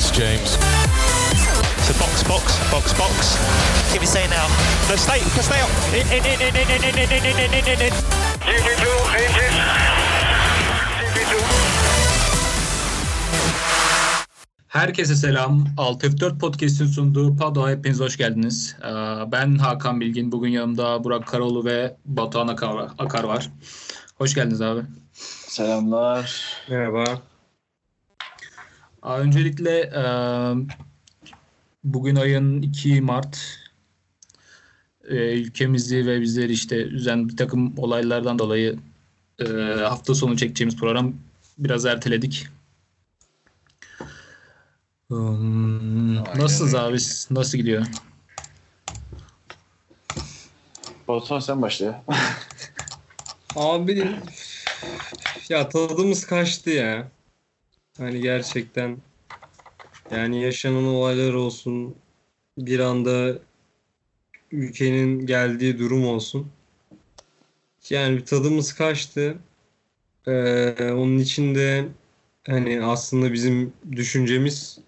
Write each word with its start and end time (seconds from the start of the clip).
It's 0.00 0.10
James. 0.10 0.56
So 1.84 1.92
box, 2.00 2.22
box, 2.24 2.44
box, 2.72 2.94
box. 2.96 3.36
Give 3.92 4.00
me 4.00 4.06
say 4.06 4.24
now. 4.28 4.48
No, 4.88 4.96
stay, 4.96 5.20
stay 5.44 5.60
up. 5.60 5.68
In, 5.92 6.06
in, 6.16 6.24
in, 6.24 6.40
in, 6.40 6.56
in, 6.56 6.70
in, 6.72 6.96
in, 6.96 7.12
in, 7.12 7.24
in, 7.28 7.52
in, 7.52 7.64
in, 7.68 7.80
in. 7.86 7.92
GP2, 8.48 8.86
engine. 9.20 9.56
GP2. 11.00 11.34
Herkese 14.68 15.16
selam. 15.16 15.66
6F4 15.76 16.38
Podcast'in 16.38 16.86
sunduğu 16.86 17.36
Pado'a 17.36 17.70
hepiniz 17.70 18.00
hoş 18.00 18.16
geldiniz. 18.16 18.76
Ee, 18.82 18.86
Ben 19.32 19.58
Hakan 19.58 20.00
Bilgin. 20.00 20.32
Bugün 20.32 20.50
yanımda 20.50 21.04
Burak 21.04 21.26
Karaoğlu 21.26 21.64
ve 21.64 21.96
Batuhan 22.04 22.48
Akar 22.98 23.24
var. 23.24 23.50
Hoş 24.18 24.34
geldiniz 24.34 24.62
abi. 24.62 24.80
Selamlar. 25.48 26.42
Merhaba. 26.68 27.30
Öncelikle 29.02 29.80
e, 29.80 30.02
bugün 31.84 32.16
ayın 32.16 32.62
2 32.62 33.00
Mart 33.00 33.38
e, 35.08 35.14
ülkemizi 35.14 36.06
ve 36.06 36.20
bizleri 36.20 36.52
işte 36.52 36.82
üzen 36.82 37.28
bir 37.28 37.36
takım 37.36 37.78
olaylardan 37.78 38.38
dolayı 38.38 38.78
e, 39.38 39.44
hafta 39.88 40.14
sonu 40.14 40.36
çekeceğimiz 40.36 40.76
program 40.76 41.14
biraz 41.58 41.86
erteledik. 41.86 42.46
Hmm, 45.08 46.16
nasılsınız 46.16 46.74
abi? 46.74 46.96
Nasıl 47.30 47.58
gidiyor? 47.58 47.86
Batuhan 51.08 51.40
sen 51.40 51.62
başla. 51.62 52.04
Abi 53.56 54.16
ya 55.48 55.68
tadımız 55.68 56.26
kaçtı 56.26 56.70
ya. 56.70 57.08
Hani 58.00 58.20
gerçekten 58.20 58.96
yani 60.10 60.42
yaşanan 60.42 60.84
olaylar 60.84 61.34
olsun 61.34 61.94
bir 62.58 62.80
anda 62.80 63.38
ülkenin 64.52 65.26
geldiği 65.26 65.78
durum 65.78 66.06
olsun. 66.06 66.48
Yani 67.90 68.16
bir 68.16 68.24
tadımız 68.24 68.72
kaçtı. 68.72 69.38
Ee, 70.26 70.92
onun 70.92 71.18
için 71.18 71.54
de 71.54 71.88
hani 72.46 72.82
aslında 72.84 73.32
bizim 73.32 73.72
düşüncemiz 73.92 74.78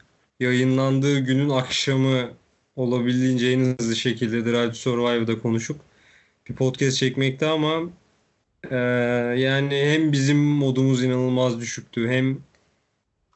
yayınlandığı 0.41 1.19
günün 1.19 1.49
akşamı 1.51 2.31
olabildiğince 2.77 3.47
en 3.51 3.61
hızlı 3.61 3.97
şekilde 3.97 4.45
Drive 4.45 4.69
to 4.69 4.75
Survive'da 4.75 5.39
konuşup 5.39 5.81
bir 6.49 6.55
podcast 6.55 6.97
çekmekte 6.99 7.47
ama 7.47 7.83
ee, 8.71 8.77
yani 9.39 9.77
hem 9.77 10.13
bizim 10.13 10.39
modumuz 10.39 11.05
inanılmaz 11.05 11.61
düşüktü 11.61 12.09
hem 12.09 12.39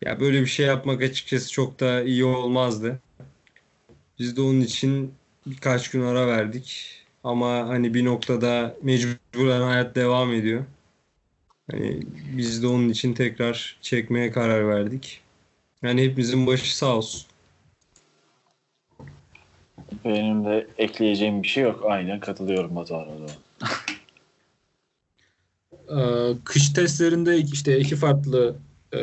ya 0.07 0.21
böyle 0.21 0.41
bir 0.41 0.47
şey 0.47 0.67
yapmak 0.67 1.03
açıkçası 1.03 1.53
çok 1.53 1.81
da 1.81 2.03
iyi 2.03 2.25
olmazdı. 2.25 3.01
Biz 4.19 4.37
de 4.37 4.41
onun 4.41 4.61
için 4.61 5.15
birkaç 5.47 5.91
gün 5.91 6.03
ara 6.03 6.27
verdik. 6.27 6.91
Ama 7.25 7.69
hani 7.69 7.95
bir 7.95 8.05
noktada 8.05 8.77
mecburen 8.83 9.61
hayat 9.61 9.95
devam 9.95 10.33
ediyor. 10.33 10.65
Hani 11.71 12.03
biz 12.37 12.63
de 12.63 12.67
onun 12.67 12.89
için 12.89 13.15
tekrar 13.15 13.79
çekmeye 13.83 14.31
karar 14.31 14.69
verdik. 14.69 15.21
Yani 15.83 16.05
hepimizin 16.05 16.47
başı 16.47 16.77
sağ 16.77 16.97
olsun. 16.97 17.27
Benim 20.05 20.45
de 20.45 20.67
ekleyeceğim 20.79 21.43
bir 21.43 21.49
şey 21.49 21.65
yok. 21.65 21.83
Aynen 21.85 22.21
katılıyorum 22.21 22.77
Batuhan'a 22.77 23.19
da. 23.29 23.33
Ee, 25.91 26.37
kış 26.45 26.73
testlerinde 26.73 27.39
işte 27.39 27.79
iki 27.79 27.97
farklı 27.97 28.57
e, 28.95 28.99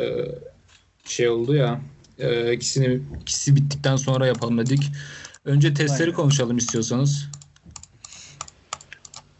şey 1.04 1.28
oldu 1.28 1.54
ya. 1.54 1.80
E, 2.18 2.52
ikisini 2.52 3.00
ikisi 3.22 3.56
bittikten 3.56 3.96
sonra 3.96 4.26
yapalım 4.26 4.58
dedik. 4.58 4.92
Önce 5.44 5.74
testleri 5.74 6.02
Aynen. 6.02 6.16
konuşalım 6.16 6.56
istiyorsanız. 6.56 7.28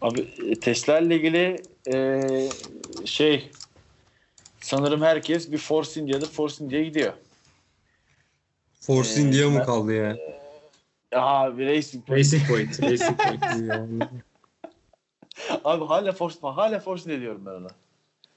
Abi 0.01 0.21
e, 0.51 0.55
testlerle 0.61 1.17
ilgili 1.17 1.63
e, 1.93 2.29
şey 3.05 3.51
sanırım 4.61 5.03
herkes 5.03 5.53
bir 5.53 5.59
Force 5.59 6.01
India'da 6.01 6.27
Force 6.27 6.65
India'ya 6.65 6.85
gidiyor. 6.85 7.13
Force 8.81 9.21
Ee, 9.21 9.23
India 9.25 9.49
mı 9.51 9.59
ben- 9.59 9.67
kaldı 9.67 9.93
ya? 9.95 10.17
Abi 11.13 11.67
Racing 11.67 12.07
Point. 12.07 12.19
Racing 12.25 12.49
Point. 12.49 12.83
Racing 12.83 13.21
Point. 13.23 13.43
Yani 13.69 13.99
Abi 15.65 15.85
hala 15.85 16.13
Force 16.13 16.39
hala 16.43 16.81
Force 16.81 17.05
India 17.05 17.21
diyorum 17.21 17.43
ben 17.47 17.51
ona. 17.51 17.69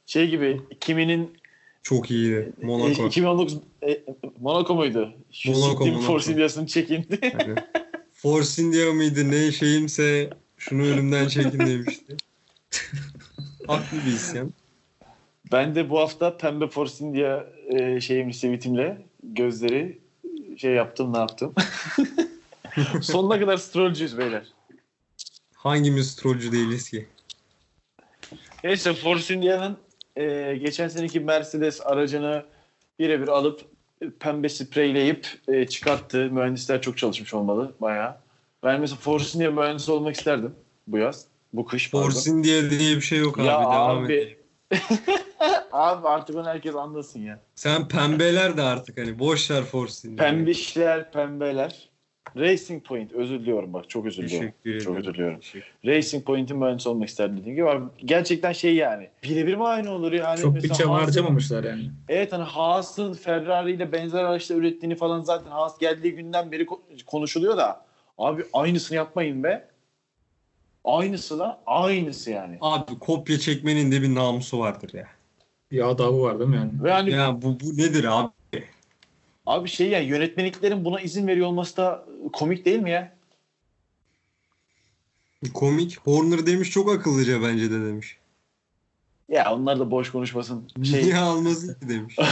Şey 0.06 0.30
gibi 0.30 0.62
kiminin 0.80 1.38
çok 1.84 2.12
iyiydi. 2.12 2.54
e, 2.62 2.66
Monaco. 2.66 3.08
2019 3.08 3.58
e, 3.88 4.04
Monaco 4.42 4.76
muydu? 4.76 5.14
Şu 5.32 5.52
Monaco, 5.52 5.86
Monaco. 5.86 6.02
Force 6.02 6.32
India'sını 6.32 6.68
çekindi. 6.68 7.20
Yani 7.22 7.56
Force 8.14 8.62
India 8.62 8.94
mıydı 8.94 9.32
ne 9.32 9.52
şeyimse 9.52 10.30
şunu 10.58 10.82
önümden 10.84 11.28
çekin 11.28 11.60
demişti. 11.60 12.18
Haklı 13.68 13.98
bir 14.06 14.12
isyan. 14.12 14.54
Ben 15.52 15.76
de 15.76 15.90
bu 15.90 16.00
hafta 16.00 16.38
pembe 16.38 16.68
Force 16.68 17.06
India 17.06 17.46
e, 17.70 18.02
şeyim 18.02 18.34
sivitimle 18.34 19.06
gözleri 19.24 20.00
şey 20.58 20.72
yaptım 20.72 21.14
ne 21.14 21.18
yaptım. 21.18 21.54
Sonuna 23.02 23.40
kadar 23.40 23.58
strollcüyüz 23.58 24.18
beyler. 24.18 24.44
Hangimiz 25.54 26.16
trollcü 26.16 26.52
değiliz 26.52 26.90
ki? 26.90 27.08
Neyse 28.64 28.94
Force 28.94 29.34
India'nın 29.34 29.78
e, 30.18 30.56
geçen 30.58 30.88
seneki 30.88 31.20
Mercedes 31.20 31.82
aracını 31.86 32.46
birebir 33.00 33.28
alıp 33.28 33.62
pembe 34.20 34.50
spreyleyip 34.50 35.28
e, 35.48 35.68
çıkarttı. 35.68 36.18
Mühendisler 36.32 36.82
çok 36.82 36.98
çalışmış 36.98 37.34
olmalı 37.34 37.74
bayağı. 37.82 38.16
Ben 38.64 38.82
mesela 38.82 38.98
Force 38.98 39.40
India 39.40 39.52
mühendisi 39.52 39.92
olmak 39.92 40.16
isterdim 40.16 40.56
bu 40.88 40.98
yaz. 40.98 41.26
Bu 41.54 41.66
kış. 41.66 41.90
Force 41.90 42.32
India 42.32 42.70
diye 42.70 42.96
bir 42.96 43.02
şey 43.02 43.20
yok 43.20 43.40
abi. 43.40 43.48
ya 43.48 43.60
Devam 43.60 44.04
abi. 44.04 44.38
abi 45.72 46.08
artık 46.08 46.36
onu 46.36 46.48
herkes 46.48 46.76
anlasın 46.76 47.20
ya. 47.20 47.40
Sen 47.56 47.88
pembeler 47.88 48.58
de 48.58 48.62
artık 48.62 48.98
hani 48.98 49.20
boş 49.20 49.52
ver 49.52 49.64
Force. 49.64 50.16
Pembişler, 50.16 51.12
pembeler. 51.12 51.90
Racing 52.36 52.84
Point 52.86 53.14
özür 53.14 53.40
diliyorum 53.40 53.74
bak 53.74 53.90
çok 53.90 54.06
özür 54.06 54.24
diliyorum. 54.24 54.54
Çok 54.84 54.98
özür 54.98 55.14
diliyorum. 55.14 55.40
Racing 55.86 56.26
Point'in 56.26 56.58
mühendisi 56.58 56.90
olmak 56.90 57.10
isterdim 57.10 57.38
dediğim 57.38 57.56
gibi. 57.56 57.70
Abi, 57.70 57.86
gerçekten 58.06 58.52
şey 58.52 58.76
yani. 58.76 59.10
Birebir 59.24 59.56
mi 59.56 59.64
aynı 59.68 59.92
olur 59.92 60.12
yani? 60.12 60.42
Çok 60.42 60.56
bütçe 60.56 60.84
harcamamışlar 60.84 61.64
yani. 61.64 61.92
Evet 62.10 62.34
hani 62.34 62.44
Haas'ın 62.44 63.14
Ferrari 63.14 63.72
ile 63.72 63.92
benzer 63.92 64.24
araçlar 64.24 64.56
ürettiğini 64.56 64.96
falan 64.96 65.22
zaten 65.22 65.52
Haas 65.52 65.80
geldiği 65.80 66.16
günden 66.16 66.52
beri 66.52 66.64
ko- 66.64 67.06
konuşuluyor 67.06 67.58
da 67.58 67.86
abi 68.18 68.46
aynısını 68.54 68.98
yapmayın 68.98 69.44
be. 69.44 69.68
Aynısı 70.84 71.40
da 71.40 71.62
aynısı 71.66 72.32
yani. 72.32 72.58
Abi 72.62 73.00
kopya 73.00 73.40
çekmenin 73.40 73.92
de 73.92 74.02
bir 74.02 74.16
namusu 74.16 74.60
vardır 74.60 74.94
ya. 74.94 75.08
Bir 75.72 75.90
adabı 75.90 76.22
var 76.22 76.40
değil 76.40 76.50
mi 76.50 76.56
yani? 76.56 76.84
Ve 76.84 76.92
hani 76.92 77.12
Ya 77.12 77.42
bu, 77.42 77.60
bu 77.60 77.78
nedir 77.78 78.20
abi? 78.20 78.30
Abi 79.48 79.70
şey 79.70 79.90
yani 79.90 80.06
yönetmeliklerin 80.06 80.86
buna 80.86 81.02
izin 81.02 81.28
veriyor 81.28 81.48
olması 81.48 81.78
da 81.78 82.06
komik 82.34 82.66
değil 82.66 82.80
mi 82.80 82.92
ya? 82.92 83.18
Komik. 85.54 85.98
Horner 86.00 86.46
demiş 86.46 86.72
çok 86.72 86.92
akıllıca 86.92 87.42
bence 87.42 87.72
de 87.72 87.86
demiş. 87.86 88.18
Ya 89.30 89.54
onlar 89.54 89.80
da 89.80 89.92
boş 89.92 90.12
konuşmasın. 90.12 90.68
Şey, 90.84 91.04
Niye 91.04 91.18
almasın 91.18 91.74
ki 91.74 91.90
demiş. 91.90 92.16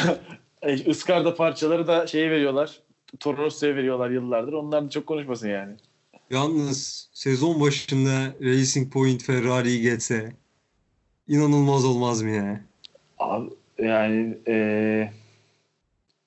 E, 0.62 0.90
ıskarda 0.90 1.36
parçaları 1.36 1.88
da 1.88 2.08
şeye 2.08 2.32
veriyorlar. 2.32 2.80
Toro 3.20 3.38
Rosso'ya 3.38 3.76
veriyorlar 3.76 4.10
yıllardır. 4.10 4.54
Onlar 4.54 4.86
da 4.86 4.90
çok 4.90 5.08
konuşmasın 5.08 5.50
yani. 5.50 5.76
Yalnız 6.30 7.10
sezon 7.14 7.62
başında 7.62 8.34
Racing 8.42 8.94
Point 8.94 9.24
Ferrari'yi 9.24 9.82
geçse 9.82 10.34
inanılmaz 11.28 11.86
olmaz 11.86 12.22
mı 12.22 12.30
ya? 12.30 12.62
Abi 13.20 13.50
yani 13.80 14.38
e, 14.48 15.12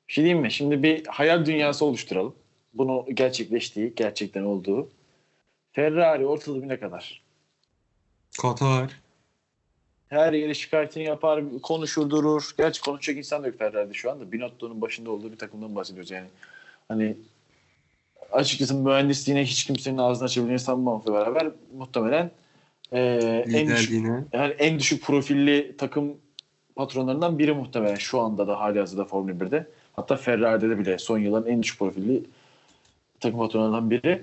bir 0.09 0.13
şey 0.13 0.25
diyeyim 0.25 0.43
mi? 0.43 0.53
Şimdi 0.53 0.83
bir 0.83 1.07
hayal 1.07 1.47
dünyası 1.47 1.85
oluşturalım. 1.85 2.35
Bunu 2.75 3.07
gerçekleştiği, 3.15 3.93
gerçekten 3.97 4.43
olduğu. 4.43 4.89
Ferrari 5.73 6.27
ortalığım 6.27 6.69
ne 6.69 6.81
kadar? 6.81 7.23
Katar. 8.43 9.01
Her 10.09 10.33
yere 10.33 10.55
şikayetini 10.55 11.05
yapar, 11.05 11.45
konuşur 11.63 12.11
durur. 12.11 12.51
Gerçi 12.59 12.81
konuşacak 12.81 13.19
insan 13.19 13.43
da 13.43 13.47
yok 13.47 13.59
Ferrari'de 13.59 13.95
şu 13.95 14.11
anda. 14.11 14.33
Binotto'nun 14.33 14.81
başında 14.81 15.11
olduğu 15.11 15.33
bir 15.33 15.39
takımdan 15.39 15.77
bahsediyoruz 15.77 16.11
yani. 16.11 16.27
Hani 16.89 17.17
açıkçası 18.33 18.75
mühendisliğine 18.75 19.45
hiç 19.45 19.65
kimsenin 19.65 19.99
ağzını 19.99 20.25
açabileceğini 20.25 20.61
sanmamakla 20.61 21.15
beraber 21.15 21.51
muhtemelen 21.77 22.31
e, 22.93 23.01
en 23.53 23.69
düşük 23.69 24.07
yani 24.33 24.53
en 24.59 24.79
düşük 24.79 25.03
profilli 25.03 25.77
takım 25.79 26.17
patronlarından 26.77 27.39
biri 27.39 27.53
muhtemelen 27.53 27.95
şu 27.95 28.21
anda 28.21 28.49
da 28.49 28.61
hali 28.61 28.79
hazırda 28.79 29.05
Formula 29.05 29.33
1'de. 29.33 29.67
Hatta 29.99 30.17
Ferrari'de 30.17 30.71
de 30.71 30.79
bile 30.79 30.99
son 30.99 31.19
yılların 31.19 31.53
en 31.53 31.63
düşük 31.63 31.79
profilli 31.79 32.25
takım 33.21 33.39
patronlarından 33.39 33.91
biri. 33.91 34.23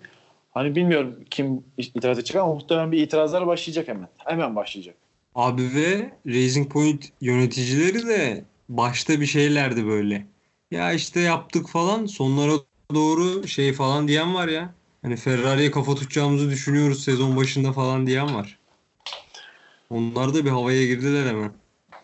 Hani 0.53 0.75
bilmiyorum 0.75 1.15
kim 1.29 1.63
itiraz 1.77 2.19
edecek 2.19 2.35
ama 2.35 2.53
muhtemelen 2.53 2.91
bir 2.91 3.01
itirazlar 3.01 3.47
başlayacak 3.47 3.87
hemen. 3.87 4.07
Hemen 4.17 4.55
başlayacak. 4.55 4.95
Abi 5.35 5.61
ve 5.75 6.09
Racing 6.27 6.71
Point 6.71 7.05
yöneticileri 7.21 8.07
de 8.07 8.43
başta 8.69 9.21
bir 9.21 9.25
şeylerdi 9.25 9.85
böyle. 9.85 10.25
ya 10.71 10.93
işte 10.93 11.19
yaptık 11.19 11.67
falan 11.67 12.05
sonlara 12.05 12.51
doğru 12.93 13.47
şey 13.47 13.73
falan 13.73 14.07
diyen 14.07 14.35
var 14.35 14.47
ya. 14.47 14.73
Hani 15.01 15.15
Ferrari'ye 15.15 15.71
kafa 15.71 15.95
tutacağımızı 15.95 16.49
düşünüyoruz 16.49 17.03
sezon 17.03 17.37
başında 17.37 17.73
falan 17.73 18.07
diyen 18.07 18.35
var. 18.35 18.59
Onlar 19.89 20.33
da 20.33 20.45
bir 20.45 20.49
havaya 20.49 20.85
girdiler 20.85 21.25
hemen. 21.25 21.51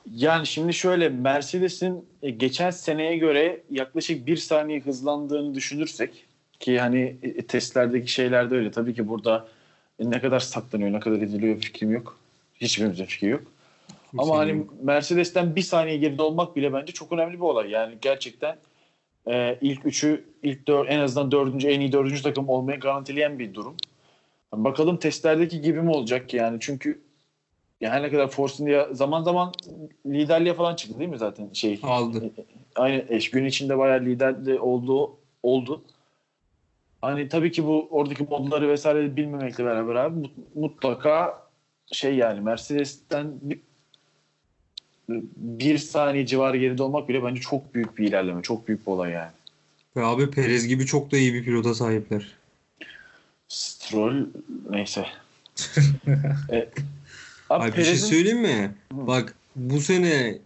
Yani 0.09 0.48
şimdi 0.48 0.74
şöyle 0.74 1.09
Mercedes'in 1.09 2.06
e, 2.21 2.30
geçen 2.30 2.69
seneye 2.69 3.18
göre 3.18 3.62
yaklaşık 3.71 4.27
bir 4.27 4.38
saniye 4.38 4.80
hızlandığını 4.80 5.56
düşünürsek 5.56 6.25
ki 6.59 6.80
hani 6.80 7.15
e, 7.24 7.48
testlerdeki 7.48 8.12
şeyler 8.12 8.51
de 8.51 8.56
öyle. 8.56 8.71
Tabii 8.71 8.94
ki 8.94 9.07
burada 9.07 9.48
e, 10.00 10.09
ne 10.09 10.21
kadar 10.21 10.39
saklanıyor, 10.39 10.94
ne 10.94 11.00
kadar 11.00 11.18
ediliyor 11.18 11.59
fikrim 11.59 11.92
yok. 11.92 12.18
Hiçbirimizin 12.62 13.06
fikri 13.06 13.27
yok. 13.27 13.44
Ama 14.18 14.38
hani 14.38 14.65
Mercedes'ten 14.83 15.56
bir 15.56 15.62
saniye 15.62 15.98
geride 15.98 16.21
olmak 16.21 16.56
bile 16.56 16.74
bence 16.74 16.94
çok 16.94 17.12
önemli 17.12 17.33
bir 17.33 17.39
olay. 17.39 17.69
Yani 17.69 17.95
gerçekten 18.01 18.57
e, 19.27 19.57
ilk 19.62 19.86
üçü, 19.86 20.25
ilk 20.44 20.68
dör, 20.68 20.88
en 20.88 21.00
azından 21.00 21.31
dördüncü, 21.31 21.68
en 21.68 21.80
iyi 21.80 21.92
dördüncü 21.92 22.24
takım 22.24 22.50
olmayı 22.50 22.80
garantileyen 22.80 23.39
bir 23.39 23.53
durum. 23.53 23.75
Bakalım 24.53 24.98
testlerdeki 24.98 25.62
gibi 25.62 25.81
mi 25.81 25.89
olacak 25.89 26.30
ki 26.30 26.38
yani 26.38 26.57
çünkü 26.62 27.01
yani 27.81 27.94
her 27.94 28.04
ne 28.04 28.10
kadar 28.12 28.28
Force 28.28 28.63
India 28.63 28.94
zaman 28.94 29.24
zaman 29.24 29.51
liderliğe 30.06 30.54
falan 30.54 30.75
çıktı 30.75 31.00
değil 31.00 31.10
mi 31.10 31.18
zaten 31.18 31.50
şey 31.54 31.80
aldı. 31.83 32.31
aynı 32.75 33.06
eş 33.10 33.31
gün 33.31 33.45
içinde 33.45 33.78
bayağı 33.78 34.06
liderli 34.06 34.60
olduğu 34.60 35.18
oldu. 35.44 35.81
Hani 37.01 37.30
tabii 37.30 37.51
ki 37.51 37.66
bu 37.66 37.88
oradaki 37.92 38.24
modları 38.24 38.69
vesaire 38.69 39.16
bilmemekle 39.16 39.66
beraber 39.66 39.95
abi 39.95 40.19
mut- 40.19 40.56
mutlaka 40.56 41.42
şey 41.92 42.16
yani 42.16 42.42
Mercedes'ten 42.42 43.33
bir, 43.42 43.60
bir 45.36 45.77
saniye 45.77 46.25
civarı 46.25 46.57
geride 46.57 46.84
olmak 46.84 47.10
bile 47.10 47.24
bence 47.24 47.42
çok 47.42 47.74
büyük 47.74 47.98
bir 47.98 48.07
ilerleme. 48.07 48.42
Çok 48.42 48.68
büyük 48.68 48.88
bir 48.88 48.92
olay 48.92 49.12
yani. 49.12 49.31
Ve 49.95 50.04
abi 50.04 50.31
Perez 50.31 50.68
gibi 50.68 50.86
çok 50.86 51.12
da 51.12 51.18
iyi 51.18 51.34
bir 51.34 51.44
pilota 51.44 51.74
sahipler. 51.74 52.27
Stroll 53.48 54.25
neyse. 54.69 55.06
e, 56.51 56.69
abi 57.51 57.63
Abi 57.63 57.77
bir 57.77 57.83
şey 57.83 57.95
söyleyeyim 57.95 58.42
mi? 58.42 58.75
Bak 58.92 59.36
bu 59.56 59.81
sene 59.81 60.38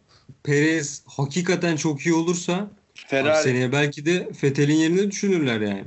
Perez 0.43 1.03
hakikaten 1.07 1.75
çok 1.75 2.01
iyi 2.01 2.13
olursa 2.15 2.67
Ferrari. 2.93 3.43
seneye 3.43 3.71
belki 3.71 4.05
de 4.05 4.29
Vettel'in 4.43 4.75
yerine 4.75 5.11
düşünürler 5.11 5.61
yani. 5.61 5.85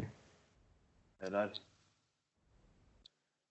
Ferrari. 1.19 1.53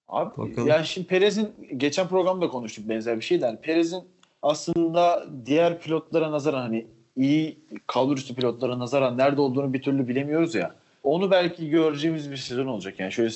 Abi 0.07 0.37
Bakalım. 0.37 0.67
ya 0.67 0.83
şimdi 0.83 1.07
Perez'in 1.07 1.51
geçen 1.77 2.07
programda 2.07 2.47
konuştuk 2.49 2.89
benzer 2.89 3.17
bir 3.17 3.21
şeydi. 3.21 3.43
Yani 3.43 3.59
Perez'in 3.61 4.03
aslında 4.41 5.27
diğer 5.45 5.79
pilotlara 5.79 6.31
nazaran 6.31 6.61
hani 6.61 6.85
iyi 7.15 7.57
kalbur 7.87 8.17
üstü 8.17 8.35
pilotlara 8.35 8.79
nazaran 8.79 9.17
nerede 9.17 9.41
olduğunu 9.41 9.73
bir 9.73 9.81
türlü 9.81 10.07
bilemiyoruz 10.07 10.55
ya. 10.55 10.75
Onu 11.03 11.31
belki 11.31 11.69
göreceğimiz 11.69 12.31
bir 12.31 12.37
sezon 12.37 12.67
olacak. 12.67 12.99
Yani 12.99 13.11
şöyle 13.11 13.29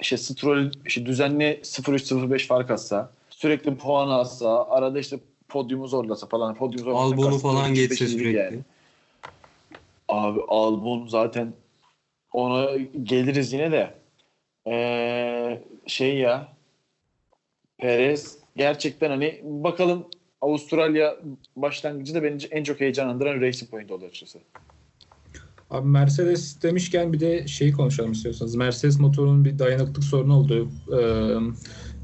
işte 0.00 0.16
Stroll 0.16 0.70
işte 0.86 1.06
düzenli 1.06 1.60
0-3-0-5 1.62 2.46
fark 2.46 2.70
atsa, 2.70 3.10
sürekli 3.40 3.76
puan 3.76 4.08
alsa, 4.08 4.64
arada 4.68 4.98
işte 4.98 5.20
podyumu 5.48 5.88
zorlasa 5.88 6.26
falan. 6.26 6.54
Podyumu 6.54 6.84
zorlasa 6.84 7.04
Albon'u 7.04 7.38
falan 7.38 7.74
geçse 7.74 8.06
sürekli. 8.06 8.36
yani. 8.36 8.58
Abi 10.08 10.40
Albon 10.48 11.06
zaten 11.06 11.52
ona 12.32 12.76
geliriz 13.02 13.52
yine 13.52 13.72
de. 13.72 13.94
Ee, 14.66 15.62
şey 15.86 16.18
ya 16.18 16.52
Perez 17.78 18.38
gerçekten 18.56 19.10
hani 19.10 19.40
bakalım 19.44 20.06
Avustralya 20.40 21.16
başlangıcı 21.56 22.14
da 22.14 22.22
beni 22.22 22.38
en 22.50 22.64
çok 22.64 22.80
heyecanlandıran 22.80 23.40
Racing 23.40 23.70
Point 23.70 23.90
oldu 23.90 24.04
açıkçası. 24.04 24.38
Abi 25.70 25.88
Mercedes 25.88 26.62
demişken 26.62 27.12
bir 27.12 27.20
de 27.20 27.46
şeyi 27.46 27.72
konuşalım 27.72 28.12
istiyorsanız. 28.12 28.54
Mercedes 28.54 29.00
motorunun 29.00 29.44
bir 29.44 29.58
dayanıklık 29.58 30.04
sorunu 30.04 30.36
oldu. 30.36 30.70
Ee, 30.92 31.36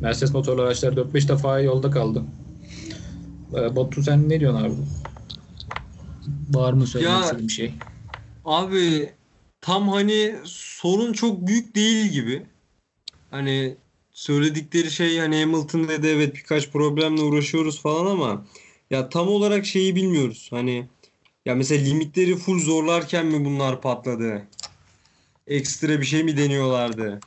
Mercedes 0.01 0.35
motorlu 0.35 0.63
araçlar 0.63 0.93
4-5 0.93 1.29
defa 1.29 1.61
yolda 1.61 1.91
kaldı. 1.91 2.23
Ee, 3.55 3.77
Batu 3.77 4.03
sen 4.03 4.29
ne 4.29 4.41
diyorsun 4.41 4.65
abi? 4.65 4.75
Var 6.51 6.73
mı 6.73 6.87
söylemek 6.87 7.25
istediğin 7.25 7.49
bir 7.49 7.53
şey? 7.53 7.75
Abi 8.45 9.11
tam 9.61 9.89
hani 9.89 10.35
sorun 10.45 11.13
çok 11.13 11.47
büyük 11.47 11.75
değil 11.75 12.07
gibi. 12.07 12.43
Hani 13.31 13.77
söyledikleri 14.13 14.91
şey 14.91 15.19
hani 15.19 15.41
Hamilton 15.41 15.89
dedi 15.89 16.07
evet 16.07 16.35
birkaç 16.35 16.71
problemle 16.71 17.23
uğraşıyoruz 17.23 17.81
falan 17.81 18.07
ama 18.07 18.45
ya 18.91 19.09
tam 19.09 19.29
olarak 19.29 19.67
şeyi 19.67 19.97
bilmiyoruz. 19.97 20.49
Hani 20.51 20.87
ya 21.47 21.55
mesela 21.55 21.85
limitleri 21.85 22.37
full 22.37 22.61
zorlarken 22.61 23.27
mi 23.27 23.45
bunlar 23.45 23.81
patladı? 23.81 24.43
Ekstra 25.47 26.01
bir 26.01 26.07
şey 26.07 26.25
mi 26.25 26.37
deniyorlardı? 26.37 27.21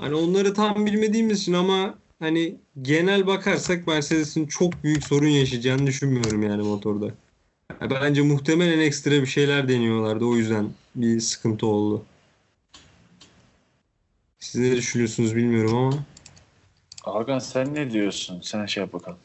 Hani 0.00 0.14
onları 0.14 0.54
tam 0.54 0.86
bilmediğimiz 0.86 1.40
için 1.40 1.52
ama 1.52 1.94
hani 2.18 2.56
genel 2.82 3.26
bakarsak 3.26 3.86
Mercedes'in 3.86 4.46
çok 4.46 4.84
büyük 4.84 5.04
sorun 5.04 5.26
yaşayacağını 5.26 5.86
düşünmüyorum 5.86 6.42
yani 6.42 6.62
motorda. 6.62 7.06
Bence 7.80 8.22
muhtemelen 8.22 8.78
ekstra 8.78 9.10
bir 9.10 9.26
şeyler 9.26 9.68
deniyorlardı. 9.68 10.24
O 10.24 10.36
yüzden 10.36 10.68
bir 10.94 11.20
sıkıntı 11.20 11.66
oldu. 11.66 12.02
Siz 14.38 14.60
ne 14.60 14.76
düşünüyorsunuz 14.76 15.36
bilmiyorum 15.36 15.76
ama. 15.76 15.98
Hakan 17.02 17.38
sen 17.38 17.74
ne 17.74 17.90
diyorsun? 17.90 18.40
Sen 18.40 18.66
şey 18.66 18.82
yap 18.82 18.92
bakalım. 18.92 19.18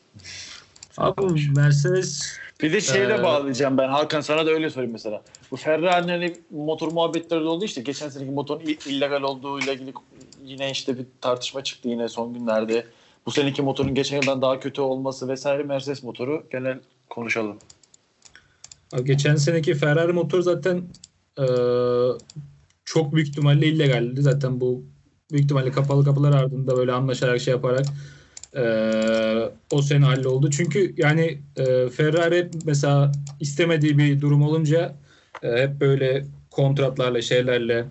Abi 0.98 1.50
Mercedes 1.56 2.38
Bir 2.62 2.74
de 2.74 2.82
şeyle 2.82 3.14
Ee, 3.14 3.24
bağlayacağım 3.24 3.78
ben. 3.78 3.90
Hakan 3.90 4.22
sana 4.22 4.46
da 4.46 4.50
öyle 4.52 4.70
sorayım 4.70 4.92
mesela. 4.92 5.22
Bu 5.52 5.56
Ferrari'nin 5.56 6.10
hani 6.10 6.34
motor 6.50 6.92
muhabbetleri 6.92 7.42
de 7.42 7.48
oldu 7.48 7.66
işte. 7.66 7.82
Geçen 7.82 8.10
seneki 8.10 8.32
motorun 8.32 8.62
illegal 8.86 9.22
olduğuyla 9.22 9.74
ilgili 9.74 9.94
yine 10.46 10.72
işte 10.72 10.98
bir 10.98 11.06
tartışma 11.22 11.64
çıktı 11.64 11.90
yine 11.90 12.10
son 12.10 12.34
günlerde. 12.34 12.86
Bu 13.26 13.32
seneki 13.32 13.62
motorun 13.62 13.96
geçen 13.96 14.16
yıldan 14.16 14.42
daha 14.42 14.60
kötü 14.60 14.82
olması 14.82 15.28
vesaire 15.28 15.64
Mercedes 15.64 16.04
motoru 16.04 16.44
genel 16.52 16.80
konuşalım. 17.10 17.58
Geçen 19.04 19.36
seneki 19.36 19.74
Ferrari 19.74 20.14
motor 20.14 20.42
zaten 20.42 20.84
e, 21.40 21.46
çok 22.86 23.16
büyük 23.16 23.28
ihtimalle 23.28 23.68
illegaldi. 23.68 24.22
Zaten 24.22 24.62
bu 24.62 24.84
büyük 25.32 25.44
ihtimalle 25.44 25.72
kapalı 25.72 26.06
kapılar 26.06 26.34
ardında 26.34 26.78
böyle 26.78 26.92
anlaşarak 26.92 27.40
şey 27.40 27.52
yaparak 27.52 27.86
e, 28.56 28.64
o 29.72 29.82
sene 29.82 30.06
halloldu. 30.06 30.50
Çünkü 30.50 30.94
yani 30.98 31.38
e, 31.58 31.90
Ferrari 31.90 32.50
mesela 32.66 33.12
istemediği 33.40 33.98
bir 33.98 34.22
durum 34.22 34.42
olunca 34.42 34.96
e, 35.44 35.52
hep 35.52 35.82
böyle 35.82 36.26
kontratlarla 36.52 37.22
şeylerle 37.22 37.86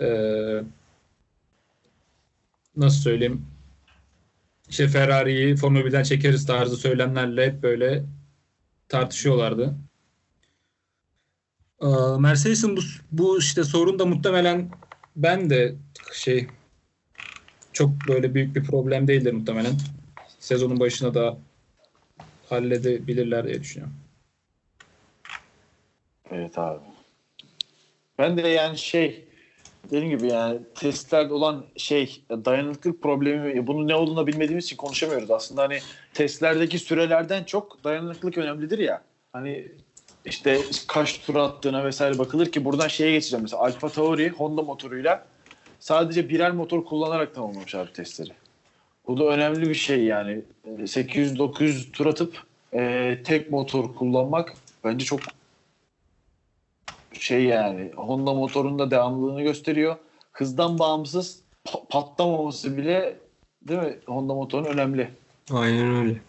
e, 0.00 0.08
nasıl 2.78 3.00
söyleyeyim 3.00 3.46
işte 4.68 4.88
Ferrari'yi 4.88 5.56
Formula 5.56 5.80
1'den 5.80 6.02
çekeriz 6.02 6.46
tarzı 6.46 6.76
söylemlerle 6.76 7.46
hep 7.46 7.62
böyle 7.62 8.04
tartışıyorlardı. 8.88 9.74
Ee, 11.82 11.86
Mercedes'in 12.18 12.76
bu, 12.76 12.80
bu 13.12 13.38
işte 13.38 13.64
sorun 13.64 13.98
da 13.98 14.06
muhtemelen 14.06 14.70
ben 15.16 15.50
de 15.50 15.74
şey 16.12 16.50
çok 17.72 17.90
böyle 17.90 18.34
büyük 18.34 18.56
bir 18.56 18.64
problem 18.64 19.08
değildir 19.08 19.32
muhtemelen. 19.32 19.72
Sezonun 20.38 20.80
başına 20.80 21.14
da 21.14 21.38
halledebilirler 22.48 23.46
diye 23.46 23.60
düşünüyorum. 23.60 23.96
Evet 26.30 26.58
abi. 26.58 26.84
Ben 28.18 28.36
de 28.36 28.48
yani 28.48 28.78
şey 28.78 29.27
dediğim 29.90 30.18
gibi 30.18 30.26
yani 30.26 30.58
testlerde 30.74 31.34
olan 31.34 31.64
şey 31.76 32.22
dayanıklılık 32.30 33.02
problemi 33.02 33.66
bunun 33.66 33.88
ne 33.88 33.94
olduğunu 33.94 34.26
bilmediğimiz 34.26 34.64
için 34.64 34.76
konuşamıyoruz. 34.76 35.30
Aslında 35.30 35.62
hani 35.62 35.78
testlerdeki 36.14 36.78
sürelerden 36.78 37.44
çok 37.44 37.84
dayanıklılık 37.84 38.38
önemlidir 38.38 38.78
ya. 38.78 39.02
Hani 39.32 39.68
işte 40.24 40.60
kaç 40.86 41.20
tur 41.20 41.34
attığına 41.34 41.84
vesaire 41.84 42.18
bakılır 42.18 42.52
ki 42.52 42.64
buradan 42.64 42.88
şeye 42.88 43.12
geçeceğim 43.12 43.42
mesela 43.42 43.62
Alfa 43.62 43.88
Tauri 43.88 44.28
Honda 44.28 44.62
motoruyla 44.62 45.26
sadece 45.80 46.28
birer 46.28 46.50
motor 46.50 46.84
kullanarak 46.84 47.34
tamamlamış 47.34 47.74
abi 47.74 47.92
testleri. 47.92 48.32
Bu 49.06 49.18
da 49.18 49.24
önemli 49.24 49.68
bir 49.68 49.74
şey 49.74 50.04
yani. 50.04 50.42
800-900 50.66 51.92
tur 51.92 52.06
atıp 52.06 52.42
e, 52.74 53.18
tek 53.24 53.50
motor 53.50 53.94
kullanmak 53.94 54.54
bence 54.84 55.04
çok 55.04 55.20
şey 57.20 57.44
yani 57.44 57.92
Honda 57.96 58.34
motorunda 58.34 58.90
devamlılığını 58.90 59.42
gösteriyor. 59.42 59.96
Hızdan 60.32 60.78
bağımsız 60.78 61.40
pa- 61.66 61.88
patlamaması 61.88 62.76
bile 62.76 63.16
değil 63.62 63.80
mi? 63.80 63.96
Honda 64.06 64.34
motorun 64.34 64.64
önemli. 64.64 65.10
Aynen 65.52 65.94
öyle. 65.94 66.20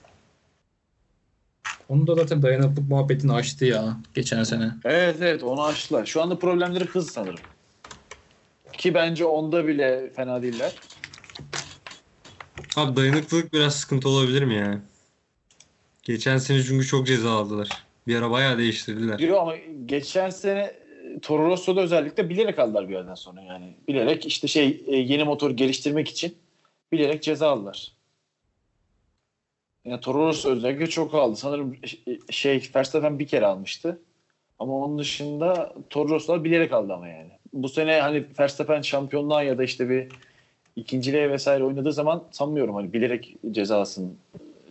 Onu 1.90 2.08
da 2.08 2.16
zaten 2.16 2.42
dayanıklık 2.42 2.90
muhabbetini 2.90 3.34
açtı 3.34 3.66
ya 3.66 3.98
geçen 4.14 4.44
sene. 4.44 4.72
Evet 4.86 5.16
evet 5.22 5.44
onu 5.44 5.64
aştılar. 5.64 6.06
Şu 6.06 6.22
anda 6.22 6.40
problemleri 6.40 6.86
hız 6.86 7.12
sanırım. 7.12 7.40
Ki 8.74 8.94
bence 8.94 9.26
onda 9.26 9.68
bile 9.68 10.10
fena 10.16 10.42
değiller. 10.42 10.76
Abi 12.76 12.96
dayanıklılık 12.96 13.54
biraz 13.54 13.76
sıkıntı 13.76 14.10
olabilir 14.10 14.44
mi 14.44 14.56
ya? 14.56 14.82
Geçen 16.04 16.38
sene 16.38 16.64
çünkü 16.64 16.88
çok 16.88 17.08
ceza 17.08 17.32
aldılar. 17.32 17.70
Bir 18.08 18.16
ara 18.16 18.32
bayağı 18.32 18.58
değiştirdiler. 18.58 19.18
Diyor 19.20 19.42
ama 19.42 19.56
geçen 19.86 20.30
sene 20.30 20.74
Toro 21.22 21.46
Rosso'da 21.46 21.82
özellikle 21.82 22.30
bilerek 22.30 22.60
aldılar 22.60 22.90
bir 22.90 22.94
yerden 22.94 23.16
sonra 23.16 23.42
yani. 23.42 23.74
Bilerek 23.88 24.26
işte 24.26 24.48
şey 24.48 24.84
e, 24.88 24.96
yeni 24.96 25.24
motor 25.24 25.52
geliştirmek 25.52 26.08
için 26.08 26.36
bilerek 26.92 27.24
ceza 27.24 27.50
aldılar. 27.50 27.92
Yani 29.86 30.00
Toro 30.00 30.28
Rosso 30.28 30.50
özellikle 30.50 30.88
çok 30.88 31.16
aldı. 31.16 31.36
Sanırım 31.36 31.78
e, 32.08 32.32
şey 32.32 32.70
Verstappen 32.76 33.20
bir 33.20 33.28
kere 33.28 33.46
almıştı. 33.46 34.00
Ama 34.60 34.74
onun 34.74 35.00
dışında 35.00 35.74
Toro 35.90 36.10
Rosso'lar 36.10 36.44
bilerek 36.44 36.74
aldı 36.74 36.94
ama 36.94 37.08
yani. 37.08 37.32
Bu 37.54 37.70
sene 37.70 38.00
hani 38.00 38.26
Verstappen 38.40 38.82
şampiyonluğa 38.82 39.44
ya 39.44 39.58
da 39.58 39.64
işte 39.64 39.90
bir 39.90 40.08
ikinciliğe 40.76 41.30
vesaire 41.30 41.64
oynadığı 41.64 41.94
zaman 41.94 42.24
sanmıyorum 42.32 42.76
hani 42.76 42.94
bilerek 42.94 43.36
ceza 43.52 43.80
alsın 43.80 44.18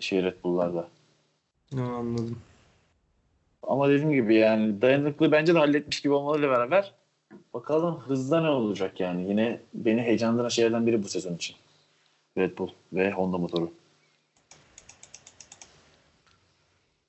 şey 0.00 0.22
Red 0.22 0.34
Bull'larda. 0.44 0.88
Anladım. 1.72 2.38
Ama 3.62 3.88
dediğim 3.88 4.12
gibi 4.12 4.34
yani 4.34 4.82
dayanıklı 4.82 5.32
bence 5.32 5.54
de 5.54 5.58
halletmiş 5.58 6.00
gibi 6.00 6.12
olmalarıyla 6.12 6.50
beraber 6.50 6.94
bakalım 7.54 7.98
hızda 7.98 8.40
ne 8.40 8.48
olacak 8.48 9.00
yani. 9.00 9.28
Yine 9.28 9.60
beni 9.74 10.02
heyecanlandıran 10.02 10.48
şeylerden 10.48 10.86
biri 10.86 11.02
bu 11.02 11.08
sezon 11.08 11.34
için. 11.34 11.56
Red 12.38 12.58
Bull 12.58 12.68
ve 12.92 13.10
Honda 13.12 13.38
motoru. 13.38 13.70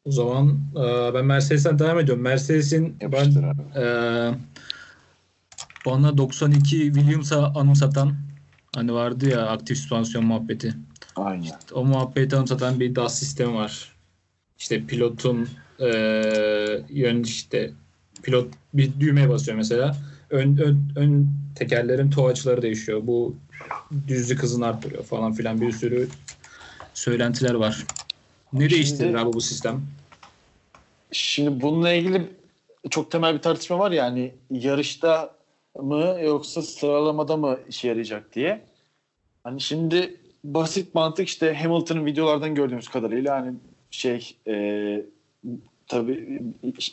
O 0.05 0.11
zaman 0.11 0.59
e, 0.75 1.13
ben 1.13 1.25
Mercedes'ten 1.25 1.79
devam 1.79 1.99
ediyorum. 1.99 2.23
Mercedes'in 2.23 2.97
ben 3.01 3.07
Yapıştır 3.11 3.43
abi. 3.43 3.61
e, 3.75 3.85
bana 5.85 6.17
92 6.17 6.69
Williams'a 6.69 7.45
anımsatan 7.55 8.15
hani 8.75 8.93
vardı 8.93 9.29
ya 9.29 9.47
aktif 9.47 9.77
süspansiyon 9.77 10.25
muhabbeti. 10.25 10.73
Aynen. 11.15 11.51
O 11.73 11.85
muhabbeti 11.85 12.35
anımsatan 12.35 12.79
bir 12.79 12.95
DAS 12.95 13.19
sistemi 13.19 13.53
var. 13.55 13.95
İşte 14.59 14.85
pilotun 14.85 15.49
e, 15.81 15.89
yön 16.89 17.23
işte 17.23 17.71
pilot 18.23 18.47
bir 18.73 18.99
düğmeye 18.99 19.29
basıyor 19.29 19.57
mesela. 19.57 19.95
Ön, 20.29 20.57
ön, 20.57 20.79
ön 20.95 21.27
tekerlerin 21.55 22.09
toe 22.09 22.31
açıları 22.31 22.61
değişiyor. 22.61 23.01
Bu 23.03 23.35
düzlük 24.07 24.43
hızını 24.43 24.65
arttırıyor 24.65 25.03
falan 25.03 25.33
filan 25.33 25.61
bir 25.61 25.71
sürü 25.71 26.07
söylentiler 26.93 27.53
var. 27.53 27.85
Ne 28.53 28.59
Şimdi- 28.59 28.73
değiştirir 28.73 29.13
abi 29.13 29.33
bu 29.33 29.41
sistem? 29.41 29.81
Şimdi 31.11 31.61
bununla 31.61 31.93
ilgili 31.93 32.29
çok 32.89 33.11
temel 33.11 33.33
bir 33.33 33.41
tartışma 33.41 33.79
var 33.79 33.91
yani 33.91 34.33
yarışta 34.51 35.35
mı 35.75 36.17
yoksa 36.23 36.61
sıralamada 36.61 37.37
mı 37.37 37.59
işe 37.69 37.87
yarayacak 37.87 38.35
diye. 38.35 38.61
Hani 39.43 39.61
şimdi 39.61 40.15
basit 40.43 40.95
mantık 40.95 41.27
işte 41.27 41.53
Hamilton'ın 41.53 42.05
videolardan 42.05 42.55
gördüğümüz 42.55 42.87
kadarıyla 42.87 43.35
hani 43.35 43.53
şey 43.91 44.35
e, 44.47 44.53
tabii 45.89 46.41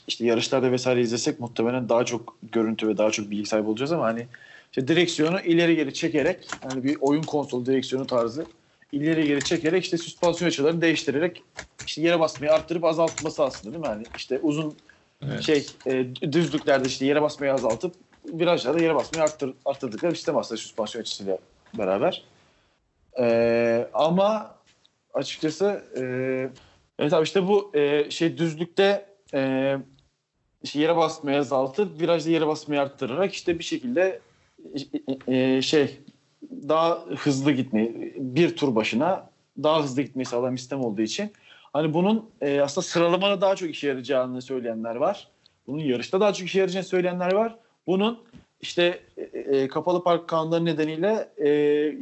işte 0.06 0.26
yarışlarda 0.26 0.72
vesaire 0.72 1.00
izlesek 1.00 1.40
muhtemelen 1.40 1.88
daha 1.88 2.04
çok 2.04 2.38
görüntü 2.52 2.88
ve 2.88 2.98
daha 2.98 3.10
çok 3.10 3.30
bilgi 3.30 3.46
sahibi 3.46 3.68
olacağız 3.68 3.92
ama 3.92 4.04
hani 4.04 4.28
işte 4.72 4.88
direksiyonu 4.88 5.40
ileri 5.40 5.76
geri 5.76 5.94
çekerek 5.94 6.58
hani 6.62 6.84
bir 6.84 6.98
oyun 7.00 7.26
konsolu 7.26 7.66
direksiyonu 7.66 8.06
tarzı 8.06 8.46
ileri 8.92 9.26
geri 9.26 9.44
çekerek 9.44 9.84
işte 9.84 9.98
süspansiyon 9.98 10.48
açılarını 10.48 10.80
değiştirerek 10.80 11.44
işte 11.86 12.02
yere 12.02 12.20
basmayı 12.20 12.52
arttırıp 12.52 12.84
azaltması 12.84 13.44
aslında 13.44 13.74
değil 13.74 13.82
mi? 13.84 13.88
Hani 13.88 14.08
işte 14.14 14.40
uzun 14.42 14.78
Evet. 15.22 15.42
şey 15.42 15.66
e, 15.86 16.14
düzlüklerde 16.32 16.86
işte 16.86 17.06
yere 17.06 17.22
basmayı 17.22 17.54
azaltıp 17.54 17.94
virajlarda 18.24 18.80
yere 18.80 18.94
basmayı 18.94 19.24
arttır, 19.24 19.54
arttırdıkları 19.64 20.12
bir 20.12 20.16
sistem 20.16 20.36
aslında 20.36 20.60
süspansiyon 20.60 21.02
açısıyla 21.02 21.38
beraber. 21.74 22.24
E, 23.20 23.88
ama 23.94 24.56
açıkçası 25.14 25.84
e, 25.96 26.02
evet 26.98 27.12
abi 27.12 27.24
işte 27.24 27.48
bu 27.48 27.70
e, 27.74 28.10
şey 28.10 28.38
düzlükte 28.38 29.06
e, 29.34 29.74
işte 30.62 30.80
yere 30.80 30.96
basmayı 30.96 31.38
azaltıp 31.38 32.00
virajda 32.00 32.30
yere 32.30 32.46
basmayı 32.46 32.80
arttırarak 32.80 33.34
işte 33.34 33.58
bir 33.58 33.64
şekilde 33.64 34.20
e, 35.28 35.34
e, 35.34 35.62
şey 35.62 36.00
daha 36.68 37.04
hızlı 37.16 37.52
gitmeyi 37.52 38.14
bir 38.16 38.56
tur 38.56 38.74
başına 38.74 39.30
daha 39.62 39.82
hızlı 39.82 40.02
gitmeyi 40.02 40.26
sağlayan 40.26 40.54
bir 40.54 40.58
sistem 40.58 40.80
olduğu 40.80 41.02
için 41.02 41.32
hani 41.72 41.94
bunun 41.94 42.30
e, 42.40 42.60
aslında 42.60 42.86
sıralamada 42.86 43.40
daha 43.40 43.56
çok 43.56 43.70
işe 43.70 43.88
yarayacağını 43.88 44.42
söyleyenler 44.42 44.96
var. 44.96 45.28
Bunun 45.66 45.82
yarışta 45.82 46.20
daha 46.20 46.32
çok 46.32 46.46
işe 46.46 46.58
yarayacağını 46.58 46.86
söyleyenler 46.86 47.32
var. 47.32 47.56
Bunun 47.86 48.18
işte 48.60 49.00
e, 49.16 49.22
e, 49.38 49.68
kapalı 49.68 50.04
park 50.04 50.28
kanunları 50.28 50.64
nedeniyle 50.64 51.28
e, 51.36 51.48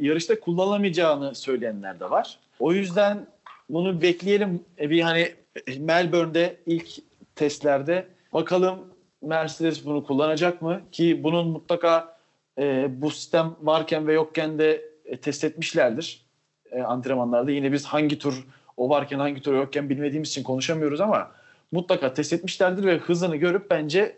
yarışta 0.01 0.39
kullanılamayacağını 0.39 1.35
söyleyenler 1.35 1.99
de 1.99 2.09
var. 2.09 2.39
O 2.59 2.73
yüzden 2.73 3.27
bunu 3.69 4.01
bekleyelim. 4.01 4.63
E, 4.79 4.89
bir 4.89 5.01
hani 5.01 5.31
Melbourne'de 5.79 6.57
ilk 6.65 6.87
testlerde 7.35 8.07
bakalım 8.33 8.79
Mercedes 9.21 9.85
bunu 9.85 10.03
kullanacak 10.03 10.61
mı? 10.61 10.81
Ki 10.91 11.23
bunun 11.23 11.47
mutlaka 11.47 12.17
e, 12.57 12.87
bu 13.01 13.11
sistem 13.11 13.55
varken 13.61 14.07
ve 14.07 14.13
yokken 14.13 14.59
de 14.59 14.81
e, 15.05 15.17
test 15.17 15.43
etmişlerdir 15.43 16.25
e, 16.71 16.81
antrenmanlarda. 16.81 17.51
Yine 17.51 17.71
biz 17.71 17.85
hangi 17.85 18.19
tur 18.19 18.47
o 18.77 18.89
varken 18.89 19.19
hangi 19.19 19.41
tur 19.41 19.55
yokken 19.55 19.89
bilmediğimiz 19.89 20.29
için 20.29 20.43
konuşamıyoruz 20.43 21.01
ama 21.01 21.31
mutlaka 21.71 22.13
test 22.13 22.33
etmişlerdir 22.33 22.83
ve 22.85 22.97
hızını 22.97 23.35
görüp 23.35 23.69
bence 23.69 24.15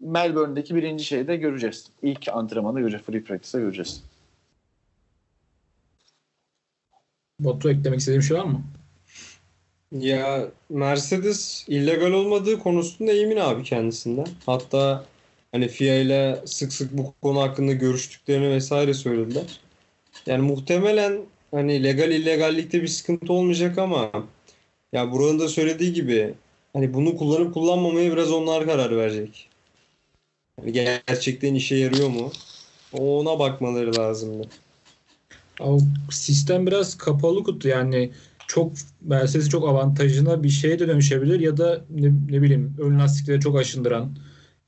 Melbourne'deki 0.00 0.74
birinci 0.74 1.04
şeyde 1.04 1.36
göreceğiz. 1.36 1.90
İlk 2.02 2.28
antrenmanda 2.28 2.80
göreceğiz. 2.80 3.04
Free 3.06 3.22
practice'de 3.22 3.62
göreceğiz. 3.62 4.02
Batu 7.44 7.70
eklemek 7.70 8.00
istediğim 8.00 8.22
şey 8.22 8.36
var 8.36 8.44
mı? 8.44 8.62
Ya 9.92 10.48
Mercedes 10.68 11.64
illegal 11.68 12.12
olmadığı 12.12 12.58
konusunda 12.58 13.12
emin 13.12 13.36
abi 13.36 13.62
kendisinden. 13.62 14.26
Hatta 14.46 15.04
hani 15.52 15.68
FIA 15.68 15.94
ile 15.94 16.42
sık 16.46 16.72
sık 16.72 16.98
bu 16.98 17.14
konu 17.22 17.40
hakkında 17.40 17.72
görüştüklerini 17.72 18.50
vesaire 18.50 18.94
söylediler. 18.94 19.60
Yani 20.26 20.42
muhtemelen 20.42 21.20
hani 21.50 21.84
legal 21.84 22.10
illegallikte 22.10 22.82
bir 22.82 22.88
sıkıntı 22.88 23.32
olmayacak 23.32 23.78
ama 23.78 24.10
ya 24.92 25.12
buranın 25.12 25.38
da 25.38 25.48
söylediği 25.48 25.92
gibi 25.92 26.34
hani 26.72 26.94
bunu 26.94 27.16
kullanıp 27.16 27.54
kullanmamaya 27.54 28.12
biraz 28.12 28.32
onlar 28.32 28.66
karar 28.66 28.96
verecek. 28.96 29.48
Hani 30.60 30.72
gerçekten 30.72 31.54
işe 31.54 31.76
yarıyor 31.76 32.08
mu? 32.08 32.32
Ona 32.92 33.38
bakmaları 33.38 33.96
lazımdı. 33.96 34.48
Sistem 36.10 36.66
biraz 36.66 36.98
kapalı 36.98 37.44
kutu 37.44 37.68
yani 37.68 38.10
çok 38.46 38.72
Mercedes'in 39.00 39.50
çok 39.50 39.68
avantajına 39.68 40.42
bir 40.42 40.48
şeye 40.48 40.78
de 40.78 40.88
dönüşebilir 40.88 41.40
ya 41.40 41.56
da 41.56 41.84
ne, 41.90 42.06
ne 42.06 42.42
bileyim 42.42 42.74
ön 42.78 42.98
lastikleri 42.98 43.40
çok 43.40 43.58
aşındıran 43.58 44.16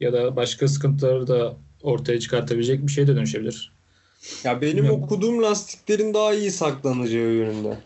ya 0.01 0.13
da 0.13 0.37
başka 0.37 0.69
sıkıntıları 0.69 1.27
da 1.27 1.57
ortaya 1.83 2.21
çıkartabilecek 2.21 2.87
bir 2.87 2.93
şeye 2.93 3.07
de 3.07 3.17
dönüşebilir. 3.17 3.73
Ya 4.45 4.61
benim 4.61 4.77
Bilmiyorum. 4.77 5.03
okuduğum 5.03 5.43
lastiklerin 5.43 6.15
daha 6.15 6.35
iyi 6.35 6.51
saklanacağı 6.51 7.33
yönünde. 7.33 7.79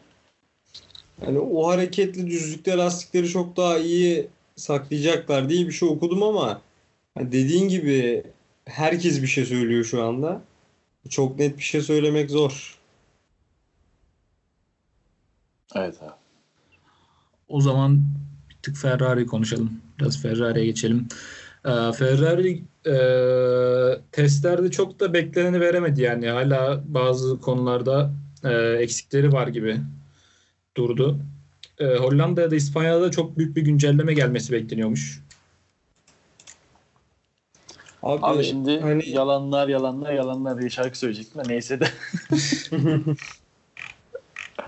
Yani 1.26 1.38
o 1.38 1.68
hareketli 1.68 2.26
düzlükte 2.26 2.76
lastikleri 2.76 3.28
çok 3.28 3.56
daha 3.56 3.78
iyi 3.78 4.26
saklayacaklar 4.56 5.48
diye 5.48 5.66
bir 5.66 5.72
şey 5.72 5.88
okudum 5.88 6.22
ama 6.22 6.60
dediğin 7.18 7.68
gibi 7.68 8.22
herkes 8.64 9.22
bir 9.22 9.26
şey 9.26 9.44
söylüyor 9.44 9.84
şu 9.84 10.02
anda. 10.02 10.42
Çok 11.08 11.38
net 11.38 11.58
bir 11.58 11.62
şey 11.62 11.80
söylemek 11.80 12.30
zor. 12.30 12.78
Evet 15.74 16.02
abi. 16.02 16.10
O 17.48 17.60
zaman 17.60 18.00
bir 18.50 18.56
tık 18.62 18.76
Ferrari 18.76 19.26
konuşalım. 19.26 19.80
Biraz 20.00 20.22
Ferrari'ye 20.22 20.66
geçelim. 20.66 21.08
Ee, 21.64 21.92
Ferrari 21.92 22.62
e, 22.86 22.96
testlerde 24.12 24.70
çok 24.70 25.00
da 25.00 25.12
bekleneni 25.12 25.60
veremedi 25.60 26.02
yani. 26.02 26.28
Hala 26.28 26.82
bazı 26.86 27.40
konularda 27.40 28.10
e, 28.44 28.52
eksikleri 28.54 29.32
var 29.32 29.48
gibi 29.48 29.80
durdu. 30.76 31.18
E, 31.78 31.84
Hollanda 31.96 32.40
ya 32.40 32.50
da 32.50 32.56
İspanya'da 32.56 33.02
da 33.02 33.10
çok 33.10 33.38
büyük 33.38 33.56
bir 33.56 33.62
güncelleme 33.62 34.14
gelmesi 34.14 34.52
bekleniyormuş. 34.52 35.22
Abi, 38.02 38.20
Abi 38.22 38.44
şimdi 38.44 38.80
hani 38.80 39.08
yalanlar 39.08 39.68
yalanlar 39.68 40.12
yalanlar 40.12 40.58
diye 40.58 40.70
şarkı 40.70 40.98
söyleyecektim 40.98 41.44
de 41.44 41.48
neyse 41.48 41.80
de. 41.80 41.88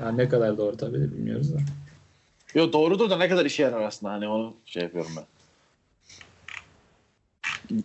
Yani 0.02 0.19
ne 0.19 0.28
kadar 0.28 0.59
doğru 0.59 0.76
tabii 0.76 1.00
de 1.00 1.12
bilmiyoruz 1.12 1.55
da. 1.55 1.59
Yo 2.55 2.73
doğrudur 2.73 3.11
da 3.11 3.17
ne 3.17 3.28
kadar 3.28 3.47
işe 3.47 3.62
yarar 3.62 3.83
aslında 3.83 4.12
hani 4.12 4.28
onu 4.28 4.55
şey 4.67 4.83
yapıyorum 4.83 5.11
ben. 5.17 5.25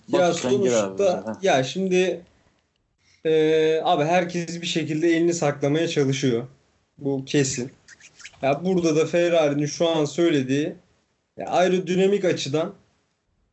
Ya 0.09 0.31
gir 0.31 0.35
abi. 0.35 0.37
sonuçta 0.37 1.25
Ha. 1.25 1.39
ya 1.41 1.63
şimdi 1.63 2.21
e, 3.25 3.81
abi 3.83 4.03
herkes 4.03 4.61
bir 4.61 4.67
şekilde 4.67 5.07
elini 5.07 5.33
saklamaya 5.33 5.87
çalışıyor. 5.87 6.47
Bu 6.97 7.25
kesin. 7.25 7.71
Ya 8.41 8.65
burada 8.65 8.95
da 8.95 9.05
Ferrari'nin 9.05 9.65
şu 9.65 9.89
an 9.89 10.05
söylediği 10.05 10.75
ya 11.37 11.47
aerodinamik 11.47 12.25
açıdan 12.25 12.73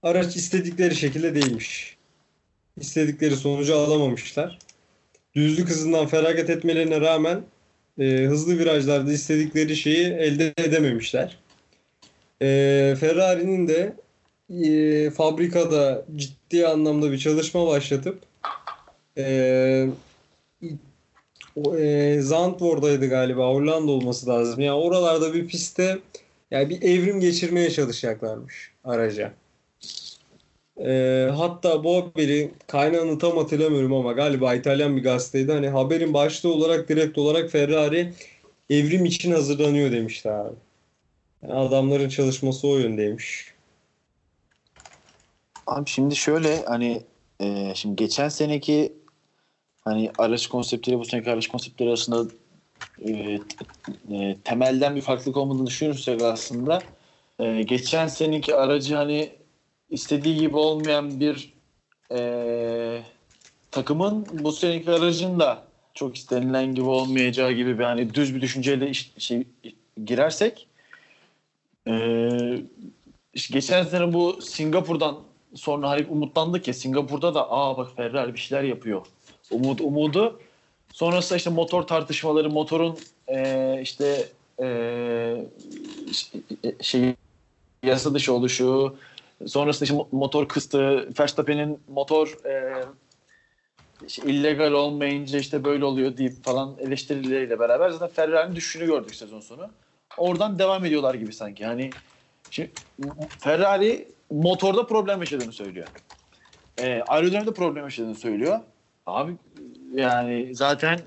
araç 0.03 0.37
istedikleri 0.37 0.97
şekilde 0.97 1.35
değilmiş. 1.35 1.97
İstedikleri 2.77 3.37
sonucu 3.37 3.77
alamamışlar. 3.77 4.59
Düzlük 5.35 5.69
hızından 5.69 6.07
feragat 6.07 6.51
etmelerine 6.51 7.01
rağmen 7.01 7.43
e, 8.01 8.05
hızlı 8.05 8.59
virajlarda 8.59 9.13
istedikleri 9.13 9.77
şeyi 9.77 10.07
elde 10.07 10.55
edememişler. 10.57 11.37
Ee, 12.43 12.97
Ferrari'nin 13.01 13.69
de 13.69 13.93
e, 14.51 15.11
fabrikada 15.11 16.05
ciddi 16.17 16.67
anlamda 16.67 17.13
bir 17.13 17.19
çalışma 17.19 17.67
başlatıp 17.67 18.19
e, 19.17 19.87
e, 21.79 22.19
Zandvoort'daydı 22.21 23.09
galiba. 23.09 23.49
Hollanda 23.49 23.93
olması 23.93 24.27
lazım. 24.27 24.61
Yani 24.61 24.79
oralarda 24.79 25.35
bir 25.35 25.49
pistte 25.49 25.99
yani 26.51 26.71
bir 26.71 26.83
evrim 26.83 27.21
geçirmeye 27.21 27.71
çalışacaklarmış 27.71 28.73
araca. 28.85 29.33
E, 30.85 31.29
hatta 31.37 31.85
bu 31.85 31.97
haberi 31.97 32.51
kaynağını 32.67 33.19
tam 33.19 33.37
hatırlamıyorum 33.37 33.93
ama 33.93 34.13
galiba 34.13 34.55
İtalyan 34.55 34.97
bir 34.97 35.03
gazeteydi. 35.03 35.53
Hani 35.53 35.69
haberin 35.69 36.15
başta 36.15 36.49
olarak 36.49 36.89
direkt 36.89 37.19
olarak 37.19 37.51
Ferrari 37.51 38.13
evrim 38.71 39.05
için 39.05 39.33
hazırlanıyor 39.33 39.93
demişti 39.93 40.31
abi. 40.31 40.55
Yani 41.43 41.55
adamların 41.55 42.09
çalışması 42.09 42.69
o 42.69 42.77
yöndeymiş. 42.77 43.55
Abi 45.67 45.91
şimdi 45.91 46.17
şöyle 46.17 46.65
hani 46.65 47.03
e, 47.41 47.73
şimdi 47.75 47.97
geçen 47.97 48.29
seneki 48.29 48.93
hani 49.85 50.11
araç 50.19 50.47
konseptleri 50.47 50.99
bu 50.99 51.05
seneki 51.05 51.31
araç 51.31 51.49
konseptleri 51.49 51.89
arasında 51.89 52.31
e, 53.05 53.11
e, 54.11 54.37
temelden 54.45 54.97
bir 54.97 55.01
farklılık 55.01 55.37
olmadığını 55.37 55.67
düşünürsek 55.67 56.23
aslında 56.23 56.83
e, 57.39 57.63
geçen 57.63 58.07
seneki 58.07 58.55
aracı 58.55 58.95
hani 58.95 59.40
istediği 59.91 60.37
gibi 60.37 60.57
olmayan 60.57 61.21
bir 61.21 61.53
e, 62.13 63.03
takımın 63.71 64.27
bu 64.33 64.53
seneki 64.53 64.91
aracın 64.91 65.41
da 65.41 65.63
çok 65.95 66.17
istenilen 66.17 66.75
gibi 66.75 66.87
olmayacağı 66.87 67.53
gibi 67.53 67.79
bir 67.79 67.85
hani 67.85 68.15
düz 68.15 68.35
bir 68.35 68.41
düşünceyle 68.41 68.91
iş, 68.91 69.13
şey, 69.19 69.43
girersek 70.05 70.69
e, 71.89 71.93
işte 73.35 73.55
geçen 73.55 73.83
sene 73.83 74.13
bu 74.13 74.43
Singapur'dan 74.43 75.19
sonra 75.55 75.89
hani 75.89 76.07
umutlandık 76.09 76.69
ya 76.69 76.75
Singapur'da 76.75 77.35
da 77.35 77.51
aa 77.51 77.77
bak 77.77 77.97
Ferrari 77.97 78.35
bir 78.35 78.39
şeyler 78.39 78.65
yapıyor. 78.65 79.07
Umut 79.51 79.81
umudu. 79.81 80.41
Sonrasında 80.93 81.37
işte 81.37 81.51
motor 81.51 81.83
tartışmaları, 81.83 82.51
motorun 82.51 82.99
e, 83.29 83.79
işte 83.83 84.29
e, 84.63 85.37
şey 86.81 87.15
yasa 87.83 88.15
dışı 88.15 88.33
oluşu, 88.33 88.95
sonrasında 89.47 89.85
işte 89.85 90.07
motor 90.13 90.49
kıstı, 90.49 91.09
Verstappen'in 91.21 91.81
motor 91.89 92.45
e, 92.47 92.85
işte 94.07 94.23
illegal 94.23 94.73
olmayınca 94.73 95.39
işte 95.39 95.65
böyle 95.65 95.85
oluyor 95.85 96.17
deyip 96.17 96.45
falan 96.45 96.77
eleştirileriyle 96.79 97.59
beraber 97.59 97.91
zaten 97.91 98.09
Ferrari'nin 98.09 98.57
düşüşünü 98.57 98.87
gördük 98.87 99.15
sezon 99.15 99.41
sonu. 99.41 99.71
Oradan 100.17 100.59
devam 100.59 100.85
ediyorlar 100.85 101.15
gibi 101.15 101.33
sanki. 101.33 101.67
Hani 101.67 101.91
şimdi 102.51 102.71
Ferrari 103.39 104.09
motorda 104.31 104.87
problem 104.87 105.21
yaşadığını 105.21 105.53
söylüyor. 105.53 105.87
E, 106.79 107.03
aerodinamikte 107.03 107.55
problem 107.55 107.85
yaşadığını 107.85 108.15
söylüyor. 108.15 108.61
Abi 109.07 109.33
yani 109.95 110.55
zaten 110.55 111.01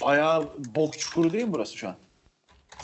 bayağı 0.00 0.48
bok 0.58 0.98
çukuru 0.98 1.32
değil 1.32 1.44
mi 1.44 1.52
burası 1.52 1.76
şu 1.76 1.88
an? 1.88 1.94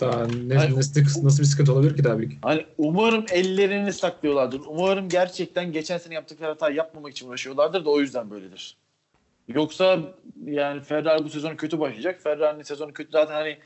Daha 0.02 0.26
ne, 0.26 0.54
Hayır. 0.54 0.76
nasıl, 0.76 1.24
nasıl 1.24 1.42
bir 1.42 1.48
sıkıntı 1.48 1.72
olabilir 1.72 1.96
ki 1.96 2.04
daha 2.04 2.18
büyük? 2.18 2.44
Hani 2.44 2.66
umarım 2.78 3.24
ellerini 3.32 3.92
saklıyorlardır. 3.92 4.60
Umarım 4.66 5.08
gerçekten 5.08 5.72
geçen 5.72 5.98
sene 5.98 6.14
yaptıkları 6.14 6.50
hatayı 6.50 6.76
yapmamak 6.76 7.12
için 7.12 7.28
uğraşıyorlardır 7.28 7.84
da 7.84 7.90
o 7.90 8.00
yüzden 8.00 8.30
böyledir. 8.30 8.76
Yoksa 9.48 9.98
yani 10.44 10.80
Ferrari 10.80 11.24
bu 11.24 11.28
sezon 11.28 11.56
kötü 11.56 11.80
başlayacak. 11.80 12.20
Ferrari'nin 12.20 12.62
sezonu 12.62 12.92
kötü 12.92 13.10
zaten 13.12 13.34
hani 13.34 13.58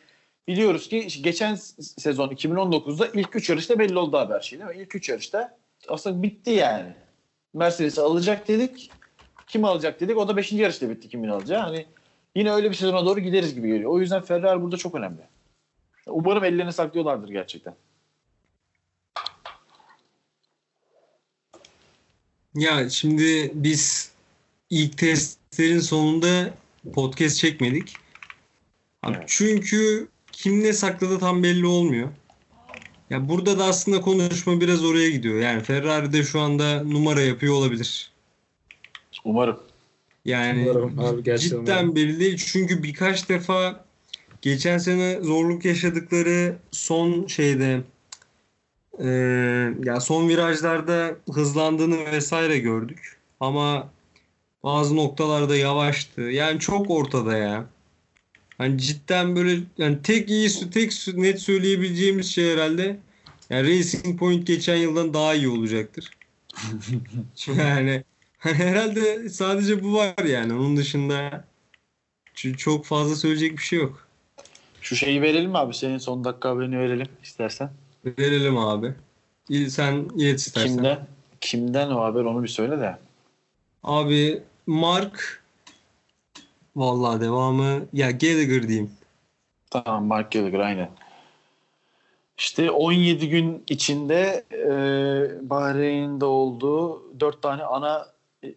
biliyoruz 0.49 0.89
ki 0.89 1.09
geçen 1.23 1.55
sezon 1.99 2.29
2019'da 2.29 3.07
ilk 3.15 3.37
3 3.37 3.51
yarışta 3.51 3.79
belli 3.79 3.99
oldu 3.99 4.17
haber 4.17 4.41
şey 4.41 4.59
değil 4.59 4.71
mi? 4.71 4.77
İlk 4.83 4.95
3 4.95 5.09
yarışta 5.09 5.57
aslında 5.89 6.23
bitti 6.23 6.51
yani. 6.51 6.95
Mercedes'i 7.55 8.01
alacak 8.01 8.49
dedik. 8.49 8.91
Kim 9.47 9.65
alacak 9.65 10.01
dedik. 10.01 10.17
O 10.17 10.29
da 10.29 10.37
5. 10.37 10.53
yarışta 10.53 10.91
bitti 10.91 11.09
kimin 11.09 11.29
alacağı. 11.29 11.61
Hani 11.61 11.87
yine 12.35 12.53
öyle 12.53 12.71
bir 12.71 12.75
sezona 12.75 13.07
doğru 13.07 13.21
gideriz 13.21 13.55
gibi 13.55 13.69
geliyor. 13.69 13.91
O 13.91 14.01
yüzden 14.01 14.23
Ferrari 14.23 14.63
burada 14.63 14.77
çok 14.77 14.95
önemli. 14.95 15.21
Umarım 16.07 16.45
ellerini 16.45 16.73
saklıyorlardır 16.73 17.29
gerçekten. 17.29 17.75
Ya 22.55 22.91
şimdi 22.91 23.53
biz 23.55 24.13
ilk 24.71 24.99
testlerin 24.99 25.81
sonunda 25.81 26.55
podcast 26.95 27.37
çekmedik. 27.37 27.97
Abi 29.03 29.17
Evet. 29.17 29.25
Çünkü 29.27 30.09
kim 30.33 30.63
ne 30.63 30.73
sakladı 30.73 31.19
tam 31.19 31.43
belli 31.43 31.67
olmuyor. 31.67 32.09
Ya 33.11 33.29
burada 33.29 33.59
da 33.59 33.65
aslında 33.65 34.01
konuşma 34.01 34.61
biraz 34.61 34.85
oraya 34.85 35.11
gidiyor. 35.11 35.41
Yani 35.41 35.63
Ferrari 35.63 36.13
de 36.13 36.23
şu 36.23 36.41
anda 36.41 36.83
numara 36.85 37.21
yapıyor 37.21 37.55
olabilir. 37.55 38.11
Umarım. 39.25 39.61
Yani 40.25 40.71
Umarım 40.71 40.99
abi, 40.99 41.23
gerçekten 41.23 41.59
cidden 41.61 41.73
umarım. 41.73 41.97
belli 41.97 42.21
değil. 42.21 42.37
Çünkü 42.47 42.83
birkaç 42.83 43.29
defa 43.29 43.86
geçen 44.43 44.79
sene 44.79 45.21
zorluk 45.23 45.65
yaşadıkları 45.65 46.57
son 46.71 47.27
şeyde 47.27 47.81
e, 48.99 49.09
ya 49.85 50.01
son 50.01 50.29
virajlarda 50.29 51.17
hızlandığını 51.33 52.13
vesaire 52.13 52.59
gördük. 52.59 53.17
Ama 53.41 53.91
bazı 54.63 54.97
noktalarda 54.97 55.57
yavaştı. 55.57 56.21
Yani 56.21 56.61
çok 56.61 56.91
ortada 56.91 57.37
ya. 57.37 57.67
Hani 58.59 58.79
cidden 58.79 59.37
böyle 59.37 59.61
yani 59.79 60.03
tek 60.03 60.31
iyi 60.31 60.71
tek 60.71 60.93
net 61.15 61.41
söyleyebileceğimiz 61.41 62.27
şey 62.27 62.53
herhalde 62.53 62.97
yani 63.51 63.69
Racing 63.69 64.19
Point 64.19 64.47
geçen 64.47 64.77
yıldan 64.77 65.15
daha 65.15 65.35
iyi 65.35 65.49
olacaktır. 65.49 66.11
yani 67.47 68.05
Hani 68.47 68.55
herhalde 68.55 69.29
sadece 69.29 69.83
bu 69.83 69.95
var 69.95 70.25
yani. 70.25 70.53
Onun 70.53 70.77
dışında 70.77 71.45
çok 72.57 72.85
fazla 72.85 73.17
söyleyecek 73.17 73.53
bir 73.53 73.63
şey 73.63 73.79
yok. 73.79 74.06
Şu 74.87 74.97
şeyi 74.97 75.23
verelim 75.23 75.51
mi 75.51 75.59
abi? 75.59 75.75
Senin 75.75 75.99
son 75.99 76.25
dakika 76.25 76.49
haberini 76.49 76.79
verelim 76.79 77.07
istersen. 77.23 77.71
Verelim 78.05 78.59
abi. 78.59 78.95
Sen 79.69 79.95
ilet 80.17 80.39
istersen. 80.39 80.75
Kimden? 80.75 81.07
Kimden 81.41 81.91
o 81.91 82.01
haber 82.01 82.21
onu 82.21 82.43
bir 82.43 82.49
söyle 82.49 82.81
de. 82.81 82.97
Abi 83.83 84.43
Mark 84.67 85.43
vallahi 86.77 87.21
devamı 87.21 87.87
ya 87.93 88.11
Gallagher 88.11 88.69
diyeyim. 88.69 88.91
Tamam 89.71 90.05
Mark 90.05 90.33
Gallagher 90.33 90.61
aynen. 90.61 90.91
İşte 92.39 92.71
17 92.71 93.29
gün 93.29 93.65
içinde 93.69 94.45
e, 94.53 95.51
Bahreyn'de 95.51 96.25
olduğu 96.25 97.03
4 97.21 97.43
tane 97.43 97.63
ana 97.65 98.07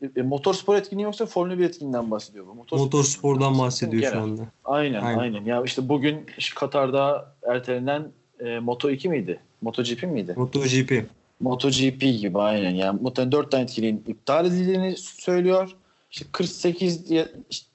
e, 0.02 0.20
e, 0.20 0.22
motorspor 0.22 0.76
etkinliği 0.76 1.04
yoksa 1.04 1.26
Formula 1.26 1.58
1 1.60 1.64
etkinliğinden 1.64 2.12
bahsediyor 2.12 2.48
bu. 2.48 2.56
Motorspor 2.56 2.86
Motorspor'dan 2.86 3.60
bahsediyor 3.60 4.12
şu 4.12 4.20
anda. 4.20 4.42
Aynen, 4.66 5.02
Aynen. 5.02 5.20
aynen 5.20 5.46
Ya 5.46 5.64
işte 5.64 5.90
bugün 5.90 6.26
Katar'da 6.56 7.36
ertelenen 7.48 8.08
e, 8.40 8.60
Moto 8.60 8.90
2 8.90 9.10
miydi? 9.10 9.40
MotoGP 9.62 10.04
miydi? 10.04 10.34
MotoGP. 10.38 11.06
MotoGP 11.40 12.02
gibi 12.02 12.40
aynen. 12.40 12.70
Yani 12.76 13.00
muhtemelen 13.02 13.32
4 13.32 13.52
tane 13.52 13.64
etkinliğin 13.64 14.04
iptal 14.08 14.46
edildiğini 14.46 14.98
söylüyor. 14.98 15.76
İşte 16.12 16.26
48 16.32 17.12
ye- 17.12 17.28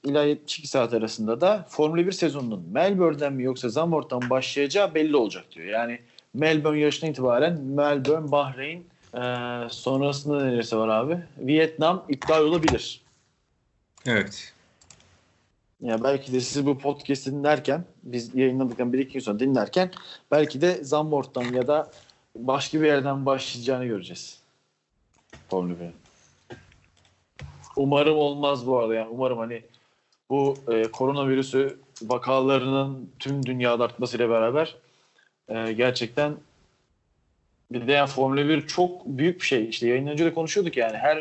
ila 0.05 0.25
72 0.25 0.69
saat 0.69 0.95
arasında 0.95 1.41
da 1.41 1.67
Formula 1.69 2.07
1 2.07 2.13
sezonunun 2.13 2.65
Melbourne'den 2.73 3.33
mi 3.33 3.43
yoksa 3.43 3.69
Zandvoort'tan 3.69 4.31
başlayacağı 4.31 4.95
belli 4.95 5.17
olacak 5.17 5.45
diyor. 5.55 5.67
Yani 5.67 5.99
Melbourne 6.35 6.81
yarışına 6.81 7.11
itibaren 7.11 7.61
Melbourne, 7.61 8.31
Bahreyn 8.33 8.85
e, 9.17 9.69
sonrasında 9.71 10.45
neresi 10.45 10.77
var 10.77 10.89
abi? 10.89 11.19
Vietnam 11.39 12.05
iptal 12.09 12.43
olabilir. 12.43 13.01
Evet. 14.07 14.53
Ya 15.81 16.05
belki 16.05 16.33
de 16.33 16.41
siz 16.41 16.67
bu 16.67 16.79
podcast'i 16.79 17.33
dinlerken 17.33 17.85
biz 18.03 18.35
yayınladıktan 18.35 18.93
bir 18.93 18.99
iki 18.99 19.13
gün 19.13 19.21
sonra 19.21 19.41
dinlerken 19.41 19.91
belki 20.31 20.61
de 20.61 20.85
Zandvoort'tan 20.85 21.43
ya 21.43 21.67
da 21.67 21.91
başka 22.37 22.81
bir 22.81 22.87
yerden 22.87 23.27
başlayacağını 23.27 23.85
göreceğiz. 23.85 24.39
Formula 25.51 25.75
1'in. 25.75 25.93
Umarım 27.77 28.17
olmaz 28.17 28.67
bu 28.67 28.79
arada 28.79 28.95
yani 28.95 29.09
umarım 29.09 29.39
hani 29.39 29.63
bu 30.31 30.57
e, 30.69 30.83
koronavirüsü 30.83 31.79
vakalarının 32.03 33.11
tüm 33.19 33.47
dünyada 33.47 33.85
artmasıyla 33.85 34.31
beraber 34.31 34.77
e, 35.49 35.73
gerçekten 35.73 36.37
bir 37.75 37.87
de 37.87 37.93
yani 37.93 38.09
Formula 38.09 38.49
1 38.49 38.67
çok 38.67 39.07
büyük 39.07 39.41
bir 39.41 39.47
şey. 39.47 39.69
İşte 39.69 39.89
yayın 39.89 40.07
önce 40.07 40.25
de 40.25 40.35
konuşuyorduk 40.35 40.77
yani 40.77 40.97
her 40.97 41.17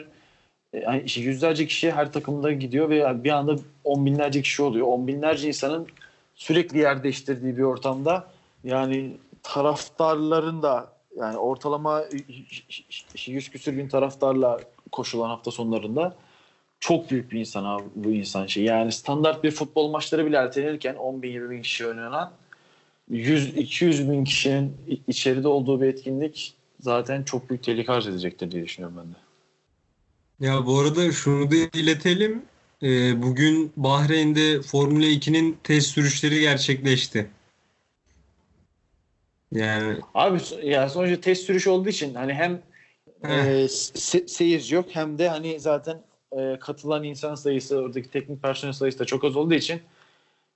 e, 0.74 0.80
yani 0.80 1.04
işte 1.06 1.22
yüzlerce 1.22 1.68
kişi 1.68 1.92
her 1.92 2.14
takımda 2.14 2.52
gidiyor 2.52 2.90
ve 2.90 3.24
bir 3.24 3.30
anda 3.30 3.56
on 3.84 4.06
binlerce 4.06 4.42
kişi 4.42 4.64
oluyor. 4.64 4.88
On 4.88 5.08
binlerce 5.08 5.48
insanın 5.48 5.88
sürekli 6.36 6.78
yer 6.78 7.04
değiştirdiği 7.04 7.58
bir 7.58 7.64
ortamda 7.64 8.28
yani 8.64 9.18
taraftarların 9.44 10.62
da 10.62 10.94
yani 11.18 11.38
ortalama 11.38 12.04
100 13.26 13.50
küsür 13.50 13.78
bin 13.78 13.88
taraftarla 13.88 14.60
koşulan 14.92 15.30
hafta 15.30 15.52
sonlarında 15.52 16.16
çok 16.80 17.12
büyük 17.12 17.32
bir 17.32 17.40
insan 17.40 17.66
abi 17.66 17.84
bu 17.96 18.10
insan 18.10 18.46
şey. 18.46 18.64
Yani 18.64 18.92
standart 18.92 19.44
bir 19.44 19.52
futbol 19.52 19.90
maçları 19.90 20.26
bile 20.26 20.38
ertelenirken 20.38 20.96
10 20.96 21.22
bin 21.22 21.32
20 21.32 21.50
bin 21.50 21.62
kişi 21.62 21.88
oynanan 21.88 22.32
100-200 23.12 24.12
bin 24.12 24.24
kişinin 24.24 24.78
içeride 25.08 25.48
olduğu 25.48 25.82
bir 25.82 25.88
etkinlik 25.88 26.54
zaten 26.80 27.24
çok 27.24 27.50
büyük 27.50 27.64
tehlike 27.64 27.92
arz 27.92 28.08
edecektir 28.08 28.52
diye 28.52 28.64
düşünüyorum 28.64 28.98
ben 28.98 29.14
de. 29.14 29.18
Ya 30.40 30.66
bu 30.66 30.80
arada 30.80 31.12
şunu 31.12 31.52
da 31.52 31.56
iletelim. 31.56 32.42
Ee, 32.84 33.22
bugün 33.22 33.72
Bahreyn'de 33.78 34.62
Formula 34.62 35.06
2'nin 35.06 35.58
test 35.64 35.88
sürüşleri 35.88 36.40
gerçekleşti. 36.40 37.30
Yani 39.52 39.98
Abi 40.14 40.40
ya 40.64 40.90
sonuçta 40.90 41.22
test 41.22 41.44
sürüş 41.44 41.68
olduğu 41.68 41.90
için 41.90 42.16
hani 42.16 42.34
hem 42.34 42.62
Heh. 43.22 43.30
e, 43.30 43.66
se- 43.66 44.28
seyirci 44.28 44.76
yok 44.76 44.86
hem 44.90 45.18
de 45.18 45.30
hani 45.30 45.60
zaten 45.60 46.02
e, 46.32 46.60
katılan 46.60 47.04
insan 47.04 47.36
sayısı 47.36 47.78
oradaki 47.78 48.10
teknik 48.10 48.42
personel 48.42 48.74
sayısı 48.74 49.00
da 49.00 49.06
çok 49.06 49.24
az 49.24 49.36
olduğu 49.36 49.54
için 49.54 49.82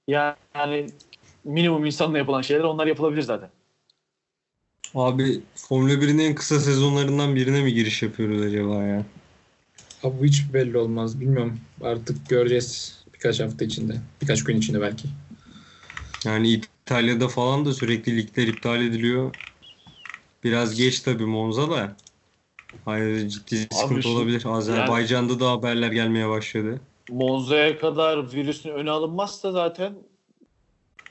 yani 0.08 0.88
minimum 1.48 1.86
insanla 1.86 2.18
yapılan 2.18 2.42
şeyler 2.42 2.64
onlar 2.64 2.88
yapılabilir 2.88 3.22
zaten. 3.22 3.50
abi 4.96 5.42
Formula 5.56 5.94
1'in 5.94 6.18
en 6.20 6.36
kısa 6.36 6.60
sezonlarından 6.60 7.36
birine 7.36 7.62
mi 7.64 7.74
giriş 7.74 8.04
yapıyoruz 8.04 8.42
acaba 8.42 8.84
ya? 8.84 9.06
Abi 10.04 10.20
bu 10.20 10.26
hiç 10.26 10.54
belli 10.54 10.78
olmaz. 10.78 11.20
Bilmiyorum. 11.20 11.60
Artık 11.82 12.30
göreceğiz 12.30 13.04
birkaç 13.14 13.40
hafta 13.40 13.66
içinde. 13.66 13.94
Birkaç 14.22 14.44
gün 14.44 14.58
içinde 14.58 14.82
belki. 14.82 15.08
Yani 16.26 16.50
İtalya'da 16.50 17.28
falan 17.28 17.66
da 17.66 17.74
sürekli 17.74 18.18
ligler 18.18 18.48
iptal 18.48 18.82
ediliyor. 18.82 19.36
Biraz 20.44 20.76
geç 20.76 21.00
tabii 21.00 21.26
Monza 21.26 21.70
da. 21.70 21.96
Hayır 22.86 23.28
ciddi 23.30 23.68
sıkıntı 23.72 24.04
şu- 24.04 24.10
olabilir. 24.10 24.44
Azerbaycan'da 24.46 25.40
da 25.40 25.52
haberler 25.52 25.92
gelmeye 25.92 26.30
başladı. 26.30 26.82
Monza'ya 27.10 27.80
kadar 27.80 28.34
virüsün 28.34 28.70
öne 28.70 28.92
alınmazsa 28.92 29.52
zaten 29.52 29.94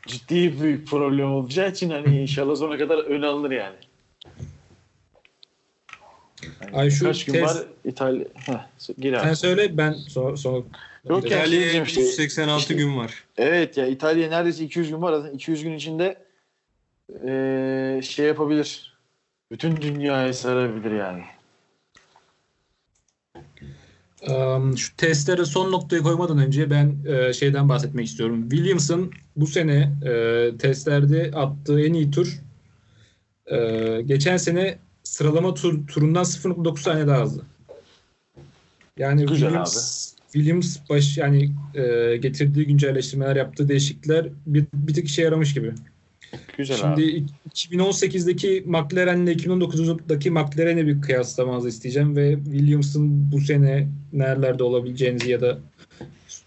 ciddi 0.07 0.61
büyük 0.61 0.89
problem 0.89 1.33
olacağı 1.33 1.71
için 1.71 1.91
hani 1.91 2.21
inşallah 2.23 2.57
sona 2.57 2.79
kadar 2.79 2.99
öne 2.99 3.27
alınır 3.27 3.51
yani. 3.51 3.77
Yani 6.63 6.77
Ay 6.77 6.91
şu 6.91 7.05
kaç 7.05 7.25
gün 7.25 7.35
test- 7.35 7.43
var 7.45 7.57
İtalya? 7.85 8.25
Heh, 8.35 8.93
gir 8.99 9.13
abi. 9.13 9.23
Sen 9.23 9.35
söyle 9.35 9.77
ben 9.79 9.93
sonra... 9.93 10.37
sonra... 10.37 10.63
Yok 11.09 11.31
ya. 11.31 11.39
İtalya'ya 11.39 11.61
diyeceğim 11.63 11.85
işte, 11.85 12.01
186 12.01 12.61
işte- 12.61 12.75
gün 12.75 12.97
var. 12.97 13.25
Evet 13.37 13.77
ya 13.77 13.87
İtalya 13.87 14.29
neredeyse 14.29 14.65
200 14.65 14.91
gün 14.91 15.03
var. 15.03 15.13
Zaten 15.13 15.35
200 15.35 15.63
gün 15.63 15.73
içinde 15.73 16.19
eee, 17.25 18.01
şey 18.03 18.27
yapabilir. 18.27 18.97
Bütün 19.51 19.77
dünyayı 19.77 20.35
sarabilir 20.35 20.91
yani. 20.91 21.25
Şu 24.77 24.97
testlere 24.97 25.45
son 25.45 25.73
noktayı 25.73 26.03
koymadan 26.03 26.39
önce 26.39 26.71
ben 26.71 26.97
e, 27.07 27.33
şeyden 27.33 27.69
bahsetmek 27.69 28.07
istiyorum. 28.07 28.49
Williams'ın 28.51 29.11
bu 29.37 29.47
sene 29.47 29.93
e, 30.05 30.51
testlerde 30.59 31.31
attığı 31.35 31.81
en 31.81 31.93
iyi 31.93 32.11
tur 32.11 32.41
e, 33.47 34.03
geçen 34.07 34.37
sene 34.37 34.79
sıralama 35.03 35.55
tur, 35.55 35.87
turundan 35.87 36.25
0.9 36.25 36.81
saniye 36.81 37.07
daha 37.07 37.23
hızlı. 37.23 37.43
Yani 38.99 39.27
Güzel 39.27 39.49
Williams, 39.49 40.13
Williams 40.33 40.77
baş 40.91 41.19
yani 41.19 41.53
getirdiği 42.21 42.67
güncelleştirmeler, 42.67 43.37
yaptığı 43.37 43.69
değişiklikler 43.69 44.29
bir, 44.47 44.65
bir 44.75 44.95
tık 44.95 45.05
işe 45.05 45.23
yaramış 45.23 45.55
gibi. 45.55 45.73
Güzel 46.57 46.77
Şimdi 46.77 46.93
abi. 46.93 47.25
2018'deki 47.55 48.63
McLaren'le 48.67 49.29
2019'daki 49.29 50.31
McLaren'e 50.31 50.87
bir 50.87 51.01
kıyaslamanızı 51.01 51.69
isteyeceğim 51.69 52.17
ve 52.17 52.37
Williams'ın 52.45 53.33
bu 53.33 53.41
sene 53.41 53.89
nerelerde 54.13 54.63
olabileceğinizi 54.63 55.31
ya 55.31 55.41
da 55.41 55.59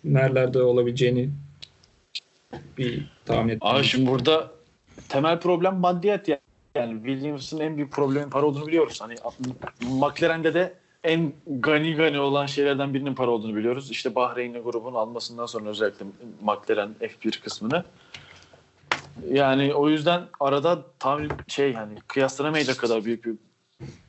nerelerde 0.04 0.62
olabileceğini 0.62 1.30
bir 2.78 3.12
tahmin 3.26 3.54
etmenizi. 3.54 3.78
Abi 3.78 3.84
şimdi 3.84 4.12
burada 4.12 4.52
temel 5.10 5.40
problem 5.40 5.76
maddiyat 5.76 6.28
ya. 6.28 6.40
Yani 6.76 6.94
Williams'ın 7.06 7.60
en 7.60 7.78
büyük 7.78 7.92
problemi 7.92 8.30
para 8.30 8.46
olduğunu 8.46 8.68
biliyoruz. 8.68 9.02
Hani 9.02 9.16
McLaren'de 9.82 10.54
de 10.54 10.74
en 11.04 11.34
gani 11.48 11.96
gani 11.96 12.20
olan 12.20 12.46
şeylerden 12.46 12.94
birinin 12.94 13.16
para 13.16 13.32
olduğunu 13.32 13.56
biliyoruz. 13.56 13.92
İşte 13.92 14.16
Bahreynli 14.16 14.60
grubun 14.60 14.94
almasından 14.94 15.46
sonra 15.46 15.70
özellikle 15.70 16.06
McLaren 16.42 16.96
F1 17.02 17.42
kısmını. 17.42 17.84
Yani 19.32 19.74
o 19.74 19.90
yüzden 19.90 20.22
arada 20.40 20.86
tam 21.00 21.22
şey 21.48 21.74
hani 21.74 21.96
kıyaslanamayacak 22.08 22.78
kadar 22.78 23.06
büyük 23.06 23.26
bir 23.26 23.36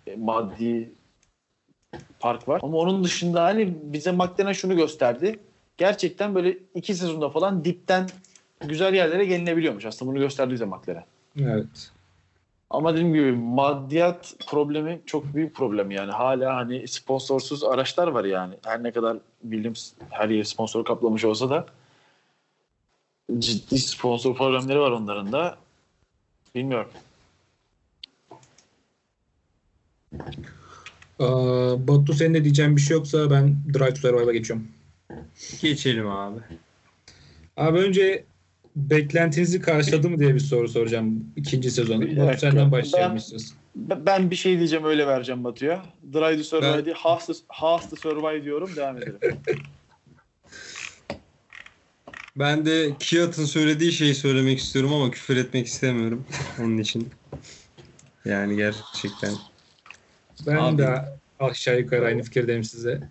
e, 0.06 0.16
maddi 0.16 0.92
fark 2.18 2.48
var. 2.48 2.60
Ama 2.64 2.78
onun 2.78 3.04
dışında 3.04 3.44
hani 3.44 3.74
bize 3.82 4.12
McLaren 4.12 4.52
şunu 4.52 4.76
gösterdi. 4.76 5.38
Gerçekten 5.76 6.34
böyle 6.34 6.58
iki 6.74 6.94
sezonda 6.94 7.30
falan 7.30 7.64
dipten 7.64 8.06
güzel 8.60 8.94
yerlere 8.94 9.24
gelinebiliyormuş. 9.24 9.84
Aslında 9.84 10.10
bunu 10.10 10.18
gösterdi 10.18 10.52
bize 10.52 10.64
McLaren. 10.64 11.04
Evet. 11.38 11.92
Ama 12.70 12.92
dediğim 12.92 13.14
gibi 13.14 13.32
maddiyat 13.32 14.34
problemi 14.46 15.00
çok 15.06 15.34
büyük 15.34 15.54
problem 15.56 15.90
yani. 15.90 16.10
Hala 16.12 16.56
hani 16.56 16.88
sponsorsuz 16.88 17.64
araçlar 17.64 18.08
var 18.08 18.24
yani. 18.24 18.54
Her 18.64 18.82
ne 18.82 18.92
kadar 18.92 19.16
Williams 19.42 19.92
her 20.10 20.28
yeri 20.28 20.44
sponsor 20.44 20.84
kaplamış 20.84 21.24
olsa 21.24 21.50
da 21.50 21.66
ciddi 23.38 23.78
sponsor 23.78 24.34
problemleri 24.36 24.78
var 24.80 24.90
onların 24.90 25.32
da. 25.32 25.58
Bilmiyorum. 26.54 26.90
Aa, 31.18 31.88
Batu 31.88 32.12
senin 32.12 32.34
de 32.34 32.44
diyeceğin 32.44 32.76
bir 32.76 32.80
şey 32.80 32.96
yoksa 32.96 33.30
ben 33.30 33.56
Drive 33.74 33.94
to 33.94 34.00
Survive'a 34.00 34.32
geçiyorum. 34.32 34.68
Geçelim 35.62 36.08
abi. 36.08 36.40
Abi 37.56 37.78
önce 37.78 38.24
beklentinizi 38.76 39.60
karşıladı 39.60 40.10
mı 40.10 40.18
diye 40.18 40.34
bir 40.34 40.40
soru 40.40 40.68
soracağım 40.68 41.24
ikinci 41.36 41.70
sezonu. 41.70 42.16
Batu 42.16 42.38
senden 42.38 42.72
başlayalım 42.72 43.12
Ben- 43.12 43.16
istiyorsan. 43.18 43.56
Ben 43.76 44.06
ben 44.06 44.30
bir 44.30 44.36
şey 44.36 44.58
diyeceğim 44.58 44.84
öyle 44.84 45.06
vereceğim 45.06 45.44
Batu'ya. 45.44 45.82
Drive 46.12 46.36
to 46.36 46.42
Survive 46.44 46.72
Ben- 46.78 46.84
değil, 46.84 46.96
Has 47.00 47.26
to, 47.26 47.32
Has 47.48 47.90
to 47.90 47.96
Survive 47.96 48.44
diyorum. 48.44 48.70
Devam 48.76 48.96
edelim. 48.96 49.18
Ben 52.36 52.66
de 52.66 52.92
Kiat'ın 52.98 53.44
söylediği 53.44 53.92
şeyi 53.92 54.14
söylemek 54.14 54.58
istiyorum 54.58 54.92
ama 54.92 55.10
küfür 55.10 55.36
etmek 55.36 55.66
istemiyorum 55.66 56.24
onun 56.60 56.78
için. 56.78 57.10
Yani 58.24 58.56
gerçekten. 58.56 59.34
Ben 60.46 60.56
Abi- 60.56 60.78
de 60.78 61.04
aşağı 61.40 61.78
yukarı 61.80 62.06
aynı 62.06 62.22
fikirdeyim 62.22 62.64
size. 62.64 63.08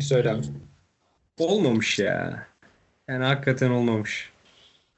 Söyle 0.00 0.30
abi. 0.30 0.42
Olmamış 1.38 1.98
ya. 1.98 2.46
Yani 3.08 3.24
hakikaten 3.24 3.70
olmamış. 3.70 4.30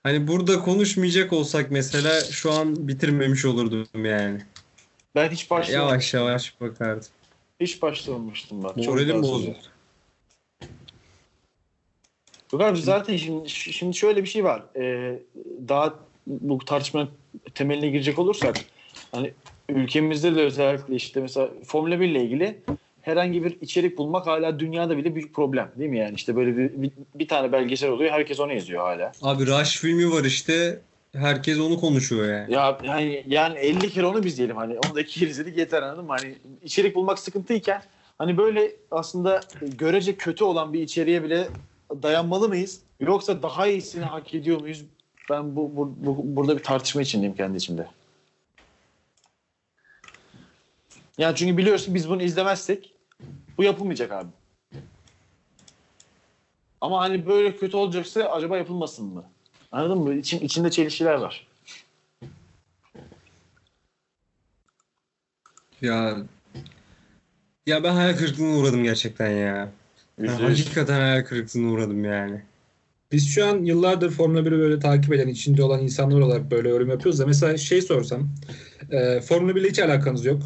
Hani 0.03 0.29
burada 0.29 0.61
konuşmayacak 0.61 1.33
olsak 1.33 1.71
mesela 1.71 2.21
şu 2.21 2.53
an 2.53 2.89
bitirmemiş 2.89 3.45
olurdum 3.45 4.05
yani. 4.05 4.41
Ben 5.15 5.31
hiç 5.31 5.51
başlamamıştım. 5.51 5.81
Yavaş 5.89 6.15
yavaş 6.15 6.61
bakardım. 6.61 7.09
Hiç 7.61 7.83
başlamamıştım 7.83 8.63
bak. 8.63 8.77
Çok 8.77 8.87
Moralim 8.95 9.23
bozuldu. 9.23 9.57
Yok 12.53 12.63
abi 12.63 12.79
zaten 12.79 13.17
şimdi, 13.17 13.49
şimdi 13.51 13.97
şöyle 13.97 14.23
bir 14.23 14.29
şey 14.29 14.45
var. 14.45 14.63
Ee, 14.77 15.19
daha 15.69 15.95
bu 16.27 16.59
tartışmanın 16.59 17.09
temeline 17.55 17.89
girecek 17.89 18.19
olursak 18.19 18.57
hani 19.13 19.33
ülkemizde 19.69 20.35
de 20.35 20.41
özellikle 20.41 20.95
işte 20.95 21.21
mesela 21.21 21.49
Formula 21.65 22.01
1 22.01 22.09
ile 22.09 22.23
ilgili 22.25 22.59
herhangi 23.03 23.45
bir 23.45 23.61
içerik 23.61 23.99
bulmak 23.99 24.27
hala 24.27 24.61
dünyada 24.61 24.97
bile 24.97 25.15
büyük 25.15 25.35
problem 25.35 25.73
değil 25.79 25.91
mi 25.91 25.99
yani? 25.99 26.15
işte 26.15 26.37
böyle 26.37 26.57
bir, 26.57 26.83
bir, 26.83 26.91
bir 27.15 27.29
tane 27.29 27.53
belgesel 27.53 27.91
oluyor 27.91 28.11
herkes 28.11 28.41
onu 28.41 28.53
izliyor 28.53 28.83
hala. 28.83 29.13
Abi 29.23 29.47
Rush 29.47 29.79
filmi 29.79 30.13
var 30.13 30.25
işte. 30.25 30.81
Herkes 31.17 31.61
onu 31.61 31.81
konuşuyor 31.81 32.33
yani. 32.33 32.55
Ya 32.55 32.79
yani, 32.85 33.25
yani 33.27 33.59
50 33.59 33.91
kere 33.91 34.07
onu 34.07 34.25
biz 34.25 34.39
diyelim 34.39 34.57
hani 34.57 34.79
onu 34.87 34.95
da 34.95 35.07
kere 35.07 35.31
izledik 35.31 35.59
yeter 35.59 35.83
anladın 35.83 36.05
mı? 36.05 36.17
Hani 36.19 36.35
içerik 36.63 36.95
bulmak 36.95 37.19
sıkıntıyken 37.19 37.83
hani 38.19 38.39
böyle 38.39 38.73
aslında 38.91 39.41
görece 39.79 40.17
kötü 40.17 40.45
olan 40.45 40.73
bir 40.73 40.83
içeriğe 40.83 41.25
bile 41.25 41.49
dayanmalı 42.03 42.49
mıyız? 42.49 42.81
Yoksa 43.01 43.43
daha 43.43 43.67
iyisini 43.67 44.05
hak 44.05 44.35
ediyor 44.35 44.61
muyuz? 44.61 44.85
Ben 45.31 45.57
bu, 45.57 45.77
bu, 45.77 45.95
bu- 45.97 46.37
burada 46.37 46.59
bir 46.59 46.63
tartışma 46.63 47.03
içindeyim 47.03 47.35
kendi 47.37 47.57
içimde. 47.57 47.87
Yani 51.19 51.37
çünkü 51.37 51.57
biliyorsun 51.57 51.95
biz 51.95 52.09
bunu 52.09 52.23
izlemezsek 52.23 52.95
bu 53.59 53.63
yapılmayacak 53.63 54.13
abi. 54.13 54.29
Ama 56.81 57.01
hani 57.01 57.27
böyle 57.27 57.57
kötü 57.57 57.77
olacaksa 57.77 58.23
acaba 58.25 58.57
yapılmasın 58.59 59.07
mı? 59.07 59.25
Anladın 59.73 59.99
mı? 59.99 60.15
İçin, 60.15 60.41
içinde 60.41 60.71
çelişkiler 60.71 61.15
var. 61.15 61.47
Ya 65.81 66.17
ya 67.67 67.85
ben 67.85 67.95
hayal 67.95 68.17
kırıklığına 68.17 68.57
uğradım 68.59 68.85
gerçekten 68.85 69.31
ya. 69.31 69.73
Yüz. 70.19 70.31
hakikaten 70.31 71.01
hayal 71.01 71.23
kırıklığına 71.25 71.71
uğradım 71.71 72.05
yani. 72.05 72.41
Biz 73.13 73.29
şu 73.29 73.47
an 73.47 73.65
yıllardır 73.65 74.11
Formula 74.11 74.41
1'i 74.41 74.51
böyle 74.59 74.79
takip 74.79 75.13
eden, 75.13 75.29
içinde 75.29 75.63
olan 75.63 75.83
insanlar 75.83 76.21
olarak 76.21 76.51
böyle 76.51 76.69
yorum 76.69 76.89
yapıyoruz 76.91 77.19
da 77.21 77.27
mesela 77.27 77.57
şey 77.57 77.83
sorsam, 77.83 78.29
e, 78.91 79.21
Formula 79.21 79.57
1 79.57 79.61
ile 79.61 79.69
hiç 79.69 79.79
alakanız 79.79 80.25
yok. 80.25 80.43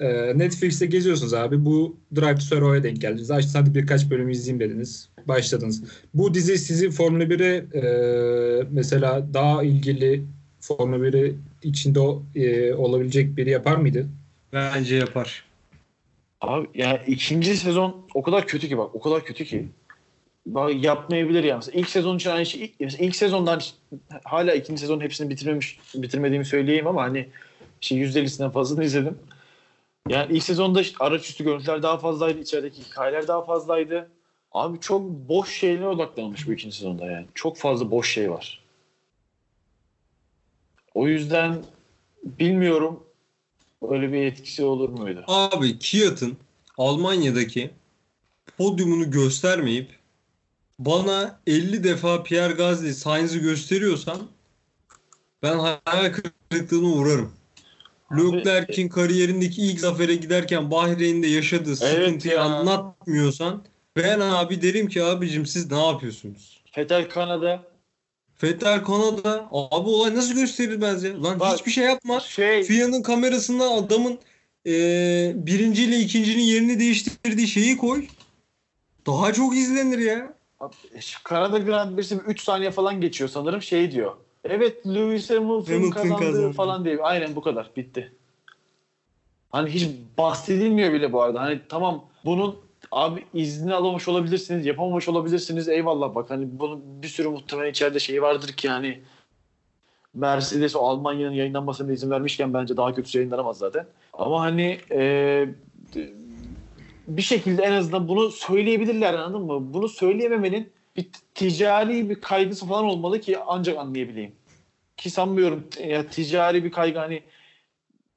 e, 0.00 0.38
Netflix'te 0.38 0.86
geziyorsunuz 0.86 1.34
abi. 1.34 1.64
Bu 1.64 1.96
Drive 2.16 2.34
to 2.34 2.40
Survive'a 2.40 2.82
denk 2.82 3.00
geldiniz. 3.00 3.30
Açtınız 3.30 3.54
hadi 3.54 3.74
birkaç 3.74 4.10
bölüm 4.10 4.30
izleyeyim 4.30 4.60
dediniz. 4.60 5.08
Başladınız. 5.28 5.82
Bu 6.14 6.34
dizi 6.34 6.58
sizi 6.58 6.90
Formula 6.90 7.24
1'e 7.24 7.78
e, 7.78 8.66
mesela 8.70 9.26
daha 9.34 9.62
ilgili 9.62 10.22
Formula 10.60 10.96
1'i 11.06 11.34
içinde 11.62 12.00
o- 12.00 12.22
e, 12.34 12.74
olabilecek 12.74 13.36
biri 13.36 13.50
yapar 13.50 13.76
mıydı? 13.76 14.06
Bence 14.52 14.96
yapar. 14.96 15.44
Abi 16.40 16.68
yani 16.74 17.00
ikinci 17.06 17.56
sezon 17.56 18.06
o 18.14 18.22
kadar 18.22 18.46
kötü 18.46 18.68
ki 18.68 18.78
bak 18.78 18.94
o 18.94 19.00
kadar 19.00 19.24
kötü 19.24 19.44
ki. 19.44 19.68
Bak, 20.46 20.84
yapmayabilir 20.84 21.44
yani. 21.44 21.56
Mesela 21.56 21.80
ilk 21.80 21.88
sezon 21.88 22.16
için 22.16 22.30
aynı 22.30 22.46
şey. 22.46 22.74
ilk, 22.78 23.00
ilk 23.00 23.16
sezondan 23.16 23.60
hala 24.24 24.54
ikinci 24.54 24.80
sezonun 24.80 25.00
hepsini 25.00 25.30
bitirmemiş 25.30 25.78
bitirmediğimi 25.94 26.44
söyleyeyim 26.44 26.86
ama 26.86 27.02
hani 27.02 27.28
şey 27.80 27.98
%50'sinden 27.98 28.50
fazlasını 28.50 28.84
izledim. 28.84 29.18
Yani 30.08 30.36
ilk 30.36 30.42
sezonda 30.42 30.80
işte 30.80 30.96
araçüstü 31.00 31.44
görüntüler 31.44 31.82
daha 31.82 31.98
fazlaydı. 31.98 32.40
içerideki 32.40 32.82
hikayeler 32.82 33.28
daha 33.28 33.44
fazlaydı. 33.44 34.10
Abi 34.52 34.80
çok 34.80 35.02
boş 35.02 35.58
şeylere 35.58 35.86
odaklanmış 35.86 36.48
bu 36.48 36.52
ikinci 36.52 36.76
sezonda 36.76 37.06
yani. 37.06 37.26
Çok 37.34 37.56
fazla 37.56 37.90
boş 37.90 38.12
şey 38.12 38.30
var. 38.30 38.60
O 40.94 41.08
yüzden 41.08 41.56
bilmiyorum 42.24 43.02
öyle 43.88 44.12
bir 44.12 44.22
etkisi 44.22 44.64
olur 44.64 44.88
muydu? 44.88 45.24
Abi 45.26 45.78
Kiat'ın 45.78 46.36
Almanya'daki 46.78 47.70
podyumunu 48.58 49.10
göstermeyip 49.10 49.90
bana 50.78 51.40
50 51.46 51.84
defa 51.84 52.22
Pierre 52.22 52.52
Gasly 52.52 52.94
Sainz'i 52.94 53.40
gösteriyorsan 53.40 54.18
ben 55.42 55.58
hayal 55.58 56.12
kırıklığına 56.50 56.88
uğrarım. 56.88 57.32
Leclerc'in 58.18 58.88
kariyerindeki 58.88 59.62
ilk 59.62 59.80
zafere 59.80 60.14
giderken 60.14 60.70
Bahreyn'de 60.70 61.26
yaşadığı 61.26 61.68
Evet 61.68 61.78
sıkıntıyı 61.78 62.34
ya. 62.34 62.42
anlatmıyorsan 62.42 63.64
ben 63.96 64.20
abi 64.20 64.62
derim 64.62 64.88
ki 64.88 65.04
abicim 65.04 65.46
siz 65.46 65.70
ne 65.70 65.86
yapıyorsunuz? 65.86 66.60
Fetel 66.72 67.08
Kanada 67.08 67.62
Vettel 68.42 68.84
Kanada 68.84 69.48
abi 69.52 69.88
olay 69.88 70.14
nasıl 70.14 70.34
gösterilmez 70.34 71.04
ya? 71.04 71.22
Lan 71.22 71.40
Bak, 71.40 71.58
hiçbir 71.58 71.70
şey 71.70 71.84
yapma. 71.84 72.20
şey 72.20 72.62
FIA'nın 72.62 73.02
kamerasında 73.02 73.64
adamın 73.70 74.18
eee 74.64 75.32
birinci 75.36 75.84
ile 75.84 75.98
ikincinin 75.98 76.42
yerini 76.42 76.80
değiştirdiği 76.80 77.48
şeyi 77.48 77.76
koy. 77.76 78.06
Daha 79.06 79.32
çok 79.32 79.56
izlenir 79.56 79.98
ya. 79.98 80.32
Kanada 81.24 81.58
Grand 81.58 81.96
Prix'si 81.96 82.14
3 82.14 82.42
saniye 82.42 82.70
falan 82.70 83.00
geçiyor 83.00 83.30
sanırım 83.30 83.62
şey 83.62 83.90
diyor. 83.92 84.16
Evet 84.44 84.86
Lewis 84.86 85.30
Hamilton, 85.30 85.72
Hamilton 85.72 85.90
kazandı, 85.90 86.18
kazandı. 86.18 86.52
falan 86.52 86.84
diye. 86.84 86.98
Aynen 87.02 87.36
bu 87.36 87.40
kadar 87.42 87.70
bitti. 87.76 88.12
Hani 89.50 89.70
hiç 89.70 89.88
bahsedilmiyor 90.18 90.92
bile 90.92 91.12
bu 91.12 91.22
arada. 91.22 91.40
Hani 91.40 91.60
tamam 91.68 92.04
bunun 92.24 92.56
abi 92.90 93.24
izni 93.34 93.74
alamamış 93.74 94.08
olabilirsiniz, 94.08 94.66
yapamamış 94.66 95.08
olabilirsiniz. 95.08 95.68
Eyvallah 95.68 96.14
bak 96.14 96.30
hani 96.30 96.48
bunun 96.50 97.02
bir 97.02 97.08
sürü 97.08 97.28
muhtemelen 97.28 97.70
içeride 97.70 97.98
şeyi 97.98 98.22
vardır 98.22 98.52
ki 98.52 98.66
yani 98.66 99.00
Mercedes 100.14 100.76
o 100.76 100.80
Almanya'nın 100.80 101.34
yayınlanmasına 101.34 101.92
izin 101.92 102.10
vermişken 102.10 102.54
bence 102.54 102.76
daha 102.76 102.94
kötüsü 102.94 103.18
yayınlanamaz 103.18 103.58
zaten. 103.58 103.86
Ama 104.12 104.40
hani 104.40 104.78
e, 104.90 105.48
bir 107.08 107.22
şekilde 107.22 107.62
en 107.62 107.72
azından 107.72 108.08
bunu 108.08 108.30
söyleyebilirler 108.30 109.14
anladın 109.14 109.46
mı? 109.46 109.74
Bunu 109.74 109.88
söyleyememenin 109.88 110.72
bir 110.96 111.06
ticari 111.34 112.10
bir 112.10 112.20
kaygısı 112.20 112.66
falan 112.66 112.84
olmalı 112.84 113.20
ki 113.20 113.38
ancak 113.46 113.78
anlayabileyim. 113.78 114.32
Ki 114.96 115.10
sanmıyorum 115.10 115.64
ya 115.86 116.06
ticari 116.06 116.64
bir 116.64 116.70
kaygı 116.70 116.98
hani 116.98 117.22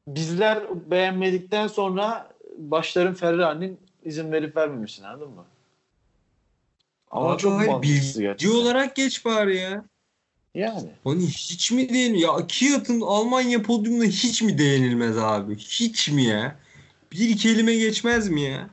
bizler 0.07 0.59
beğenmedikten 0.91 1.67
sonra 1.67 2.33
başların 2.57 3.13
Ferrari'nin 3.13 3.79
izin 4.05 4.31
verip 4.31 4.57
vermemişsin 4.57 5.03
anladın 5.03 5.29
mı? 5.29 5.45
Ama 7.11 7.33
Abi 7.33 7.41
çok 7.41 7.53
hayır, 7.53 7.81
bilgi 7.81 8.19
gerçekten. 8.19 8.57
olarak 8.57 8.95
geç 8.95 9.25
bari 9.25 9.57
ya. 9.57 9.85
Yani. 10.55 10.91
Hani 11.03 11.27
hiç 11.27 11.71
mi 11.71 11.89
değil 11.89 12.15
ya 12.15 12.47
Kiat'ın 12.47 13.01
Almanya 13.01 13.61
podyumuna 13.61 14.05
hiç 14.05 14.41
mi 14.41 14.57
değinilmez 14.57 15.17
abi? 15.17 15.57
Hiç 15.57 16.09
mi 16.09 16.23
ya? 16.23 16.59
Bir 17.11 17.37
kelime 17.37 17.75
geçmez 17.75 18.29
mi 18.29 18.41
ya? 18.41 18.69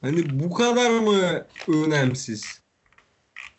Hani 0.00 0.40
bu 0.40 0.54
kadar 0.54 0.90
mı 0.90 1.46
önemsiz? 1.68 2.60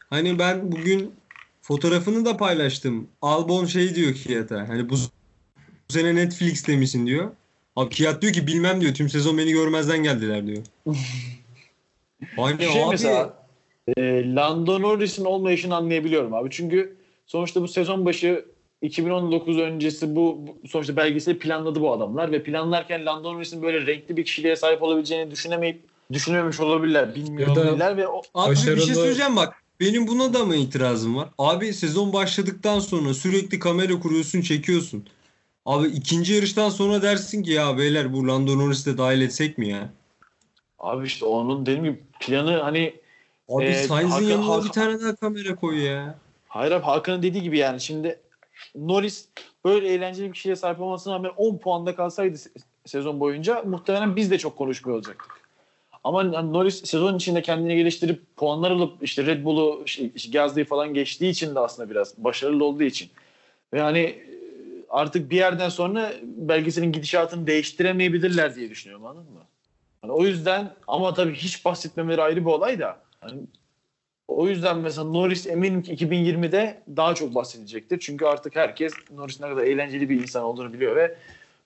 Hani 0.10 0.40
ben 0.40 0.72
bugün 0.72 1.16
fotoğrafını 1.62 2.26
da 2.26 2.38
paylaştım. 2.38 3.08
Albon 3.22 3.66
şey 3.66 3.96
diyor 3.96 4.14
Kiat'a. 4.14 4.70
Hani 4.70 4.90
bu, 4.90 4.96
bu 5.90 5.94
sene 5.94 6.16
Netflix'te 6.16 6.76
misin 6.78 7.08
diyor. 7.08 7.32
Abi 7.76 7.90
Kiat 7.90 8.22
diyor 8.22 8.34
ki 8.34 8.48
bilmem 8.48 8.82
diyor. 8.82 8.94
Tüm 8.94 9.10
sezon 9.10 9.38
beni 9.38 9.52
görmezden 9.52 10.04
geldiler 10.04 10.48
diyor. 10.48 10.64
Hani 12.36 12.64
Şey 12.72 12.84
abi 12.84 12.90
mesela 12.92 13.46
e, 13.98 14.36
Lando 14.36 14.82
Norris'in 14.82 15.26
olmayışını 15.26 15.76
anlayabiliyorum 15.76 16.34
abi. 16.34 16.50
Çünkü 16.52 16.96
sonuçta 17.28 17.62
bu 17.62 17.68
sezon 17.68 18.06
başı 18.06 18.46
2019 18.82 19.58
öncesi 19.58 20.16
bu, 20.16 20.40
bu 20.48 20.68
sonuçta 20.68 20.96
belgeseli 20.96 21.40
planladı 21.40 21.82
bu 21.82 21.94
adamlar 21.94 22.32
ve 22.32 22.44
planlarken 22.44 23.06
Lando 23.06 23.34
Norris'in 23.34 23.62
böyle 23.62 23.86
renkli 23.86 24.18
bir 24.18 24.26
kişiliğe 24.26 24.56
sahip 24.56 24.84
olabileceğini 24.84 25.32
düşünemeyip 25.32 25.82
düşünememiş 26.14 26.60
olabilirler, 26.60 27.16
bilmiyor 27.16 27.50
Ya 27.50 27.56
da- 27.56 27.62
olabilirler 27.62 27.98
ve 27.98 28.08
o, 28.08 28.22
Abi 28.34 28.56
bir 28.56 28.82
şey 28.82 28.96
söyleyeceğim 28.96 29.36
bak. 29.36 29.62
Benim 29.80 30.08
buna 30.08 30.34
da 30.34 30.46
mı 30.46 30.56
itirazım 30.56 31.16
var? 31.16 31.30
Abi 31.38 31.74
sezon 31.74 32.14
başladıktan 32.14 32.80
sonra 32.80 33.14
sürekli 33.14 33.60
kamera 33.60 34.00
kuruyorsun, 34.00 34.42
çekiyorsun. 34.42 35.06
Abi 35.66 35.88
ikinci 35.88 36.34
yarıştan 36.34 36.70
sonra 36.70 37.02
dersin 37.02 37.44
ki 37.44 37.52
ya 37.52 37.78
beyler 37.78 38.14
bu 38.14 38.28
Lando 38.28 38.58
Norris'i 38.58 38.94
de 38.94 38.98
dahil 38.98 39.22
etsek 39.22 39.58
mi 39.58 39.70
ya? 39.70 39.90
abi 40.80 41.08
işte 41.08 41.26
onun 41.26 41.66
dediğim 41.66 41.84
gibi 41.84 42.00
planı 42.20 42.58
hani 42.58 42.94
Abi 43.50 43.64
Ee, 43.64 43.74
Sainz'in 43.74 44.26
yanına 44.26 44.46
Hakan- 44.46 44.64
bir 44.66 44.70
tane 44.70 45.02
daha 45.02 45.16
kamera 45.16 45.56
koy 45.56 45.84
ya. 45.84 46.20
Hayır 46.48 46.72
abi 46.72 46.84
Hakan'ın 46.86 47.24
dediği 47.24 47.44
gibi 47.44 47.58
yani 47.58 47.82
şimdi 47.82 48.20
Norris 48.76 49.28
böyle 49.66 49.88
eğlenceli 49.88 50.28
bir 50.28 50.34
kişiye 50.34 50.56
sahip 50.56 50.80
olmasına 50.82 51.14
rağmen 51.14 51.32
10 51.38 51.58
puanda 51.58 51.96
kalsaydı 51.96 52.36
se- 52.38 52.60
sezon 52.86 53.20
boyunca 53.20 53.64
muhtemelen 53.64 54.16
biz 54.16 54.32
de 54.32 54.38
çok 54.38 54.58
konuşmuyor 54.58 54.98
olacaktık. 54.98 55.42
Ama 56.04 56.20
hani 56.20 56.54
Norris 56.54 56.86
sezon 56.86 57.16
içinde 57.18 57.42
kendini 57.42 57.76
geliştirip 57.76 58.22
puanlar 58.36 58.72
alıp 58.72 59.04
işte 59.04 59.26
Red 59.26 59.44
Bull'u 59.46 59.84
işte, 59.86 60.10
işte 60.16 60.32
Gasly'yi 60.32 60.66
falan 60.66 60.94
geçtiği 60.94 61.30
için 61.30 61.56
de 61.56 61.60
aslında 61.60 61.90
biraz 61.90 62.14
başarılı 62.18 62.66
olduğu 62.66 62.84
için. 62.84 63.10
Ve 63.74 63.82
hani 63.82 64.00
e, 64.00 64.35
artık 64.96 65.32
bir 65.32 65.36
yerden 65.38 65.70
sonra 65.70 66.14
belgeselin 66.24 66.92
gidişatını 66.92 67.48
değiştiremeyebilirler 67.48 68.56
diye 68.56 68.70
düşünüyorum 68.70 69.06
anladın 69.06 69.34
mı? 69.34 69.44
Hani 70.02 70.12
o 70.12 70.26
yüzden 70.26 70.74
ama 70.88 71.14
tabii 71.14 71.34
hiç 71.36 71.66
bahsetmemeleri 71.66 72.22
ayrı 72.22 72.42
bir 72.42 72.52
olay 72.52 72.80
da 72.80 72.98
hani 73.22 73.42
o 74.28 74.48
yüzden 74.48 74.78
mesela 74.78 75.08
Norris 75.08 75.48
eminim 75.48 75.82
ki 75.82 75.94
2020'de 75.96 76.84
daha 76.96 77.16
çok 77.16 77.36
bahsedilecektir. 77.36 78.00
Çünkü 78.00 78.26
artık 78.26 78.56
herkes 78.56 78.94
Norris'in 79.12 79.44
ne 79.44 79.50
kadar 79.50 79.64
eğlenceli 79.64 80.10
bir 80.10 80.22
insan 80.22 80.44
olduğunu 80.44 80.74
biliyor 80.74 80.96
ve 80.96 81.16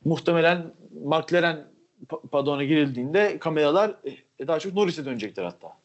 muhtemelen 0.06 0.74
McLaren 1.06 1.66
pa- 2.10 2.28
padona 2.28 2.64
girildiğinde 2.64 3.40
kameralar 3.40 3.96
e, 4.40 4.48
daha 4.48 4.60
çok 4.60 4.74
Norris'e 4.74 5.06
dönecektir 5.06 5.44
hatta. 5.44 5.78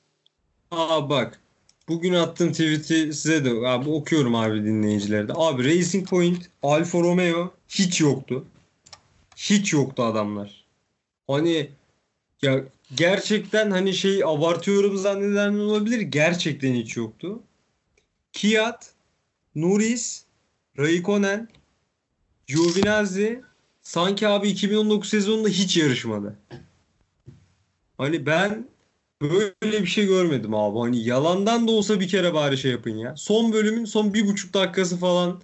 Aa 0.70 1.10
bak. 1.10 1.40
Bugün 1.88 2.14
attığım 2.14 2.52
tweet'i 2.52 3.12
size 3.12 3.44
de 3.44 3.68
abi 3.68 3.90
okuyorum 3.90 4.34
abi 4.34 4.64
dinleyicilerde. 4.64 5.32
Abi 5.36 5.64
Racing 5.64 6.08
Point, 6.08 6.50
Alfa 6.62 6.98
Romeo 6.98 7.54
hiç 7.68 8.00
yoktu. 8.00 8.44
Hiç 9.36 9.72
yoktu 9.72 10.02
adamlar. 10.02 10.64
Hani 11.26 11.70
ya 12.42 12.64
gerçekten 12.94 13.70
hani 13.70 13.94
şey 13.94 14.24
abartıyorum 14.24 14.96
zanneden 14.96 15.54
olabilir. 15.54 16.00
Gerçekten 16.00 16.74
hiç 16.74 16.96
yoktu. 16.96 17.40
Kiat, 18.32 18.92
Norris, 19.54 20.24
Raikkonen, 20.78 21.48
Giovinazzi 22.46 23.42
sanki 23.82 24.28
abi 24.28 24.48
2019 24.48 25.08
sezonunda 25.10 25.48
hiç 25.48 25.76
yarışmadı. 25.76 26.36
Hani 27.98 28.26
ben 28.26 28.68
Böyle 29.22 29.82
bir 29.82 29.86
şey 29.86 30.06
görmedim 30.06 30.54
abi. 30.54 30.78
Hani 30.78 31.04
yalandan 31.04 31.68
da 31.68 31.72
olsa 31.72 32.00
bir 32.00 32.08
kere 32.08 32.34
bari 32.34 32.58
şey 32.58 32.70
yapın 32.70 32.96
ya. 32.96 33.14
Son 33.16 33.52
bölümün 33.52 33.84
son 33.84 34.14
bir 34.14 34.26
buçuk 34.26 34.54
dakikası 34.54 34.96
falan 34.96 35.40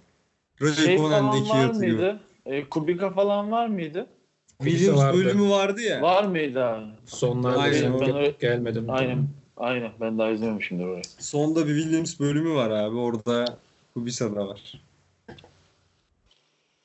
Şey 0.59 0.67
falan 0.67 0.87
Raikkonen'deki 0.87 1.49
var 1.49 1.61
yatıyor. 1.61 1.75
mıydı? 1.93 2.19
E, 2.45 2.69
Kubica 2.69 3.09
falan 3.09 3.51
var 3.51 3.67
mıydı? 3.67 4.07
Williams 4.63 4.97
vardı. 4.99 5.17
bölümü 5.17 5.49
vardı 5.49 5.81
ya. 5.81 6.01
Var 6.01 6.23
mıydı 6.23 6.63
abi? 6.65 6.85
Sonlarda 7.05 7.59
Aynen, 7.59 7.99
ben 7.99 8.15
öyle- 8.15 8.35
gelmedim. 8.41 8.85
Aynen. 8.89 9.27
Aynen. 9.57 9.91
Ben 10.01 10.17
daha 10.17 10.29
izlememişimdir 10.29 10.85
orayı. 10.85 11.03
Sonda 11.19 11.67
bir 11.67 11.75
Williams 11.81 12.19
bölümü 12.19 12.53
var 12.53 12.69
abi. 12.69 12.95
Orada 12.97 13.45
Kubica 13.93 14.35
da 14.35 14.47
var. 14.47 14.81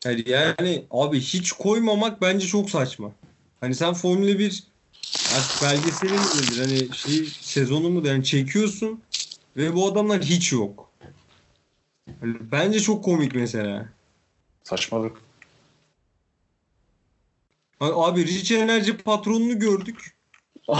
Yani, 0.04 0.22
yani 0.26 0.84
abi 0.90 1.20
hiç 1.20 1.52
koymamak 1.52 2.20
bence 2.22 2.46
çok 2.46 2.70
saçma. 2.70 3.12
Hani 3.60 3.74
sen 3.74 3.94
Formula 3.94 4.38
1 4.38 4.64
artık 5.36 5.62
belgeseli 5.62 6.12
mi 6.12 6.18
nedir? 6.18 6.58
Hani 6.58 6.96
şey 6.96 7.26
sezonu 7.40 7.90
mu 7.90 8.06
yani 8.06 8.24
çekiyorsun 8.24 9.02
ve 9.56 9.74
bu 9.74 9.86
adamlar 9.86 10.22
hiç 10.22 10.52
yok. 10.52 10.92
Hani 12.20 12.36
bence 12.52 12.80
çok 12.80 13.04
komik 13.04 13.34
mesela. 13.34 13.88
Saçmalık. 14.64 15.16
Abi 17.80 18.26
Rich 18.26 18.52
Energy 18.52 18.90
patronunu 18.90 19.58
gördük. 19.58 20.16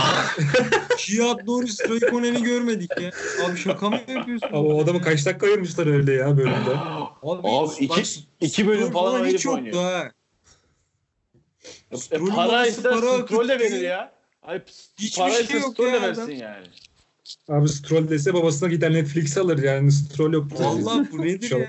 Kiat 0.97 1.47
Norris 1.47 1.89
Raikkonen'i 1.89 2.43
görmedik 2.43 3.01
ya. 3.01 3.11
Abi 3.45 3.57
şaka 3.57 3.89
mı 3.89 3.99
yapıyorsun? 4.07 4.47
Ama 4.47 4.59
o 4.59 4.83
adamı 4.83 5.01
kaç 5.01 5.25
dakika 5.25 5.47
ayırmışlar 5.47 5.87
öyle 5.87 6.13
ya 6.13 6.37
bölümde. 6.37 6.77
Abi, 7.23 7.47
Abi 7.47 7.73
iki, 7.79 7.89
bak, 7.89 8.05
iki 8.41 8.67
bölüm 8.67 8.87
Stroll 8.87 9.11
falan 9.11 9.25
hiç 9.25 9.45
yoktu 9.45 9.79
ha. 9.79 10.11
E, 11.91 11.97
Stroll'ün 11.97 12.35
para 12.35 12.67
ise 12.67 12.81
para 12.81 13.11
akıttı. 13.11 13.47
verir 13.47 13.81
ya. 13.81 14.16
Ay, 14.47 14.61
Hiçbir 14.99 15.21
para 15.21 15.43
şey 15.43 15.61
yok 15.61 15.79
ya 15.79 16.01
versin 16.01 16.31
yani. 16.31 16.67
Abi 17.49 17.69
Stroll 17.69 18.09
dese 18.09 18.33
babasına 18.33 18.69
gider 18.69 18.93
Netflix 18.93 19.37
alır 19.37 19.63
yani 19.63 19.91
Stroll 19.91 20.33
yok. 20.33 20.59
Vallahi 20.59 21.11
bu 21.11 21.21
nedir 21.21 21.47
Şey 21.47 21.59
ya? 21.59 21.67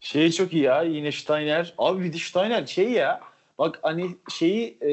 Şey 0.00 0.32
çok 0.32 0.52
iyi 0.52 0.62
ya 0.62 0.82
yine 0.82 1.12
Steiner. 1.12 1.74
Abi 1.78 2.04
bir 2.04 2.12
de 2.12 2.18
Steiner 2.18 2.66
şey 2.66 2.90
ya. 2.90 3.20
Bak 3.58 3.78
hani 3.82 4.16
şeyi 4.38 4.78
e, 4.82 4.90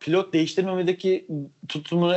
pilot 0.00 0.32
değiştirmemedeki 0.32 1.26
tutumunu 1.68 2.16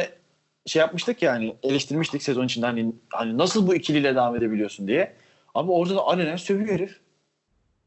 şey 0.66 0.80
yapmıştık 0.80 1.22
ya 1.22 1.32
hani 1.32 1.56
eleştirmiştik 1.64 2.24
sezon 2.24 2.46
içinde 2.46 2.66
hani, 2.66 2.94
hani 3.10 3.38
nasıl 3.38 3.68
bu 3.68 3.76
ikiliyle 3.76 4.16
devam 4.16 4.36
edebiliyorsun 4.36 4.88
diye. 4.88 5.14
Abi 5.56 5.72
orada 5.72 5.96
da 5.96 6.02
alenen 6.02 6.36
sövüyor 6.36 6.70
herif. 6.70 7.00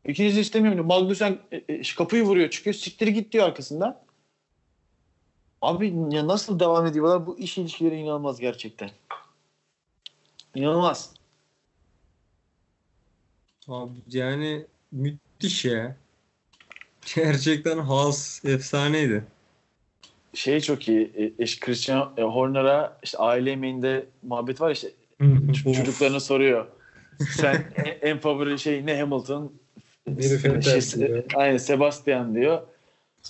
İkiniz 0.05 0.37
de 0.37 0.41
istemiyorum. 0.41 0.87
Magnussen 0.87 1.39
e, 1.53 1.57
e, 1.57 1.83
kapıyı 1.97 2.23
vuruyor 2.23 2.51
çıkıyor 2.51 2.75
siktir 2.75 3.07
git 3.07 3.33
diyor 3.33 3.47
arkasından. 3.47 4.06
Abi 5.63 5.95
ya 6.11 6.27
nasıl 6.27 6.61
devam 6.61 6.87
ediyorlar? 6.87 7.27
Bu 7.27 7.39
iş 7.39 7.59
ilişkileri 7.59 7.97
inanılmaz 7.97 8.41
gerçekten. 8.41 8.91
İnanılmaz. 10.55 11.15
Abi 13.69 13.93
yani 14.09 14.67
müthiş 14.93 15.65
ya. 15.65 15.97
Gerçekten 17.15 17.79
Haas 17.79 18.45
efsaneydi. 18.45 19.25
şey 20.35 20.61
çok 20.61 20.89
iyi. 20.89 21.13
E, 21.17 21.43
eş 21.43 21.61
Christian 21.61 22.13
e, 22.17 22.23
Horner'a 22.23 22.99
işte 23.03 23.19
aile 23.19 23.51
yemeğinde 23.51 24.07
muhabbet 24.23 24.61
var 24.61 24.71
işte 24.71 24.89
çocuklarına 25.65 26.21
soruyor. 26.21 26.67
Sen 27.31 27.73
en, 27.77 28.11
en 28.11 28.19
favori 28.19 28.59
şey 28.59 28.87
ne 28.87 29.01
Hamilton? 29.01 29.53
Biri 30.07 30.63
Şey, 30.63 31.25
aynen 31.35 31.57
Sebastian 31.57 32.35
diyor. 32.35 32.63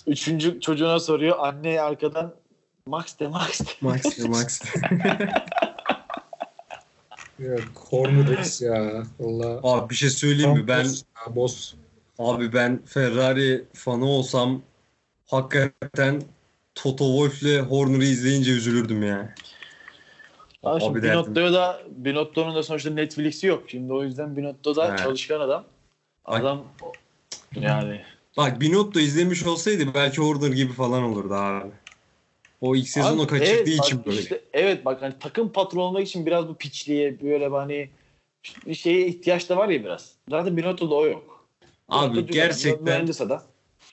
Üçüncü 0.07 0.61
çocuğuna 0.61 0.99
soruyor. 0.99 1.35
Anne 1.39 1.81
arkadan 1.81 2.33
Max 2.85 3.19
de 3.19 3.27
Max 3.27 3.61
de. 3.61 3.65
Max 3.81 4.19
ya 4.19 4.27
Max. 4.27 4.61
Ya, 7.39 7.55
Corner 7.89 8.37
X 8.37 8.61
ya. 8.61 9.03
Valla. 9.19 9.59
Abi 9.63 9.89
bir 9.89 9.95
şey 9.95 10.09
söyleyeyim 10.09 10.51
mi? 10.51 10.67
Ben 10.67 10.83
boss 10.85 11.03
ya, 11.27 11.35
boss. 11.35 11.73
abi 12.19 12.53
ben 12.53 12.85
Ferrari 12.85 13.65
fanı 13.73 14.05
olsam 14.05 14.61
hakikaten 15.25 16.21
Toto 16.75 17.05
Wolff'le 17.05 17.69
Horner'ı 17.69 18.03
izleyince 18.03 18.51
üzülürdüm 18.51 19.03
ya. 19.03 19.35
Abi, 20.63 20.83
Abi. 20.85 21.03
Binotto'ya 21.03 21.53
da 21.53 21.81
Binotto'nun 21.89 22.55
da 22.55 22.63
sonuçta 22.63 22.89
Netflix'i 22.89 23.47
yok. 23.47 23.63
Şimdi 23.67 23.93
o 23.93 24.03
yüzden 24.03 24.37
Binotto 24.37 24.75
da 24.75 24.93
He. 24.93 24.97
çalışkan 24.97 25.39
adam. 25.39 25.63
Bak. 26.27 26.41
Adam 26.41 26.63
yani 27.55 28.01
Bak 28.37 28.61
Binotto 28.61 28.99
izlemiş 28.99 29.45
olsaydı 29.45 29.93
belki 29.93 30.21
Horner 30.21 30.51
gibi 30.51 30.73
falan 30.73 31.03
olurdu 31.03 31.33
abi. 31.33 31.71
O 32.61 32.75
ilk 32.75 32.89
sezonu 32.89 33.21
Abi, 33.21 33.27
kaçırdığı 33.27 33.51
evet, 33.51 33.67
için 33.67 34.05
böyle. 34.05 34.21
işte, 34.21 34.41
evet 34.53 34.85
bak 34.85 35.01
hani 35.01 35.13
takım 35.19 35.51
patronu 35.51 35.83
olmak 35.83 36.07
için 36.07 36.25
biraz 36.25 36.47
bu 36.47 36.55
piçliğe 36.55 37.21
böyle 37.21 37.47
hani 37.47 37.89
bir 38.67 38.75
şeye 38.75 39.07
ihtiyaç 39.07 39.49
da 39.49 39.57
var 39.57 39.69
ya 39.69 39.83
biraz. 39.83 40.11
Zaten 40.29 40.57
Binotto'da 40.57 40.95
o 40.95 41.05
yok. 41.05 41.45
Abi 41.89 42.17
Binotto 42.17 42.33
gerçekten 42.33 43.07
adam. 43.25 43.43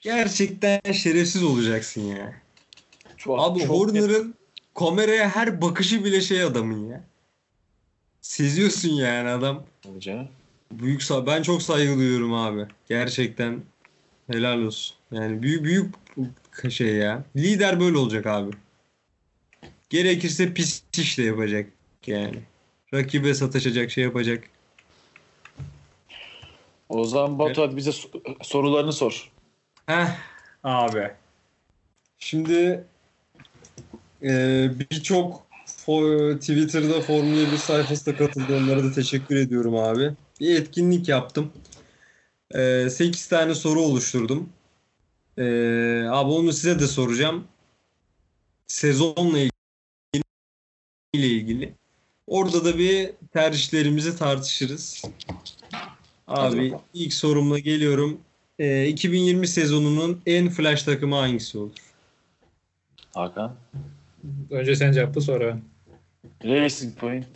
gerçekten 0.02 0.80
şerefsiz 0.92 1.42
olacaksın 1.42 2.00
ya. 2.00 2.34
Çok, 3.16 3.40
Abi 3.40 3.64
Horner'ın 3.66 4.34
kameraya 4.74 5.28
her 5.28 5.62
bakışı 5.62 6.04
bile 6.04 6.20
şey 6.20 6.42
adamın 6.42 6.88
ya. 6.90 7.04
Seziyorsun 8.20 8.88
yani 8.88 9.28
adam. 9.28 9.62
net 9.84 10.02
canım. 10.02 10.28
Büyük 10.72 11.02
ben 11.26 11.42
çok 11.42 11.62
saygı 11.62 11.96
duyuyorum 11.96 12.34
abi. 12.34 12.66
Gerçekten 12.88 13.62
helal 14.26 14.58
olsun. 14.58 14.96
Yani 15.12 15.42
büyük 15.42 15.64
büyük 15.64 15.94
şey 16.72 16.94
ya. 16.94 17.24
Lider 17.36 17.80
böyle 17.80 17.98
olacak 17.98 18.26
abi. 18.26 18.50
Gerekirse 19.90 20.54
pis 20.54 20.82
iş 20.98 21.18
de 21.18 21.22
yapacak 21.22 21.66
yani. 22.06 22.38
Rakibe 22.94 23.34
sataşacak 23.34 23.90
şey 23.90 24.04
yapacak. 24.04 24.44
O 26.88 27.04
zaman 27.04 27.38
Batu 27.38 27.62
hadi 27.62 27.76
bize 27.76 27.90
so- 27.90 28.44
sorularını 28.44 28.92
sor. 28.92 29.30
Heh 29.86 30.08
abi. 30.64 31.10
Şimdi 32.18 32.84
e, 34.22 34.70
birçok 34.80 35.46
Twitter'da 36.40 37.00
Formula 37.00 37.52
1 37.52 37.56
sayfasına 37.56 38.16
katıldı. 38.16 38.56
Onlara 38.56 38.84
da 38.84 38.92
teşekkür 38.92 39.36
ediyorum 39.36 39.76
abi. 39.76 40.12
Bir 40.40 40.60
etkinlik 40.60 41.08
yaptım. 41.08 41.52
E, 42.50 42.90
8 42.90 43.26
tane 43.26 43.54
soru 43.54 43.80
oluşturdum. 43.80 44.48
E, 45.38 45.44
abi 46.10 46.30
onu 46.30 46.52
size 46.52 46.78
de 46.80 46.86
soracağım. 46.86 47.44
Sezonla 48.66 49.38
ilgili 49.38 49.52
ile 51.14 51.26
ilgili. 51.26 51.74
Orada 52.26 52.64
da 52.64 52.78
bir 52.78 53.10
tercihlerimizi 53.32 54.18
tartışırız. 54.18 55.02
Abi 56.28 56.74
ilk 56.94 57.14
sorumla 57.14 57.58
geliyorum. 57.58 58.20
Ee, 58.58 58.86
2020 58.88 59.48
sezonunun 59.48 60.22
en 60.26 60.48
flash 60.48 60.82
takımı 60.82 61.16
hangisi 61.16 61.58
olur? 61.58 61.76
Hakan. 63.14 63.56
Önce 64.50 64.76
sen 64.76 64.92
cevapla 64.92 65.20
sonra. 65.20 65.58
Racing 66.44 66.98
Point. 66.98 67.26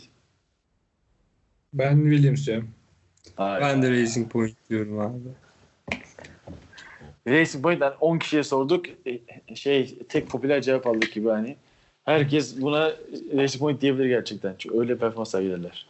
Ben 1.73 2.01
Williams 2.01 2.47
diyorum. 2.47 2.69
Hayır. 3.39 3.61
Ben 3.61 3.81
de 3.81 3.91
Racing 3.91 4.31
Point 4.31 4.55
diyorum 4.69 4.99
abi. 4.99 5.17
Racing 7.27 7.63
Point 7.63 7.81
yani 7.81 7.93
10 7.99 8.19
kişiye 8.19 8.43
sorduk. 8.43 8.85
E, 9.05 9.55
Şey 9.55 9.97
tek 10.09 10.29
popüler 10.29 10.61
cevap 10.61 10.87
aldık 10.87 11.13
gibi 11.13 11.29
hani. 11.29 11.57
Herkes 12.05 12.61
buna 12.61 12.91
Racing 13.35 13.59
Point 13.59 13.81
diyebilir 13.81 14.05
gerçekten. 14.05 14.55
Çünkü 14.57 14.79
öyle 14.79 14.97
performans 14.97 15.31
sergilerler. 15.31 15.85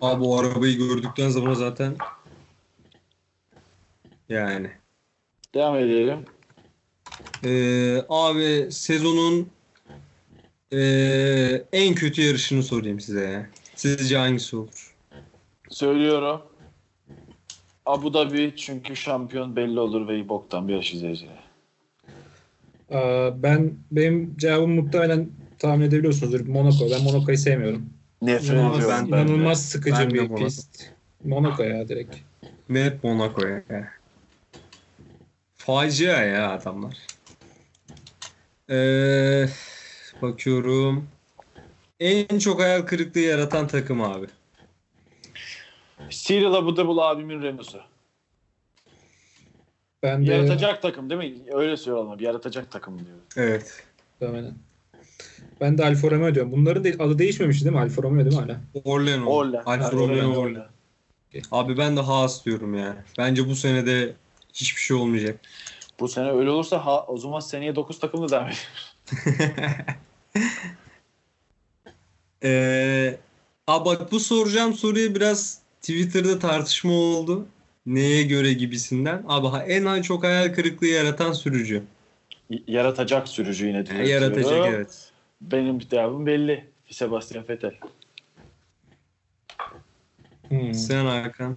Abi 0.00 0.24
o 0.24 0.38
arabayı 0.38 0.76
gördükten 0.78 1.30
sonra 1.30 1.54
zaten 1.54 1.96
yani. 4.28 4.70
Devam 5.54 5.76
edelim. 5.76 6.18
Ee, 7.44 8.02
abi 8.08 8.68
sezonun 8.70 9.48
ee, 10.72 11.62
en 11.72 11.94
kötü 11.94 12.22
yarışını 12.22 12.62
sorayım 12.62 13.00
size. 13.00 13.50
Sizce 13.74 14.16
hangisi 14.16 14.56
olur? 14.56 14.94
Söylüyorum. 15.70 16.42
Abu 17.88 18.14
Dhabi 18.14 18.52
çünkü 18.56 18.96
şampiyon 18.96 19.56
belli 19.56 19.80
olur 19.80 20.08
ve 20.08 20.28
boktan 20.28 20.68
bir 20.68 20.72
yarış 20.72 20.94
izleyicileri. 20.94 21.38
Aa, 22.90 23.42
ben 23.42 23.74
benim 23.90 24.36
cevabım 24.36 24.70
muhtemelen 24.74 25.28
tahmin 25.58 25.86
edebiliyorsunuzdur. 25.86 26.46
Monaco. 26.46 26.90
Ben 26.90 27.02
Monaco'yu 27.02 27.38
sevmiyorum. 27.38 27.90
Nefret 28.22 28.50
İnanılmaz, 28.50 28.76
ediyorum 28.78 28.96
ben- 29.12 29.12
ben. 29.12 29.26
İnanılmaz 29.26 29.64
sıkıcı 29.68 29.98
Ben 29.98 30.10
bir 30.14 30.20
Monaco. 30.20 30.44
pist. 30.44 30.84
Monaco 31.24 31.62
ya 31.62 31.88
direkt. 31.88 32.16
Net 32.68 33.04
Monaco'ya. 33.04 33.62
Facia 35.56 36.24
ya 36.24 36.50
adamlar. 36.52 36.96
Ee, 38.70 39.46
bakıyorum. 40.22 41.08
En 42.00 42.38
çok 42.38 42.60
hayal 42.60 42.82
kırıklığı 42.82 43.20
yaratan 43.20 43.66
takım 43.66 44.02
abi. 44.02 44.26
Cyril 46.10 46.52
Abu 46.52 46.76
Dhabi 46.76 47.00
abimin 47.02 47.42
Renault'su. 47.42 47.80
Ben 50.02 50.26
de 50.26 50.32
Yaratacak 50.32 50.82
takım 50.82 51.10
değil 51.10 51.20
mi? 51.20 51.52
Öyle 51.52 51.76
söylüyorlar. 51.76 52.20
Yaratacak 52.20 52.70
takım 52.70 52.98
diyor. 52.98 53.18
Evet. 53.36 53.82
Muhtemelen. 54.20 54.54
Ben 55.60 55.78
de 55.78 55.84
Alfa 55.84 56.10
Romeo 56.10 56.34
diyorum. 56.34 56.52
Bunların 56.52 56.84
de, 56.84 56.96
adı 56.98 57.18
değişmemiş 57.18 57.64
değil 57.64 57.74
mi? 57.74 57.80
Alfa 57.80 58.02
Romeo 58.02 58.24
değil 58.24 58.36
mi 58.36 58.42
hala? 58.42 58.60
Orlen 58.84 59.22
o. 59.22 59.26
Orlen. 59.26 59.62
Alfa 59.66 59.92
Romeo 59.92 60.04
Orlen, 60.04 60.24
Orlen. 60.24 60.66
Abi 61.52 61.78
ben 61.78 61.96
de 61.96 62.00
Haas 62.00 62.44
diyorum 62.44 62.74
ya. 62.74 63.04
Bence 63.18 63.48
bu 63.48 63.54
sene 63.54 63.86
de 63.86 64.14
hiçbir 64.52 64.80
şey 64.80 64.96
olmayacak. 64.96 65.40
Bu 66.00 66.08
sene 66.08 66.30
öyle 66.30 66.50
olursa 66.50 66.86
ha, 66.86 67.04
o 67.06 67.18
zaman 67.18 67.40
seneye 67.40 67.76
9 67.76 67.98
takımla 67.98 68.30
devam. 68.30 68.50
Ee, 72.42 73.18
abi 73.66 73.84
bak 73.84 74.12
bu 74.12 74.20
soracağım 74.20 74.74
soruya 74.74 75.14
biraz 75.14 75.58
Twitter'da 75.80 76.38
tartışma 76.38 76.92
oldu. 76.92 77.46
Neye 77.86 78.22
göre 78.22 78.52
gibisinden. 78.52 79.22
Abi 79.28 79.46
ha- 79.46 79.64
en 79.64 80.02
çok 80.02 80.24
hayal 80.24 80.54
kırıklığı 80.54 80.86
yaratan 80.86 81.32
sürücü. 81.32 81.82
Y- 82.50 82.62
Yaratacak 82.66 83.28
sürücü 83.28 83.66
yine 83.66 83.86
diyor. 83.86 84.00
Yaratacak 84.00 84.66
evet. 84.66 85.10
Benim 85.40 85.78
cevabım 85.78 86.26
belli. 86.26 86.64
Sebastian 86.90 87.48
Vettel. 87.48 87.74
Hmm. 90.48 90.74
Sen 90.74 91.04
Hakan. 91.04 91.56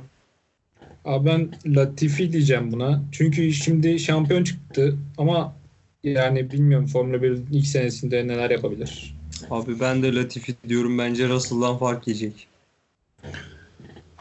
Abi 1.06 1.26
ben 1.26 1.52
Latifi 1.66 2.32
diyeceğim 2.34 2.72
buna. 2.72 3.04
Çünkü 3.12 3.54
şimdi 3.54 4.00
şampiyon 4.00 4.44
çıktı 4.44 4.98
ama 5.18 5.56
yani 6.04 6.52
bilmiyorum 6.52 6.88
Formula 6.88 7.18
1'in 7.18 7.48
ilk 7.52 7.68
senesinde 7.68 8.28
neler 8.28 8.50
yapabilir. 8.50 9.16
Abi 9.50 9.80
ben 9.80 10.04
de 10.04 10.16
Latifi 10.16 10.56
diyorum. 10.70 10.98
Bence 10.98 11.28
Russell'dan 11.30 11.78
fark 11.78 12.08
yiyecek. 12.08 12.48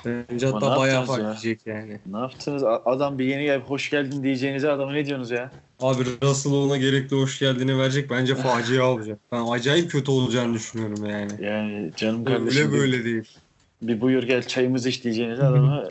Bence 0.05 0.49
Ama 0.49 0.57
hatta 0.57 0.71
ne 0.75 0.77
bayağı 0.81 0.95
yaptınız 0.97 1.43
fark 1.43 1.67
ya? 1.67 1.75
yani. 1.75 1.99
Ne 2.07 2.19
yaptınız? 2.19 2.63
A- 2.65 2.83
Adam 2.85 3.19
bir 3.19 3.25
yeni 3.25 3.43
gelip 3.45 3.63
hoş 3.63 3.91
geldin 3.91 4.23
diyeceğinize 4.23 4.71
adama 4.71 4.93
ne 4.93 5.07
diyorsunuz 5.07 5.31
ya? 5.31 5.53
Abi 5.81 6.03
Russell 6.23 6.53
ona 6.53 6.77
gerekli 6.77 7.17
hoş 7.17 7.39
geldini 7.39 7.79
verecek. 7.79 8.11
Bence 8.11 8.35
facia 8.35 8.85
olacak. 8.91 9.19
Ben 9.33 9.45
acayip 9.51 9.91
kötü 9.91 10.11
olacağını 10.11 10.55
düşünüyorum 10.55 11.07
yani. 11.07 11.33
Yani 11.45 11.91
canım 11.97 12.25
kardeşim 12.25 12.63
Öyle 12.63 12.73
bir- 12.75 12.79
böyle 12.79 13.05
değil. 13.05 13.29
bir 13.83 14.01
buyur 14.01 14.23
gel 14.23 14.43
çayımızı 14.47 14.89
iç 14.89 15.05
diyeceğinize 15.05 15.43
adamı 15.43 15.89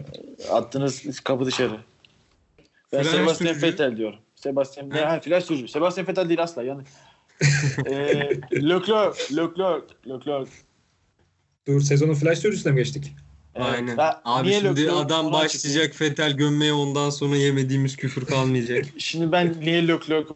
attınız 0.51 1.19
kapı 1.19 1.45
dışarı. 1.45 1.77
Ben 2.93 3.01
Flash 3.03 3.11
Sebastian 3.15 3.53
sürücü. 3.53 3.67
Vettel 3.67 3.97
diyorum. 3.97 4.19
Sebastian 4.35 4.89
ne 4.89 5.01
ha 5.01 5.19
flash 5.19 5.43
sürücü. 5.43 5.67
Sebastian 5.67 6.07
Vettel 6.07 6.29
değil 6.29 6.43
asla 6.43 6.63
yani. 6.63 6.83
Eee 7.85 8.39
Leclerc, 8.53 9.35
Leclerc, 9.37 9.85
Leclerc. 10.07 10.51
Dur 11.67 11.81
sezonun 11.81 12.13
flash 12.13 12.39
sürücüsüne 12.39 12.71
mi 12.73 12.77
geçtik? 12.77 13.11
Aynen. 13.59 13.97
Ha, 13.97 14.21
Abi 14.25 14.53
şimdi 14.53 14.91
adam 14.91 15.33
başlayacak 15.33 15.93
Fetel 15.95 16.31
gömmeye 16.31 16.73
ondan 16.73 17.09
sonra 17.09 17.35
yemediğimiz 17.35 17.95
küfür 17.95 18.25
kalmayacak. 18.25 18.85
Şimdi 18.97 19.31
ben 19.31 19.55
niye 19.61 19.87
Leclerc 19.87 20.27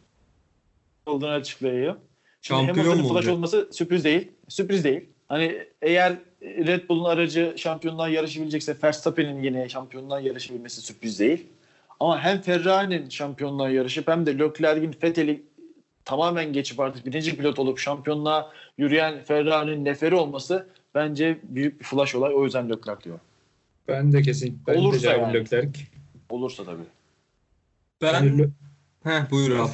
olduğunu 1.05 1.29
açıklayayım. 1.31 1.97
Şimdi 2.41 2.65
Şampiyon 2.65 2.97
mu 2.97 3.03
flash 3.03 3.11
olacak? 3.11 3.33
olması 3.33 3.69
sürpriz 3.71 4.03
değil. 4.03 4.31
Sürpriz 4.49 4.83
değil. 4.83 5.09
Hani 5.29 5.65
eğer 5.81 6.13
Red 6.41 6.89
Bull'un 6.89 7.09
aracı 7.09 7.53
şampiyonluğa 7.57 8.09
yarışabilecekse 8.09 8.77
Verstappen'in 8.83 9.43
yine 9.43 9.69
şampiyonluğa 9.69 10.19
yarışabilmesi 10.19 10.81
sürpriz 10.81 11.19
değil. 11.19 11.45
Ama 11.99 12.19
hem 12.19 12.41
Ferrari'nin 12.41 13.09
şampiyonluğa 13.09 13.69
yarışıp 13.69 14.07
hem 14.07 14.25
de 14.25 14.39
Leclerc'in 14.39 14.95
Vettel'i 15.03 15.43
tamamen 16.05 16.53
geçip 16.53 16.79
artık 16.79 17.05
birinci 17.05 17.37
pilot 17.37 17.59
olup 17.59 17.79
şampiyonluğa 17.79 18.51
yürüyen 18.77 19.23
Ferrari'nin 19.23 19.85
neferi 19.85 20.15
olması 20.15 20.67
bence 20.95 21.39
büyük 21.43 21.79
bir 21.79 21.85
flash 21.85 22.15
olay. 22.15 22.33
O 22.35 22.43
yüzden 22.43 22.69
Leclerc 22.69 23.03
diyor. 23.03 23.19
Ben 23.87 24.11
de 24.13 24.21
kesin. 24.21 24.59
Ben 24.67 24.75
Olursa 24.75 25.07
de 25.07 25.17
yani. 25.17 25.33
Leclerc. 25.33 25.79
Olursa 26.29 26.63
tabii. 26.63 26.83
Ben 28.01 28.13
Yani 28.13 28.49
Heh 29.03 29.31
buyur 29.31 29.59
abi 29.59 29.69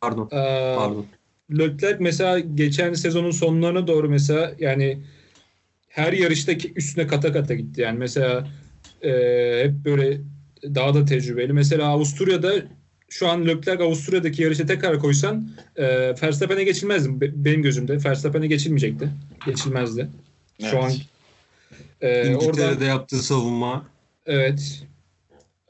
pardon. 0.00 0.24
Aa, 0.32 0.74
Pardon. 0.76 1.06
Leclerc 1.58 1.96
mesela 2.00 2.38
geçen 2.38 2.94
sezonun 2.94 3.30
sonlarına 3.30 3.86
doğru 3.86 4.08
mesela 4.08 4.52
yani 4.58 4.98
her 5.88 6.12
yarıştaki 6.12 6.72
üstüne 6.76 7.06
kata 7.06 7.32
kata 7.32 7.54
gitti. 7.54 7.80
Yani 7.80 7.98
mesela 7.98 8.48
e, 9.02 9.10
hep 9.64 9.84
böyle 9.84 10.20
daha 10.64 10.94
da 10.94 11.04
tecrübeli. 11.04 11.52
Mesela 11.52 11.86
Avusturya'da 11.86 12.52
şu 13.08 13.28
an 13.28 13.46
Leclerc 13.46 13.84
Avusturya'daki 13.84 14.42
yarışa 14.42 14.66
tekrar 14.66 14.98
koysan 14.98 15.50
e, 15.76 15.86
Verstappen'e 16.22 16.64
geçilmezdi. 16.64 17.20
Be- 17.20 17.44
benim 17.44 17.62
gözümde. 17.62 18.04
Verstappen'e 18.04 18.46
geçilmeyecekti. 18.46 19.08
Geçilmezdi. 19.46 20.08
Şu 20.60 20.66
Evet. 20.66 20.84
an 20.84 20.92
e, 22.00 22.08
oradan 22.08 22.32
İngiltere'de 22.46 22.84
yaptığı 22.84 23.22
savunma. 23.22 23.86
evet 24.26 24.86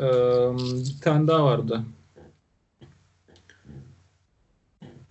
e, 0.00 0.04
bir 0.04 1.00
tane 1.00 1.26
daha 1.28 1.44
vardı. 1.44 1.82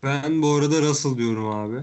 Ben 0.04 0.42
bu 0.42 0.54
arada 0.56 0.82
Russell 0.82 1.18
diyorum 1.18 1.50
abi. 1.50 1.82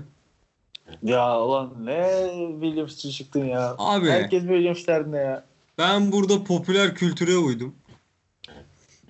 Ya 1.03 1.41
ulan 1.41 1.75
ne 1.87 2.31
Williams'çı 2.61 3.11
çıktın 3.11 3.45
ya. 3.45 3.75
Abi 3.79 4.11
Herkes 4.11 4.43
Williams 4.43 4.87
derdinde 4.87 5.17
ya. 5.17 5.45
ben 5.79 6.13
burada 6.13 6.45
popüler 6.45 6.95
kültüre 6.95 7.37
uydum. 7.37 7.75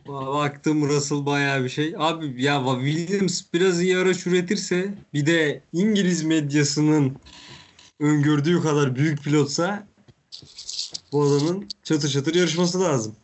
Baktım 0.08 0.88
Russell 0.88 1.26
bayağı 1.26 1.64
bir 1.64 1.68
şey. 1.68 1.94
Abi 1.98 2.42
ya 2.42 2.62
Williams 2.84 3.42
biraz 3.54 3.82
iyi 3.82 3.96
araç 3.96 4.26
üretirse 4.26 4.94
bir 5.14 5.26
de 5.26 5.62
İngiliz 5.72 6.22
medyasının 6.24 7.16
öngördüğü 8.02 8.62
kadar 8.62 8.96
büyük 8.96 9.22
pilotsa 9.24 9.86
bu 11.12 11.22
adamın 11.22 11.68
çatır 11.82 12.08
çatır 12.08 12.34
yarışması 12.34 12.80
lazım. 12.80 13.16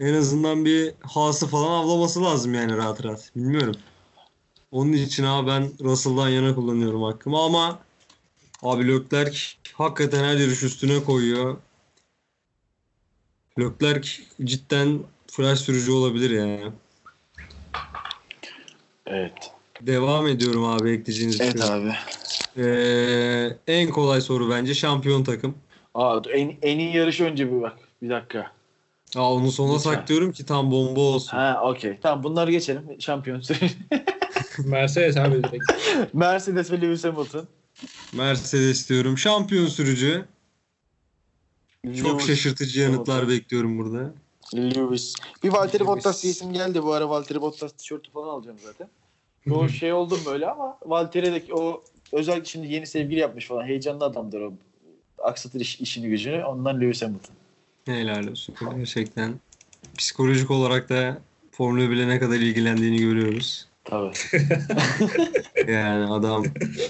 En 0.00 0.14
azından 0.14 0.64
bir 0.64 0.94
hası 1.00 1.46
falan 1.46 1.70
avlaması 1.70 2.24
lazım 2.24 2.54
yani 2.54 2.76
rahat 2.76 3.04
rahat. 3.04 3.30
Bilmiyorum. 3.36 3.76
Onun 4.70 4.92
için 4.92 5.24
abi 5.24 5.46
ben 5.48 5.72
Russell'dan 5.80 6.28
yana 6.28 6.54
kullanıyorum 6.54 7.02
hakkımı 7.02 7.38
ama 7.38 7.78
abi 8.62 8.88
Leclerc 8.88 9.38
hakikaten 9.72 10.24
her 10.24 10.36
yarış 10.36 10.62
üstüne 10.62 11.04
koyuyor. 11.04 11.56
Leclerc 13.58 14.10
cidden 14.44 15.02
flash 15.26 15.60
sürücü 15.60 15.92
olabilir 15.92 16.30
yani. 16.30 16.72
Evet. 19.06 19.52
Devam 19.80 20.26
ediyorum 20.26 20.64
abi 20.64 20.90
ekleyeceğiniz 20.90 21.40
Evet 21.40 21.58
şey. 21.58 21.70
abi. 21.70 21.92
Ee, 22.56 23.56
en 23.66 23.90
kolay 23.90 24.20
soru 24.20 24.50
bence 24.50 24.74
şampiyon 24.74 25.24
takım. 25.24 25.54
Aa, 25.94 26.20
en, 26.32 26.56
en 26.62 26.78
iyi 26.78 26.96
yarışı 26.96 27.24
önce 27.24 27.52
bir 27.52 27.62
bak. 27.62 27.76
Bir 28.02 28.10
dakika. 28.10 28.52
Aa, 29.16 29.34
onu 29.34 29.52
sona 29.52 29.74
Lütfen. 29.74 29.90
saklıyorum 29.94 30.32
ki 30.32 30.46
tam 30.46 30.70
bomba 30.70 31.00
olsun. 31.00 31.36
Ha 31.36 31.60
okey. 31.64 31.98
Tamam 32.02 32.24
bunları 32.24 32.50
geçelim. 32.50 32.96
Şampiyon. 32.98 33.42
Mercedes 34.64 35.16
abi 35.16 35.42
direkt. 35.42 35.64
Mercedes 36.14 36.70
ve 36.72 36.80
Lewis 36.80 37.04
Hamilton. 37.04 37.46
Mercedes 38.12 38.88
diyorum. 38.88 39.18
Şampiyon 39.18 39.66
sürücü. 39.66 40.24
Çok 42.02 42.22
şaşırtıcı 42.22 42.80
yanıtlar 42.80 43.16
Hamilton. 43.16 43.36
bekliyorum 43.38 43.78
burada. 43.78 44.12
Lewis. 44.54 45.14
Bir 45.42 45.48
Valtteri. 45.48 45.86
Bottas 45.86 46.24
isim 46.24 46.52
geldi. 46.52 46.82
Bu 46.82 46.92
ara 46.92 47.08
Valtteri 47.08 47.40
Bottas 47.40 47.72
tişörtü 47.72 48.10
falan 48.10 48.28
alacağım 48.28 48.58
zaten. 48.64 48.88
O 49.50 49.68
şey 49.68 49.92
oldum 49.92 50.20
böyle 50.26 50.50
ama 50.50 50.78
Valtteri'deki 50.86 51.54
o 51.54 51.84
özellikle 52.12 52.44
şimdi 52.44 52.72
yeni 52.72 52.86
sevgili 52.86 53.20
yapmış 53.20 53.46
falan. 53.46 53.66
Heyecanlı 53.66 54.04
adamdır 54.04 54.40
o. 54.40 54.52
Aksatır 55.18 55.60
iş- 55.60 55.80
işini 55.80 56.08
gücünü. 56.08 56.44
Ondan 56.44 56.80
Lewis 56.80 57.02
Hamilton. 57.02 57.34
Helal 57.84 58.28
olsun. 58.28 58.54
Gerçekten. 58.76 59.34
Psikolojik 59.98 60.50
olarak 60.50 60.88
da 60.88 61.18
Formula 61.50 61.82
1'le 61.82 62.08
ne 62.08 62.18
kadar 62.18 62.36
ilgilendiğini 62.36 62.98
görüyoruz. 62.98 63.68
Tabii. 63.84 64.12
Yani 65.68 66.12
adam 66.12 66.44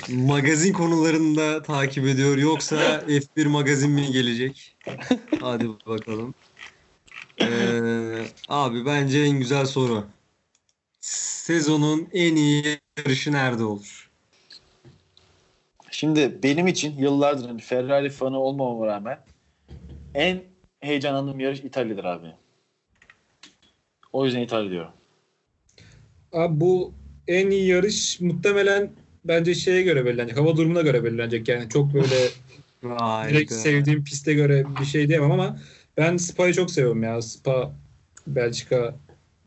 magazin 0.09 0.73
konularında 0.73 1.63
takip 1.63 2.07
ediyor. 2.07 2.37
Yoksa 2.37 2.77
F1 3.07 3.47
magazin 3.47 3.91
mi 3.91 4.13
gelecek? 4.13 4.77
Hadi 5.41 5.69
bakalım. 5.87 6.35
Ee, 7.41 7.47
abi 8.49 8.87
bence 8.87 9.21
en 9.21 9.39
güzel 9.39 9.67
soru. 9.67 10.05
Sezonun 11.01 12.09
en 12.13 12.37
iyi 12.37 12.79
yarışı 12.99 13.33
nerede 13.33 13.65
olur? 13.65 14.06
Şimdi 15.97 16.43
benim 16.43 16.67
için 16.67 16.97
yıllardır 16.99 17.49
hani 17.49 17.61
Ferrari 17.61 18.11
fanı 18.11 18.39
olmamama 18.39 18.87
rağmen 18.87 19.19
en 20.15 20.43
heyecanlandığım 20.81 21.41
yarış 21.41 21.61
İtalya'dır 21.61 22.05
abi. 22.05 22.27
O 24.13 24.25
yüzden 24.25 24.41
İtalya 24.41 24.71
diyorum. 24.71 24.93
Abi 26.33 26.61
bu 26.61 26.93
en 27.29 27.51
iyi 27.51 27.67
yarış 27.67 28.21
muhtemelen 28.21 28.91
bence 29.25 29.55
şeye 29.55 29.83
göre 29.83 30.05
belirlenecek. 30.05 30.39
Hava 30.39 30.57
durumuna 30.57 30.83
göre 30.83 31.05
belirlenecek. 31.05 31.49
Yani 31.49 31.69
çok 31.69 31.95
böyle 31.95 32.17
direkt 33.29 33.53
sevdiğim 33.53 34.05
piste 34.05 34.35
göre 34.35 34.65
bir 34.81 34.87
şey 34.87 35.09
diyemem 35.09 35.33
ama 35.33 35.59
ben 35.97 36.17
Spa'yı 36.17 36.55
çok 36.55 36.71
seviyorum 36.71 37.03
ya. 37.03 37.23
Spa 37.23 37.73
Belçika 38.27 38.95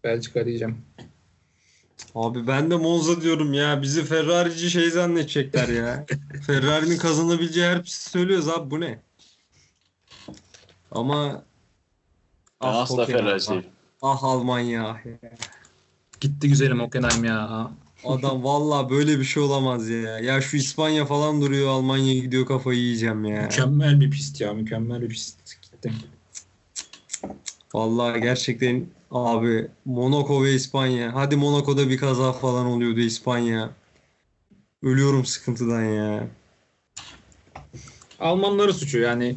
Belçika 0.04 0.46
diyeceğim. 0.46 0.78
Abi 2.16 2.48
ben 2.48 2.72
de 2.72 2.76
Monza 2.76 3.22
diyorum 3.22 3.54
ya. 3.54 3.82
Bizi 3.82 4.06
Ferrari'ci 4.06 4.72
şey 4.72 4.90
zannedecekler 4.90 5.68
ya. 5.68 6.06
Ferrari'nin 6.48 6.98
kazanabileceği 6.98 7.68
her 7.68 7.84
pisti 7.84 8.10
söylüyoruz 8.10 8.48
abi 8.50 8.72
bu 8.72 8.80
ne? 8.80 9.00
Ama 10.92 11.44
Ah, 12.62 12.82
asla 12.82 13.06
Ferrari 13.06 13.42
ah. 13.50 13.62
ah 14.02 14.24
Almanya 14.24 14.72
ya. 14.72 15.02
Gitti 16.22 16.48
güzelim 16.48 16.80
Hockenheim 16.80 17.24
ya. 17.24 17.72
Adam 18.06 18.44
valla 18.44 18.90
böyle 18.90 19.20
bir 19.20 19.24
şey 19.24 19.44
olamaz 19.44 19.90
ya. 19.90 20.20
Ya 20.20 20.42
şu 20.42 20.58
İspanya 20.58 21.06
falan 21.06 21.42
duruyor 21.42 21.70
Almanya 21.70 22.14
gidiyor 22.14 22.46
kafayı 22.46 22.80
yiyeceğim 22.80 23.26
ya. 23.26 23.42
Mükemmel 23.42 24.00
bir 24.02 24.12
pist 24.12 24.42
ya. 24.42 24.54
Mükemmel 24.54 25.02
bir 25.02 25.10
pist. 25.10 25.62
Gitti. 25.62 25.94
Vallahi 27.74 28.22
gerçekten 28.22 28.86
abi 29.12 29.68
Monaco 29.86 30.44
ve 30.44 30.54
İspanya. 30.54 31.16
Hadi 31.16 31.36
Monaco'da 31.36 31.90
bir 31.90 31.98
kaza 31.98 32.34
falan 32.34 32.66
oluyordu 32.66 33.00
İspanya. 33.00 33.70
Ölüyorum 34.84 35.26
sıkıntıdan 35.26 35.84
ya. 35.84 36.28
Almanların 38.20 38.72
suçu 38.72 39.00
yani 39.00 39.36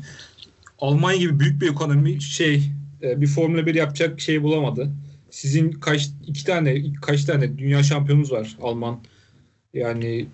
Almanya 0.79 1.19
gibi 1.19 1.41
büyük 1.41 1.61
bir 1.61 1.71
ekonomi 1.71 2.23
şey 2.23 2.63
e, 3.03 3.21
bir 3.21 3.27
Formula 3.27 3.67
1 3.67 3.75
yapacak 3.75 4.21
şey 4.21 4.43
bulamadı. 4.43 4.91
Sizin 5.31 5.73
kaç 5.73 6.11
iki 6.27 6.45
tane 6.45 6.83
kaç 7.03 7.25
tane 7.25 7.59
dünya 7.59 7.83
şampiyonunuz 7.83 8.33
var 8.33 8.57
Alman. 8.63 9.01
Yani 9.75 10.27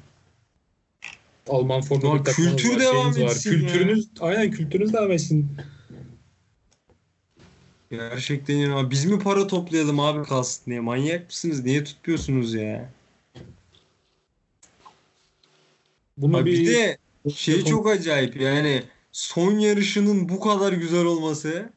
Alman 1.49 1.80
Formula 1.80 2.09
Ya 2.14 2.20
1 2.20 2.24
takımınız 2.24 2.57
kültür 2.57 2.76
var, 2.76 2.80
devam 2.80 3.07
var. 3.07 3.30
etsin 3.30 3.51
ya. 3.53 3.59
Kültürünüz 3.59 4.09
aynen 4.20 4.51
kültürünüz 4.51 4.93
devam 4.93 5.12
etsin. 5.12 5.49
Gerçekten 7.91 8.57
ya. 8.57 8.91
Biz 8.91 9.05
mi 9.05 9.18
para 9.18 9.47
toplayalım 9.47 10.01
abi 10.01 10.28
kalsın 10.28 10.70
diye? 10.70 10.80
Manyak 10.80 11.26
mısınız? 11.26 11.64
Niye 11.64 11.84
tutmuyorsunuz 11.84 12.55
ya? 12.55 12.91
Bunu 16.16 16.36
Abi 16.36 16.53
bir, 16.53 16.61
bir 16.61 16.74
de 16.74 16.99
şey 17.34 17.64
çok 17.64 17.89
acayip 17.89 18.41
yani 18.41 18.82
son 19.12 19.59
yarışının 19.59 20.28
bu 20.28 20.41
kadar 20.41 20.72
güzel 20.72 21.05
olması 21.05 21.72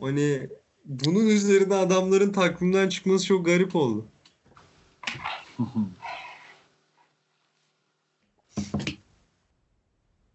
hani 0.00 0.48
bunun 0.84 1.26
üzerine 1.26 1.74
adamların 1.74 2.32
takvimden 2.32 2.88
çıkması 2.88 3.26
çok 3.26 3.46
garip 3.46 3.76
oldu. 3.76 4.06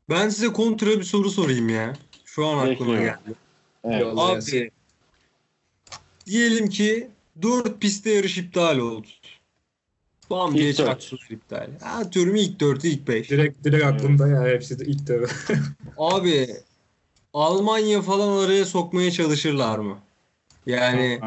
Ben 0.10 0.30
size 0.30 0.48
kontra 0.48 0.88
bir 0.88 1.04
soru 1.04 1.30
sorayım 1.30 1.70
ya. 1.70 1.94
Şu 2.26 2.46
an 2.46 2.68
aklıma 2.68 3.00
geldi. 3.00 3.36
Evet. 3.84 4.02
Yolla 4.02 4.34
gelsin. 4.34 4.58
Abi 4.58 4.72
diyelim 6.26 6.70
ki 6.70 7.08
4 7.42 7.82
pistte 7.82 8.10
yarış 8.10 8.38
iptal 8.38 8.78
oldu. 8.78 9.08
Bam 10.30 10.56
diye 10.56 10.78
dört. 10.78 10.78
çaktı 10.78 11.16
iptal. 11.30 11.70
Atıyorum 11.82 12.36
ilk 12.36 12.62
4'ü 12.62 12.88
ilk 12.88 13.08
5. 13.08 13.30
direkt 13.30 13.64
direkt 13.64 13.86
aklımda 13.86 14.28
ya 14.28 14.48
hepsi 14.48 14.80
de 14.80 14.86
ilk 14.86 15.08
de. 15.08 15.26
Abi 15.98 16.48
Almanya 17.34 18.02
falan 18.02 18.46
araya 18.46 18.66
sokmaya 18.66 19.12
çalışırlar 19.12 19.80
mı? 19.80 20.00
Yani 20.66 21.20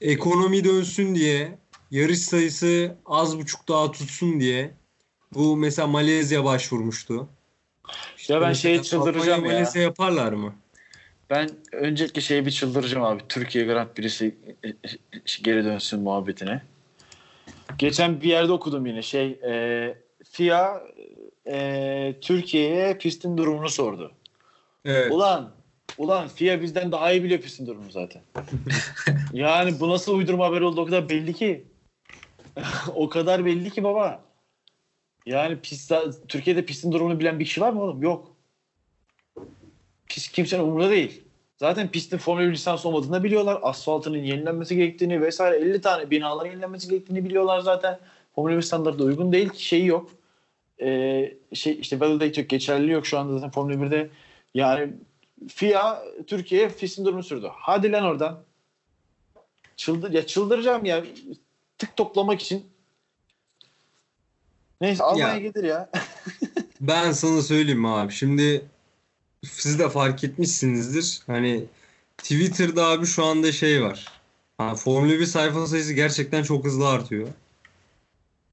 ekonomi 0.00 0.64
dönsün 0.64 1.14
diye 1.14 1.58
yarış 1.90 2.18
sayısı 2.18 2.96
az 3.06 3.38
buçuk 3.38 3.68
daha 3.68 3.90
tutsun 3.92 4.40
diye 4.40 4.74
bu 5.34 5.56
mesela 5.56 5.88
Malezya 5.88 6.44
başvurmuştu. 6.44 7.28
Ya 8.28 8.40
ben 8.40 8.52
şeyi 8.52 8.82
çıldıracağım 8.82 9.40
Almanya, 9.40 9.54
ya. 9.54 9.60
Malezya 9.60 9.82
yaparlar 9.82 10.32
mı? 10.32 10.54
Ben 11.30 11.50
öncelikle 11.72 12.20
şeyi 12.20 12.46
bir 12.46 12.50
çıldıracağım 12.50 13.04
abi. 13.04 13.22
Türkiye 13.28 13.64
Grand 13.64 13.88
Prix'si 13.88 14.34
e, 14.64 14.68
e, 14.68 14.74
geri 15.42 15.64
dönsün 15.64 16.00
muhabbetine. 16.00 16.62
Geçen 17.78 18.20
bir 18.20 18.28
yerde 18.28 18.52
okudum 18.52 18.86
yine 18.86 19.02
şey 19.02 19.40
e, 19.44 19.94
FIA 20.24 20.82
e, 21.46 22.14
Türkiye'ye 22.20 22.98
pistin 22.98 23.38
durumunu 23.38 23.68
sordu. 23.68 24.12
Evet. 24.84 25.12
Ulan 25.12 25.50
ulan 25.98 26.28
FIA 26.28 26.62
bizden 26.62 26.92
daha 26.92 27.12
iyi 27.12 27.24
biliyor 27.24 27.40
pistin 27.40 27.66
durumunu 27.66 27.90
zaten. 27.90 28.22
yani 29.32 29.80
bu 29.80 29.88
nasıl 29.88 30.14
uydurma 30.14 30.46
haber 30.46 30.60
oldu 30.60 30.80
o 30.80 30.84
kadar 30.84 31.08
belli 31.08 31.34
ki. 31.34 31.64
o 32.94 33.08
kadar 33.08 33.44
belli 33.44 33.70
ki 33.70 33.84
baba. 33.84 34.24
Yani 35.26 35.60
pist, 35.60 35.92
Türkiye'de 36.28 36.64
pistin 36.64 36.92
durumunu 36.92 37.20
bilen 37.20 37.40
bir 37.40 37.44
kişi 37.44 37.60
var 37.60 37.72
mı 37.72 37.82
oğlum? 37.82 38.02
Yok. 38.02 38.37
Kimsenin 40.08 40.62
umurunda 40.62 40.90
değil. 40.90 41.22
Zaten 41.56 41.88
pistin 41.88 42.18
Formula 42.18 42.46
1 42.46 42.52
lisansı 42.52 42.88
olmadığını 42.88 43.12
da 43.12 43.24
biliyorlar. 43.24 43.58
Asfaltının 43.62 44.18
yenilenmesi 44.18 44.76
gerektiğini 44.76 45.20
vesaire 45.22 45.56
50 45.56 45.80
tane 45.80 46.10
binaların 46.10 46.50
yenilenmesi 46.50 46.88
gerektiğini 46.88 47.24
biliyorlar 47.24 47.60
zaten. 47.60 47.98
Formula 48.34 48.56
1 48.56 48.62
standartına 48.62 49.06
uygun 49.06 49.32
değil 49.32 49.52
şeyi 49.54 49.86
yok. 49.86 50.10
Ee, 50.80 51.34
şey 51.54 51.78
işte 51.80 52.00
validate 52.00 52.40
yok, 52.40 52.50
geçerliliği 52.50 52.92
yok 52.92 53.06
şu 53.06 53.18
anda 53.18 53.32
zaten 53.32 53.50
Formula 53.50 53.74
1'de. 53.74 54.10
Yani 54.54 54.92
FIA 55.48 56.02
Türkiye'ye 56.26 56.68
pistin 56.68 57.04
durumunu 57.04 57.22
sürdü. 57.22 57.48
Hadi 57.52 57.92
lan 57.92 58.04
oradan. 58.04 58.38
Çıldır, 59.76 60.10
ya 60.12 60.26
çıldıracağım 60.26 60.84
ya. 60.84 61.04
Tık 61.78 61.96
toplamak 61.96 62.40
için. 62.42 62.66
Neyse 64.80 65.04
Almanya 65.04 65.28
Ya. 65.28 65.38
gelir 65.38 65.64
ya. 65.64 65.90
Ben 66.80 67.12
sana 67.12 67.42
söyleyeyim 67.42 67.86
abi. 67.86 68.12
Şimdi 68.12 68.64
siz 69.42 69.78
de 69.78 69.88
fark 69.88 70.24
etmişsinizdir. 70.24 71.20
Hani 71.26 71.64
Twitter'da 72.18 72.86
abi 72.86 73.06
şu 73.06 73.24
anda 73.24 73.52
şey 73.52 73.82
var. 73.82 74.12
Ha, 74.58 74.74
Formula 74.74 75.12
1 75.12 75.26
sayfa 75.26 75.66
sayısı 75.66 75.92
gerçekten 75.92 76.42
çok 76.42 76.64
hızlı 76.64 76.88
artıyor. 76.88 77.28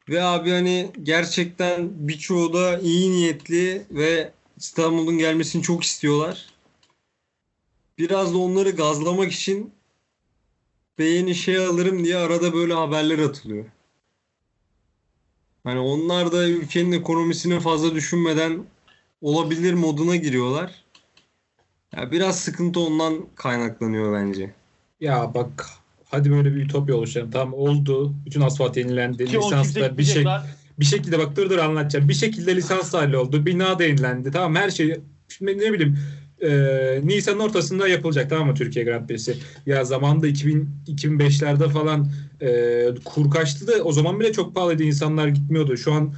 Ve 0.09 0.23
abi 0.23 0.51
hani 0.51 0.91
gerçekten 1.03 1.89
birçoğu 2.07 2.53
da 2.53 2.79
iyi 2.79 3.11
niyetli 3.11 3.85
ve 3.91 4.31
İstanbul'un 4.57 5.17
gelmesini 5.17 5.63
çok 5.63 5.83
istiyorlar. 5.83 6.49
Biraz 7.97 8.33
da 8.33 8.37
onları 8.37 8.69
gazlamak 8.69 9.31
için 9.31 9.71
beğeni 10.99 11.35
şey 11.35 11.57
alırım 11.57 12.03
diye 12.03 12.17
arada 12.17 12.53
böyle 12.53 12.73
haberler 12.73 13.19
atılıyor. 13.19 13.65
Hani 15.63 15.79
onlar 15.79 16.31
da 16.31 16.47
ülkenin 16.47 16.91
ekonomisini 16.91 17.59
fazla 17.59 17.95
düşünmeden 17.95 18.65
olabilir 19.21 19.73
moduna 19.73 20.15
giriyorlar. 20.15 20.71
Ya 21.95 22.11
biraz 22.11 22.39
sıkıntı 22.39 22.79
ondan 22.79 23.25
kaynaklanıyor 23.35 24.13
bence. 24.13 24.53
Ya 24.99 25.31
bak 25.33 25.69
hadi 26.05 26.31
böyle 26.31 26.55
bir 26.55 26.61
ütopya 26.61 26.95
oluşturalım. 26.95 27.31
Tamam 27.31 27.53
oldu. 27.53 28.13
Bütün 28.25 28.41
asfalt 28.41 28.77
yenilendi. 28.77 29.25
Ki 29.25 29.37
Lisanslar 29.37 29.97
bir 29.97 30.03
şey 30.03 30.25
bir 30.79 30.85
şekilde 30.85 31.19
bak 31.19 31.35
dur 31.35 31.49
dur 31.49 31.57
anlatacağım. 31.57 32.09
Bir 32.09 32.13
şekilde 32.13 32.55
lisans 32.55 32.93
halloldu. 32.93 33.45
Bina 33.45 33.79
da 33.79 33.83
yenilendi. 33.83 34.31
Tamam 34.31 34.55
her 34.55 34.69
şey 34.69 34.99
şimdi 35.27 35.57
ne 35.57 35.73
bileyim 35.73 35.97
e, 36.41 36.49
Nisan'ın 37.03 37.39
ortasında 37.39 37.87
yapılacak 37.87 38.29
tamam 38.29 38.47
mı 38.47 38.55
Türkiye 38.55 38.85
Grand 38.85 39.07
Prix'si? 39.07 39.37
Ya 39.65 39.85
zamanında 39.85 40.27
2000 40.27 40.69
2005'lerde 40.87 41.69
falan 41.69 42.07
e, 42.41 42.87
kur 43.05 43.31
kaçtı 43.31 43.67
da 43.67 43.83
o 43.83 43.91
zaman 43.91 44.19
bile 44.19 44.33
çok 44.33 44.55
pahalıydı. 44.55 44.83
insanlar 44.83 45.27
gitmiyordu. 45.27 45.77
Şu 45.77 45.93
an 45.93 46.13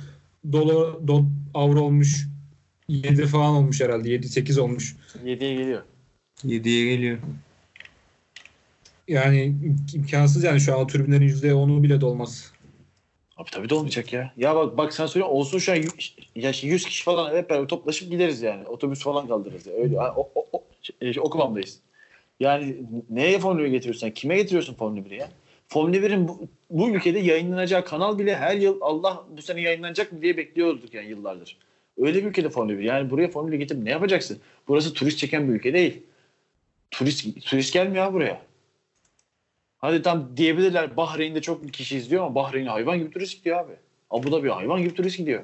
dolar 0.52 1.08
do, 1.08 1.26
avro 1.54 1.82
olmuş 1.82 2.28
7 2.90 3.26
falan 3.26 3.56
olmuş 3.56 3.82
herhalde. 3.82 4.10
7-8 4.10 4.60
olmuş. 4.60 4.96
7'ye 5.26 5.56
geliyor. 5.56 5.82
7'ye 6.46 6.96
geliyor. 6.96 7.18
Yani 9.08 9.38
im- 9.38 9.96
imkansız 9.96 10.44
yani 10.44 10.60
şu 10.60 10.74
an 10.76 10.80
o 10.80 10.88
türbinlerin 10.88 11.28
%10'u 11.28 11.84
bile 11.84 12.02
dolmaz. 12.02 12.52
Abi 13.38 13.50
tabii 13.52 13.70
de 13.70 13.76
olmayacak 13.76 14.14
ya. 14.14 14.34
Ya 14.38 14.56
bak 14.56 14.78
bak 14.78 14.94
sen 14.94 15.06
söyle 15.06 15.26
olsun 15.26 15.58
şu 15.58 15.72
an 15.72 15.78
ya 16.36 16.54
şey 16.54 16.70
100 16.70 16.86
kişi 16.86 17.04
falan 17.04 17.36
hep 17.36 17.50
beraber 17.50 17.68
toplaşıp 17.68 18.12
gideriz 18.12 18.42
yani. 18.42 18.68
Otobüs 18.68 19.04
falan 19.04 19.28
kaldırırız. 19.28 19.68
Ya. 19.68 19.74
Öyle 19.74 20.00
o, 20.00 20.30
o, 20.36 20.46
o, 20.54 20.64
şey, 21.02 21.22
okumamdayız. 21.22 21.80
Yani 22.40 22.76
neye 23.10 23.40
Formula 23.40 23.64
1 23.64 23.70
getiriyorsun? 23.70 24.12
Kime 24.12 24.36
getiriyorsun 24.36 24.74
Formula 24.74 25.00
1'i 25.00 25.16
ya? 25.16 25.30
Formula 25.68 25.98
1'in 25.98 26.28
bu, 26.28 26.48
bu 26.70 26.90
ülkede 26.90 27.20
yayınlanacağı 27.20 27.86
kanal 27.86 28.20
bile 28.20 28.36
her 28.36 28.56
yıl 28.56 28.78
Allah 28.82 29.26
bu 29.38 29.42
sene 29.42 29.62
yayınlanacak 29.62 30.12
mı 30.12 30.22
diye 30.22 30.38
bekliyorduk 30.38 30.94
yani 30.94 31.10
yıllardır. 31.10 31.58
Öyle 31.98 32.24
bir 32.24 32.30
ülkede 32.30 32.50
Formula 32.50 32.78
1. 32.78 32.84
Yani 32.84 33.10
buraya 33.10 33.28
Formula 33.28 33.52
1 33.52 33.58
getirip 33.58 33.84
ne 33.84 33.90
yapacaksın? 33.90 34.40
Burası 34.68 34.94
turist 34.94 35.18
çeken 35.18 35.50
bir 35.50 35.54
ülke 35.54 35.74
değil. 35.74 36.04
Turist 36.92 37.46
turist 37.46 37.74
gelmiyor 37.74 38.14
buraya. 38.14 38.42
Hadi 39.78 40.02
tam 40.02 40.38
diyebilirler 40.38 40.98
Bahreyn'de 40.98 41.42
çok 41.42 41.74
kişi 41.74 41.98
izliyor 41.98 42.24
ama 42.26 42.36
Bahreyn'e 42.36 42.70
hayvan 42.70 42.98
gibi 43.00 43.12
turist 43.12 43.38
gidiyor 43.38 43.60
abi. 43.60 43.74
Abu 44.10 44.32
Dhabi 44.32 44.50
hayvan 44.50 44.82
gibi 44.82 44.94
turist 44.94 45.18
gidiyor. 45.18 45.44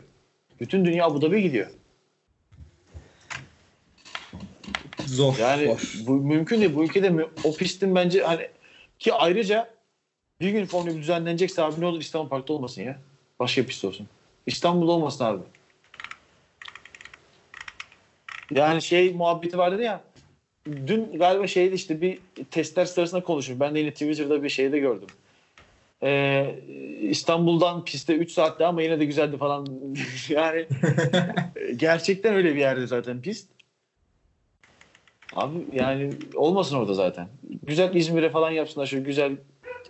Bütün 0.59 0.85
dünya 0.85 1.05
Abu 1.05 1.21
Dhabi'ye 1.21 1.41
gidiyor. 1.41 1.67
Zor. 5.05 5.37
Yani 5.39 5.65
zor. 5.65 6.07
bu 6.07 6.13
mümkün 6.13 6.61
değil. 6.61 6.75
Bu 6.75 6.83
ülkede 6.83 7.09
mü- 7.09 7.27
o 7.43 7.53
pistin 7.53 7.95
bence 7.95 8.23
hani 8.23 8.47
ki 8.99 9.13
ayrıca 9.13 9.69
bir 10.39 10.49
gün 10.49 10.65
Formula 10.65 10.95
1 10.95 10.99
düzenlenecekse 11.01 11.61
abi 11.63 11.81
ne 11.81 11.85
olur 11.85 12.01
İstanbul 12.01 12.29
Park'ta 12.29 12.53
olmasın 12.53 12.81
ya. 12.81 12.99
Başka 13.39 13.61
bir 13.61 13.67
pist 13.67 13.85
olsun. 13.85 14.07
İstanbul'da 14.45 14.91
olmasın 14.91 15.23
abi. 15.25 15.41
Yani 18.55 18.81
şey 18.81 19.13
muhabbeti 19.13 19.57
vardı 19.57 19.81
ya. 19.81 20.01
Dün 20.65 21.17
galiba 21.17 21.47
şeyde 21.47 21.75
işte 21.75 22.01
bir 22.01 22.19
testler 22.51 22.85
sırasında 22.85 23.23
konuşmuş. 23.23 23.59
Ben 23.59 23.75
de 23.75 23.79
yine 23.79 23.91
Twitter'da 23.91 24.43
bir 24.43 24.49
şeyde 24.49 24.79
gördüm. 24.79 25.07
Ee, 26.03 26.55
İstanbul'dan 27.01 27.85
piste 27.85 28.15
3 28.15 28.31
saatte 28.31 28.65
ama 28.65 28.81
yine 28.81 28.99
de 28.99 29.05
güzeldi 29.05 29.37
falan. 29.37 29.67
yani 30.29 30.65
gerçekten 31.75 32.35
öyle 32.35 32.55
bir 32.55 32.59
yerde 32.59 32.87
zaten 32.87 33.21
pist. 33.21 33.49
Abi 35.35 35.57
yani 35.73 36.13
olmasın 36.35 36.75
orada 36.75 36.93
zaten. 36.93 37.27
Güzel 37.63 37.95
İzmir'e 37.95 38.29
falan 38.29 38.51
yapsınlar. 38.51 38.85
Şöyle 38.85 39.03
güzel 39.03 39.37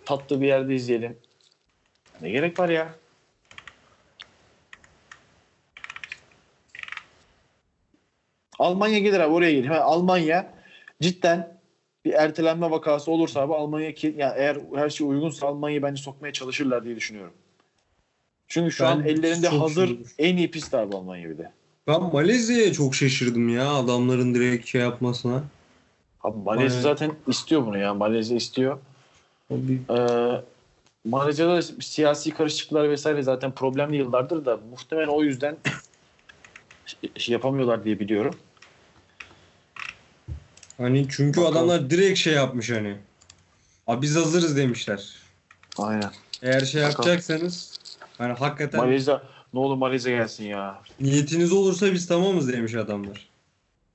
tatlı 0.05 0.41
bir 0.41 0.47
yerde 0.47 0.75
izleyelim. 0.75 1.17
Ne 2.21 2.29
gerek 2.29 2.59
var 2.59 2.69
ya? 2.69 2.95
Almanya 8.59 8.99
gelir 8.99 9.19
abi 9.19 9.33
oraya 9.33 9.51
gelir. 9.51 9.67
Ha, 9.67 9.79
Almanya 9.81 10.53
cidden 11.01 11.57
bir 12.05 12.13
ertelenme 12.13 12.71
vakası 12.71 13.11
olursa 13.11 13.41
abi 13.41 13.53
Almanya 13.53 13.93
ki 13.93 14.15
yani 14.17 14.33
eğer 14.37 14.57
her 14.75 14.89
şey 14.89 15.07
uygunsa 15.07 15.47
Almanya'yı 15.47 15.83
bence 15.83 16.01
sokmaya 16.01 16.33
çalışırlar 16.33 16.85
diye 16.85 16.95
düşünüyorum. 16.95 17.33
Çünkü 18.47 18.71
şu 18.71 18.87
an 18.87 18.99
Ben 19.03 19.09
ellerinde 19.09 19.49
çok 19.49 19.61
hazır 19.61 19.87
şaşırdım. 19.87 20.07
en 20.19 20.37
iyi 20.37 20.51
pist 20.51 20.73
abi 20.73 20.95
Almanya 20.95 21.29
bir 21.29 21.37
de. 21.37 21.51
Ben 21.87 22.01
Malezya'ya 22.03 22.73
çok 22.73 22.95
şaşırdım 22.95 23.49
ya 23.49 23.73
adamların 23.73 24.35
direkt 24.35 24.67
şey 24.67 24.81
yapmasına. 24.81 25.43
Abi 26.23 26.37
Malezya 26.37 26.81
zaten 26.81 27.11
istiyor 27.27 27.65
bunu 27.65 27.77
ya. 27.77 27.93
Malezya 27.93 28.37
istiyor. 28.37 28.79
Abi, 29.51 29.81
Ee, 29.89 30.41
Malezya'da 31.05 31.61
siyasi 31.61 32.31
karışıklıklar 32.31 32.89
vesaire 32.89 33.21
zaten 33.23 33.51
problemli 33.51 33.95
yıllardır 33.97 34.45
da 34.45 34.59
muhtemelen 34.71 35.07
o 35.07 35.23
yüzden 35.23 35.57
şey 37.17 37.33
yapamıyorlar 37.33 37.83
diye 37.83 37.99
biliyorum. 37.99 38.39
Hani 40.77 41.07
çünkü 41.09 41.41
Bakalım. 41.41 41.57
adamlar 41.57 41.89
direkt 41.89 42.19
şey 42.19 42.33
yapmış 42.33 42.71
hani. 42.71 42.97
Abi 43.87 44.01
biz 44.01 44.15
hazırız 44.15 44.57
demişler. 44.57 45.13
Aynen. 45.77 46.11
Eğer 46.41 46.61
şey 46.61 46.81
Bakalım. 46.81 46.91
yapacaksanız 47.09 47.79
hani 48.17 48.33
hakikaten 48.33 48.81
Malezya 48.81 49.23
ne 49.53 49.59
olur 49.59 49.77
Malezya 49.77 50.15
gelsin 50.17 50.43
ya. 50.45 50.81
niyetiniz 50.99 51.51
olursa 51.51 51.93
biz 51.93 52.07
tamamız 52.07 52.53
demiş 52.53 52.75
adamlar. 52.75 53.29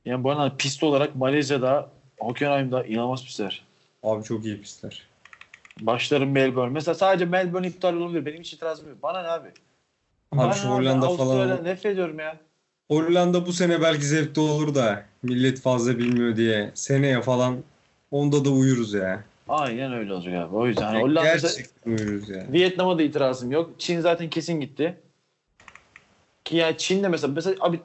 Yani 0.05 0.29
arada 0.29 0.57
pist 0.57 0.83
olarak 0.83 1.17
Malezya'da 1.17 1.91
Hockenheim'da 2.19 2.85
inanılmaz 2.85 3.25
pistler. 3.25 3.63
Abi 4.03 4.25
çok 4.25 4.45
iyi 4.45 4.61
pistler. 4.61 5.03
Başlarım 5.81 6.31
Melbourne. 6.31 6.71
Mesela 6.73 6.95
sadece 6.95 7.25
Melbourne 7.25 7.67
iptal 7.67 7.95
olabilir. 7.95 8.27
Benim 8.27 8.41
hiç 8.41 8.53
itirazım 8.53 8.89
yok. 8.89 9.03
Bana 9.03 9.23
ne 9.23 9.29
abi? 9.29 9.49
Bana 10.33 10.43
Abi 10.43 10.51
ne 10.51 10.55
şu 10.55 10.69
Hollanda 10.69 11.07
Avustralya 11.07 11.49
falan. 11.57 11.65
nefret 11.65 11.93
ediyorum 11.93 12.19
ya. 12.19 12.37
Hollanda 12.89 13.47
bu 13.47 13.53
sene 13.53 13.81
belki 13.81 14.07
zevkli 14.07 14.41
olur 14.41 14.75
da 14.75 15.05
millet 15.23 15.61
fazla 15.61 15.99
bilmiyor 15.99 16.37
diye 16.37 16.71
seneye 16.75 17.23
falan 17.23 17.57
onda 18.11 18.45
da 18.45 18.51
uyuruz 18.51 18.95
ya. 18.95 19.25
Aynen 19.49 19.93
öyle 19.93 20.13
olacak 20.13 20.35
abi. 20.35 20.57
O 20.57 20.67
yüzden 20.67 20.83
Yani 20.83 21.01
Hollanda 21.01 21.23
gerçekten 21.23 21.91
uyuruz 21.91 22.29
ya. 22.29 22.53
Vietnam'a 22.53 22.99
da 22.99 23.03
itirazım 23.03 23.51
yok. 23.51 23.71
Çin 23.79 24.01
zaten 24.01 24.31
kesin 24.31 24.61
gitti. 24.61 25.01
Ki 26.45 26.57
yani 26.57 26.79
Çin'de 26.79 27.09
mesela 27.09 27.33
mesela 27.33 27.57
abi 27.61 27.81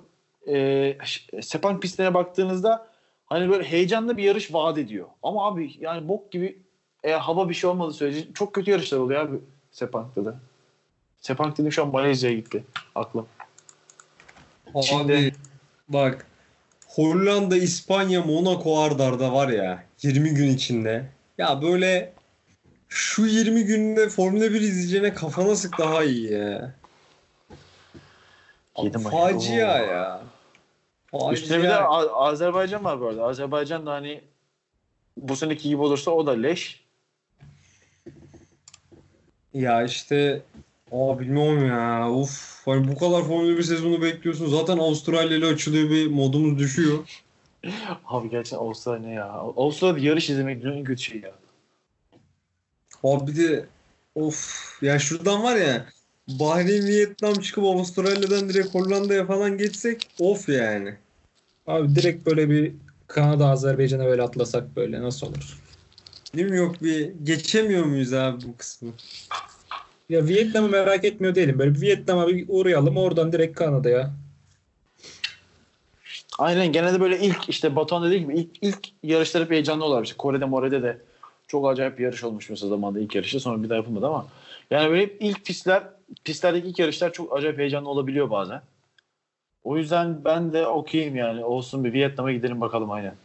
e, 0.47 0.97
sepang 1.41 1.81
pistlerine 1.81 2.13
baktığınızda 2.13 2.87
hani 3.25 3.49
böyle 3.49 3.63
heyecanlı 3.63 4.17
bir 4.17 4.23
yarış 4.23 4.53
vaat 4.53 4.77
ediyor. 4.77 5.07
Ama 5.23 5.47
abi 5.47 5.71
yani 5.79 6.07
bok 6.07 6.31
gibi 6.31 6.59
eğer 7.03 7.19
hava 7.19 7.49
bir 7.49 7.53
şey 7.53 7.69
olmadığı 7.69 7.93
sürece 7.93 8.33
çok 8.33 8.53
kötü 8.53 8.71
yarışlar 8.71 8.97
oluyor 8.97 9.21
abi 9.21 9.37
Sepang'da 9.71 10.25
da. 10.25 10.39
Sepang 11.17 11.57
dedim 11.57 11.71
şu 11.71 11.83
an 11.83 11.91
Malezya'ya 11.91 12.35
gitti 12.35 12.63
aklım. 12.95 13.27
Çin'de- 14.81 15.13
Abi 15.17 15.33
bak 15.89 16.25
Hollanda, 16.87 17.57
İspanya, 17.57 18.21
Monaco 18.21 18.79
ardarda 18.81 19.33
var 19.33 19.49
ya 19.49 19.83
20 20.01 20.33
gün 20.33 20.47
içinde. 20.49 21.05
Ya 21.37 21.61
böyle 21.61 22.13
şu 22.89 23.25
20 23.25 23.63
günde 23.63 24.09
Formula 24.09 24.43
1 24.53 24.61
izleyeceğine 24.61 25.13
kafana 25.13 25.55
sık 25.55 25.77
daha 25.79 26.03
iyi 26.03 26.31
ya. 26.33 26.75
Abi 28.75 28.85
Yedim 28.85 29.01
facia 29.01 29.83
Oo. 29.83 29.87
ya. 29.87 30.21
Üstüne 31.31 31.57
bir 31.57 31.63
de 31.63 31.67
Facia. 31.69 31.87
A- 31.87 32.27
Azerbaycan 32.29 32.83
var 32.83 32.99
bu 33.01 33.07
arada. 33.07 33.23
Azerbaycan 33.23 33.85
da 33.85 33.91
hani 33.93 34.21
bu 35.17 35.35
seneki 35.35 35.69
gibi 35.69 35.81
olursa 35.81 36.11
o 36.11 36.27
da 36.27 36.31
leş. 36.31 36.83
Ya 39.53 39.83
işte 39.83 40.41
Aa 40.93 41.19
bilmiyorum 41.19 41.67
ya. 41.67 42.11
Uf. 42.11 42.61
Hani 42.65 42.87
bu 42.87 42.97
kadar 42.97 43.23
Formula 43.23 43.57
1 43.57 43.63
sezonu 43.63 44.01
bekliyorsun. 44.01 44.47
Zaten 44.47 44.77
Avustralya 44.77 45.37
ile 45.37 45.45
açılıyor 45.45 45.89
bir 45.89 46.07
modumuz 46.07 46.59
düşüyor. 46.59 46.99
Abi 48.05 48.29
gerçekten 48.29 48.57
Avustralya 48.57 49.01
ne 49.01 49.13
ya? 49.13 49.25
Avustralya'da 49.31 49.99
yarış 49.99 50.29
izlemek 50.29 50.61
dünyanın 50.61 50.77
en 50.77 50.83
kötü 50.83 51.03
şeyi 51.03 51.23
ya. 51.23 51.31
Abi 53.03 53.31
bir 53.31 53.37
de 53.37 53.65
of 54.15 54.77
ya 54.81 54.99
şuradan 54.99 55.43
var 55.43 55.55
ya 55.55 55.85
Bahreyn, 56.27 56.87
Vietnam 56.87 57.33
çıkıp 57.33 57.63
Avustralya'dan 57.63 58.49
direkt 58.49 58.75
Hollanda'ya 58.75 59.25
falan 59.25 59.57
geçsek 59.57 60.07
of 60.19 60.49
yani. 60.49 60.95
Abi 61.67 61.95
direkt 61.95 62.25
böyle 62.25 62.49
bir 62.49 62.71
Kanada, 63.07 63.47
Azerbaycan'a 63.47 64.05
böyle 64.05 64.21
atlasak 64.21 64.75
böyle 64.75 65.01
nasıl 65.01 65.27
olur? 65.27 65.57
Değil 66.35 66.49
mi 66.49 66.57
yok 66.57 66.83
bir 66.83 67.11
geçemiyor 67.23 67.85
muyuz 67.85 68.13
abi 68.13 68.45
bu 68.47 68.57
kısmı? 68.57 68.93
Ya 70.09 70.27
Vietnam'ı 70.27 70.69
merak 70.69 71.05
etmiyor 71.05 71.35
değilim. 71.35 71.59
Böyle 71.59 71.73
bir 71.75 71.81
Vietnam'a 71.81 72.27
bir 72.27 72.45
uğrayalım 72.47 72.97
oradan 72.97 73.31
direkt 73.31 73.55
Kanada'ya. 73.55 74.13
Aynen 76.39 76.71
genelde 76.71 77.01
böyle 77.01 77.19
ilk 77.19 77.49
işte 77.49 77.75
Batuhan 77.75 78.03
dediği 78.03 78.19
gibi 78.19 78.35
ilk, 78.35 78.49
ilk 78.61 78.89
yarışlar 79.03 79.43
hep 79.43 79.51
heyecanlı 79.51 79.85
oluyor. 79.85 80.03
İşte 80.03 80.17
Kore'de 80.17 80.45
More'de 80.45 80.83
de 80.83 80.97
çok 81.47 81.69
acayip 81.69 81.97
bir 81.99 82.03
yarış 82.03 82.23
olmuş 82.23 82.49
mesela 82.49 82.69
zamanda 82.69 82.99
ilk 82.99 83.15
yarışı 83.15 83.39
sonra 83.39 83.63
bir 83.63 83.69
daha 83.69 83.77
yapılmadı 83.77 84.07
ama 84.07 84.27
yani 84.71 84.89
böyle 84.89 85.01
hep 85.01 85.17
ilk 85.19 85.45
pistler 85.45 85.83
pistlerdeki 86.23 86.67
ilk 86.67 86.79
yarışlar 86.79 87.13
çok 87.13 87.37
acayip 87.37 87.57
heyecanlı 87.57 87.89
olabiliyor 87.89 88.29
bazen. 88.29 88.61
O 89.63 89.77
yüzden 89.77 90.25
ben 90.25 90.53
de 90.53 90.67
okeyim 90.67 91.15
yani 91.15 91.45
olsun 91.45 91.83
bir 91.83 91.93
Vietnam'a 91.93 92.31
gidelim 92.31 92.61
bakalım 92.61 92.91
aynen. 92.91 93.15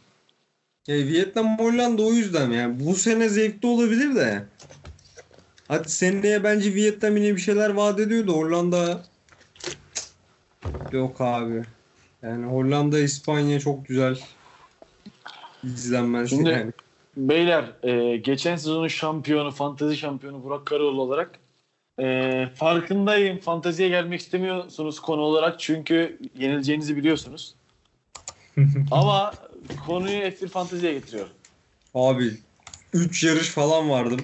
E, 0.89 0.95
Vietnam, 0.95 1.59
Hollanda 1.59 2.03
o 2.03 2.13
yüzden 2.13 2.51
yani 2.51 2.87
bu 2.87 2.95
sene 2.95 3.29
zevkli 3.29 3.69
olabilir 3.69 4.15
de. 4.15 4.45
Hadi 5.69 5.89
seneye 5.91 6.45
bence 6.45 6.75
Vietnam 6.75 7.17
yine 7.17 7.37
bir 7.37 7.41
şeyler 7.41 7.71
vaat 7.71 8.01
ediyor 8.01 8.27
da 8.27 8.33
Hollanda 8.33 9.03
yok 10.93 11.21
abi. 11.21 11.63
Yani 12.23 12.47
Hollanda, 12.47 12.99
İspanya 12.99 13.61
çok 13.61 13.89
güzel 13.89 14.19
izlenmez 15.65 16.31
Şimdi- 16.31 16.51
yani. 16.51 16.73
Beyler 17.17 17.65
e, 17.83 18.17
geçen 18.17 18.57
sezonun 18.57 18.89
şampiyonu, 18.89 19.51
fantezi 19.51 19.97
şampiyonu 19.97 20.45
Burak 20.45 20.67
Karaoğlu 20.67 21.03
olarak 21.03 21.31
e, 22.01 22.47
farkındayım. 22.55 23.39
Fanteziye 23.39 23.89
gelmek 23.89 24.21
istemiyorsunuz 24.21 25.01
konu 25.01 25.21
olarak 25.21 25.61
çünkü 25.61 26.19
yenileceğinizi 26.39 26.97
biliyorsunuz. 26.97 27.55
Ama 28.91 29.33
konuyu 29.87 30.19
F1 30.19 30.49
fanteziye 30.49 30.93
getiriyorum. 30.93 31.33
Abi 31.95 32.33
3 32.93 33.25
yarış 33.25 33.49
falan 33.49 33.91
vardım. 33.91 34.21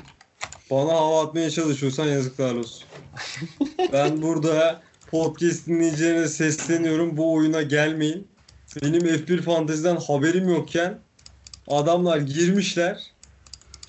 Bana 0.74 0.92
hava 0.92 1.22
atmaya 1.22 1.50
çalışıyorsan 1.50 2.06
yazıklar 2.06 2.54
olsun. 2.54 2.84
ben 3.92 4.22
burada 4.22 4.80
podcast 5.10 5.66
dinleyicilerine 5.66 6.28
sesleniyorum. 6.28 7.16
Bu 7.16 7.32
oyuna 7.32 7.62
gelmeyin. 7.62 8.28
Benim 8.82 9.00
F1 9.00 9.42
Fantasy'den 9.42 9.96
haberim 9.96 10.48
yokken 10.48 10.98
adamlar 11.68 12.18
girmişler. 12.18 13.02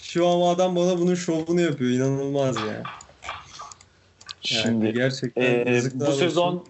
Şu 0.01 0.27
an 0.27 0.55
adam 0.55 0.75
bana 0.75 0.99
bunun 0.99 1.15
şovunu 1.15 1.61
yapıyor. 1.61 1.91
İnanılmaz 1.91 2.57
ya. 2.57 2.65
Yani 2.65 2.83
Şimdi 4.41 4.93
gerçekten 4.93 5.41
e, 5.41 5.81
bu 5.93 6.05
olsun. 6.05 6.19
sezon 6.19 6.65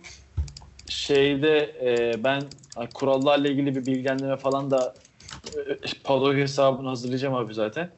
şeyde 0.90 1.60
e, 1.60 2.24
ben 2.24 2.44
kurallarla 2.94 3.48
ilgili 3.48 3.76
bir 3.76 3.86
bilgilendirme 3.86 4.38
falan 4.38 4.72
da 4.72 4.96
e, 5.56 5.78
padok 6.04 6.36
hesabını 6.36 6.88
hazırlayacağım 6.88 7.34
abi 7.36 7.54
zaten. 7.54 7.90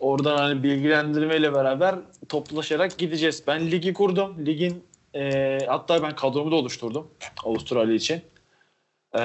Oradan 0.00 0.36
hani 0.36 0.62
bilgilendirmeyle 0.62 1.54
beraber 1.54 1.94
toplaşarak 2.28 2.98
gideceğiz. 2.98 3.42
Ben 3.46 3.70
ligi 3.70 3.92
kurdum. 3.92 4.46
Ligin 4.46 4.84
e, 5.14 5.58
hatta 5.66 6.02
ben 6.02 6.14
kadromu 6.14 6.50
da 6.50 6.56
oluşturdum 6.56 7.08
Avustralya 7.44 7.94
için. 7.94 8.22
E, 9.18 9.22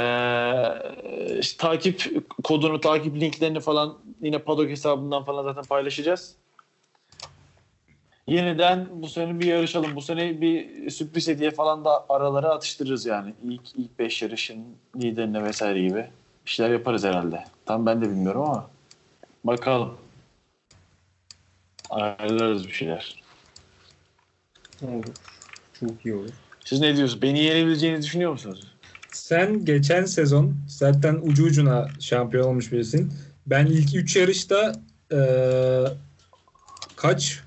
işte 1.40 1.58
takip 1.58 2.28
kodunu, 2.44 2.82
takip 2.82 3.16
linklerini 3.16 3.60
falan 3.60 3.98
yine 4.22 4.38
padok 4.40 4.70
hesabından 4.70 5.24
falan 5.24 5.44
zaten 5.44 5.64
paylaşacağız. 5.64 6.36
Yeniden 8.28 8.88
bu 8.92 9.08
sene 9.08 9.40
bir 9.40 9.46
yarışalım. 9.46 9.96
Bu 9.96 10.02
sene 10.02 10.42
bir 10.42 10.90
sürpriz 10.90 11.28
hediye 11.28 11.52
falan 11.52 11.86
da 11.86 12.06
aralara 12.10 12.50
atıştırırız 12.50 13.06
yani. 13.06 13.34
İlk 13.44 13.76
ilk 13.76 14.00
5 14.00 14.22
yarışın 14.22 14.66
liderine 14.96 15.44
vesaire 15.44 15.82
gibi. 15.82 16.08
Bir 16.46 16.52
şeyler 16.52 16.72
yaparız 16.72 17.04
herhalde. 17.04 17.44
Tam 17.66 17.86
ben 17.86 18.02
de 18.02 18.10
bilmiyorum 18.10 18.42
ama 18.42 18.70
bakalım. 19.44 20.03
Ayarlarız 21.94 22.68
bir 22.68 22.72
şeyler. 22.72 23.24
Olur. 24.82 25.04
Çok 25.80 26.06
iyi 26.06 26.16
olur. 26.16 26.30
Siz 26.66 26.80
ne 26.80 26.96
diyorsunuz? 26.96 27.22
Beni 27.22 27.40
yenebileceğini 27.40 28.02
düşünüyor 28.02 28.32
musunuz? 28.32 28.64
Sen 29.10 29.66
geçen 29.66 30.06
sezon 30.06 30.56
zaten 30.68 31.20
ucu 31.24 31.46
ucuna 31.46 31.92
şampiyon 32.00 32.48
olmuş 32.48 32.72
birisin. 32.72 33.14
Ben 33.48 33.66
ilk 33.66 33.96
3 33.96 34.16
yarışta 34.16 34.80
eee, 35.12 35.84
kaç? 36.96 37.40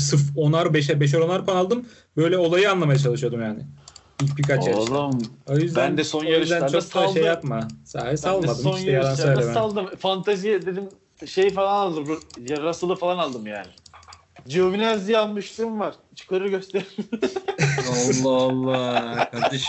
Sıf 0.00 0.20
onar 0.36 0.66
5'e 0.66 1.00
5'er 1.00 1.20
onar 1.20 1.46
puan 1.46 1.56
aldım. 1.56 1.86
Böyle 2.16 2.38
olayı 2.38 2.70
anlamaya 2.70 2.98
çalışıyordum 2.98 3.42
yani. 3.42 3.60
İlk 4.20 4.38
birkaç 4.38 4.66
yarışta. 4.66 4.94
Oğlum 4.98 5.30
O 5.46 5.58
yüzden, 5.58 5.90
ben 5.90 5.98
de 5.98 6.04
son 6.04 6.24
yarışlarda 6.24 6.68
çok 6.72 6.80
da 6.80 6.80
saldım. 6.80 7.14
şey 7.14 7.22
yapma. 7.22 7.68
Sahi 7.84 8.04
ben 8.04 8.12
de 8.12 8.16
salmadım. 8.16 8.54
son 8.54 8.86
de 8.86 8.90
yalan 8.90 9.14
söyleme. 9.14 9.42
saldım. 9.54 9.86
Fanteziye 9.98 10.66
dedim 10.66 10.84
şey 11.26 11.50
falan 11.50 11.86
aldım. 11.86 12.08
Russell'ı 12.38 12.96
falan 12.96 13.18
aldım 13.18 13.46
yani. 13.46 13.70
Giovinazzi 14.48 15.18
almışlığım 15.18 15.80
var. 15.80 15.94
Çıkarır 16.14 16.46
göster. 16.46 16.82
Allah 17.90 18.30
Allah. 18.30 19.30
Kardeş 19.30 19.68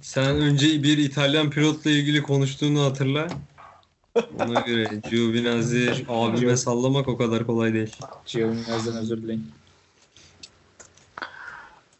sen 0.00 0.36
önce 0.36 0.82
bir 0.82 0.98
İtalyan 0.98 1.50
pilotla 1.50 1.90
ilgili 1.90 2.22
konuştuğunu 2.22 2.84
hatırla. 2.84 3.28
Ona 4.40 4.60
göre 4.60 5.00
Giovinazzi 5.10 6.06
abime 6.08 6.56
sallamak 6.56 7.08
o 7.08 7.16
kadar 7.16 7.46
kolay 7.46 7.74
değil. 7.74 7.96
Giovinazzi'den 8.26 8.96
özür 8.96 9.22
dileyin. 9.22 9.50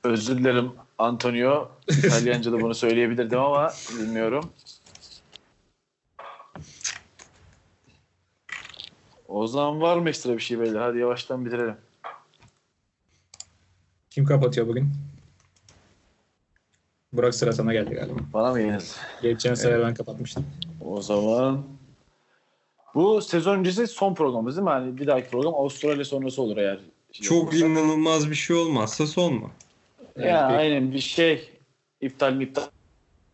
Özür 0.05 0.39
dilerim 0.39 0.73
Antonio. 0.99 1.69
İtalyanca 1.89 2.53
da 2.53 2.61
bunu 2.61 2.75
söyleyebilirdim 2.75 3.39
ama 3.39 3.73
bilmiyorum. 3.99 4.51
O 9.37 9.47
zaman 9.47 9.81
var 9.81 9.97
mı 9.97 10.09
ekstra 10.09 10.33
bir 10.33 10.41
şey 10.43 10.61
beyler? 10.61 10.81
Hadi 10.81 10.99
yavaştan 10.99 11.45
bitirelim. 11.45 11.77
Kim 14.11 14.25
kapatıyor 14.25 14.69
bugün? 14.69 14.89
Burak 17.13 17.35
sıra 17.35 17.53
sana 17.53 17.73
geldi 17.73 17.95
galiba. 17.95 18.19
Bana 18.33 18.53
mı 18.53 18.61
yeniniz? 18.61 18.97
Geçen 19.23 19.55
sefer 19.55 19.83
ben 19.83 19.95
kapatmıştım. 19.95 20.47
O 20.81 21.03
zaman 21.03 21.65
bu 22.95 23.23
sezon 23.23 23.59
öncesi 23.59 23.87
son 23.87 24.15
programımız 24.15 24.57
değil 24.57 24.65
mi? 24.65 24.71
Hani 24.71 24.99
bir 24.99 25.07
dahaki 25.07 25.31
program 25.31 25.55
Avustralya 25.55 26.05
sonrası 26.05 26.43
olur 26.43 26.57
eğer. 26.57 26.81
şey 27.13 27.29
Çok 27.29 27.39
yapılırsa. 27.45 27.67
inanılmaz 27.67 28.31
bir 28.31 28.35
şey 28.35 28.57
olmazsa 28.57 29.07
son 29.07 29.35
mu? 29.35 29.51
Ya 30.17 30.49
Evet, 30.49 30.59
aynen 30.61 30.93
bir 30.93 30.99
şey 30.99 31.51
iptal 32.01 32.33
mi 32.33 32.45
iptal 32.45 32.69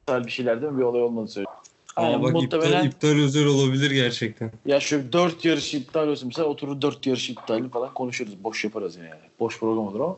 iptal 0.03 0.27
bir 0.27 0.31
şeyler 0.31 0.63
değil 0.63 0.73
mi? 0.73 0.79
Bir 0.79 0.85
olay 0.85 1.03
olmadı 1.03 1.29
söylüyor. 1.29 1.55
Aynen 1.97 2.23
bak 2.23 2.33
muhtemelen 2.33 2.85
iptal, 2.85 2.87
iptal 2.87 3.25
özel 3.25 3.47
olabilir 3.47 3.91
gerçekten. 3.91 4.51
ya 4.67 4.81
şu 4.81 5.13
dört 5.13 5.45
yarış 5.45 5.75
iptal 5.75 6.09
olsun 6.09 6.29
mesela 6.29 6.49
oturur 6.49 6.83
dört 6.83 7.07
yarış 7.07 7.31
iptal 7.31 7.69
falan 7.69 7.95
konuşuruz. 7.95 8.45
Boş 8.45 8.65
yaparız 8.65 8.97
yani. 8.97 9.21
Boş 9.41 9.59
program 9.61 9.87
olur 9.87 10.01
ama. 10.01 10.17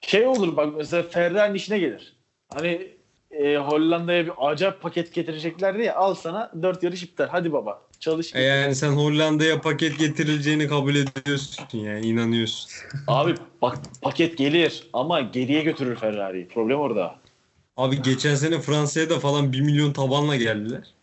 Şey 0.00 0.26
olur 0.26 0.56
bak 0.56 0.74
mesela 0.76 1.02
Ferrari'nin 1.02 1.54
işine 1.54 1.78
gelir. 1.78 2.16
Hani 2.54 2.88
e, 3.30 3.56
Hollanda'ya 3.56 4.26
bir 4.26 4.32
acayip 4.38 4.80
paket 4.80 5.14
getireceklerdi 5.14 5.82
ya 5.82 5.96
al 5.96 6.14
sana 6.14 6.52
dört 6.62 6.82
yarış 6.82 7.02
iptal. 7.02 7.28
Hadi 7.28 7.52
baba 7.52 7.82
çalış. 8.00 8.34
E 8.34 8.42
yani 8.42 8.74
sen 8.74 8.90
Hollanda'ya 8.90 9.60
paket 9.60 9.98
getirileceğini 9.98 10.68
kabul 10.68 10.94
ediyorsun 10.94 11.64
yani 11.72 12.06
inanıyorsun. 12.06 12.70
Abi 13.08 13.34
bak 13.62 13.78
paket 14.02 14.38
gelir 14.38 14.88
ama 14.92 15.20
geriye 15.20 15.62
götürür 15.62 15.96
Ferrari. 15.96 16.48
Problem 16.48 16.78
orada. 16.80 17.14
Abi 17.76 18.02
geçen 18.02 18.34
sene 18.34 18.60
Fransa'ya 18.60 19.10
da 19.10 19.20
falan 19.20 19.52
1 19.52 19.60
milyon 19.60 19.92
tabanla 19.92 20.36
geldiler. 20.36 20.94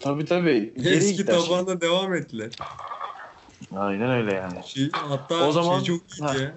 Tabii 0.00 0.24
tabii. 0.24 0.74
Geriye 0.76 0.94
Eski 0.96 1.16
gider. 1.16 1.32
tabanla 1.40 1.80
devam 1.80 2.14
ettiler. 2.14 2.52
Aynen 3.76 4.10
öyle 4.10 4.34
yani. 4.34 4.60
Şey, 4.66 4.90
hatta 4.92 5.48
O 5.48 5.52
zaman- 5.52 5.78
şey 5.82 5.86
çok 5.96 6.18
iyi 6.18 6.22
Ha. 6.22 6.34
ya. 6.34 6.54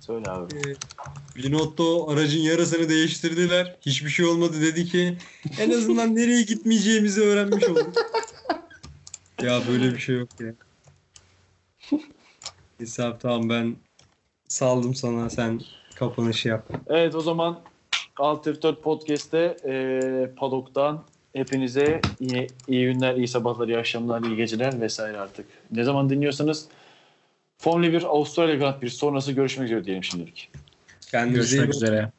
Söyle 0.00 0.30
abi. 0.30 0.54
Ee, 0.56 0.74
Binotto 1.36 2.10
aracın 2.10 2.40
yarısını 2.40 2.88
değiştirdiler. 2.88 3.76
Hiçbir 3.80 4.10
şey 4.10 4.26
olmadı 4.26 4.60
dedi 4.62 4.84
ki 4.86 5.18
en 5.58 5.70
azından 5.70 6.16
nereye 6.16 6.42
gitmeyeceğimizi 6.42 7.20
öğrenmiş 7.20 7.64
olduk. 7.64 7.92
ya 9.42 9.60
böyle 9.68 9.94
bir 9.94 9.98
şey 9.98 10.16
yok 10.16 10.28
ya. 10.40 10.54
Hesap 12.78 13.20
tamam 13.20 13.48
ben 13.48 13.76
saldım 14.48 14.94
sana 14.94 15.30
sen 15.30 15.60
kapanışı 15.94 16.48
yap. 16.48 16.68
Evet 16.86 17.14
o 17.14 17.20
zaman 17.20 17.60
Alt 18.18 18.46
F4 18.46 18.74
Podcast'te 18.74 19.56
e, 19.64 20.30
Padok'tan 20.36 21.02
hepinize 21.32 22.00
iyi, 22.20 22.46
iyi 22.68 22.84
günler, 22.92 23.14
iyi 23.14 23.28
sabahlar, 23.28 23.68
iyi 23.68 23.78
akşamlar, 23.78 24.22
iyi 24.22 24.36
geceler 24.36 24.80
vesaire 24.80 25.18
artık. 25.18 25.46
Ne 25.72 25.84
zaman 25.84 26.10
dinliyorsanız 26.10 26.68
Formula 27.58 27.92
1 27.92 28.02
Avustralya 28.02 28.54
Grand 28.54 28.80
Prix 28.80 28.94
sonrası 28.94 29.32
görüşmek 29.32 29.66
üzere 29.66 29.84
diyelim 29.84 30.04
şimdilik. 30.04 30.50
Kendinize 31.10 31.56
iyi 31.56 31.60
Görüşmek 31.60 31.68
bakın. 31.68 31.76
üzere. 31.86 32.10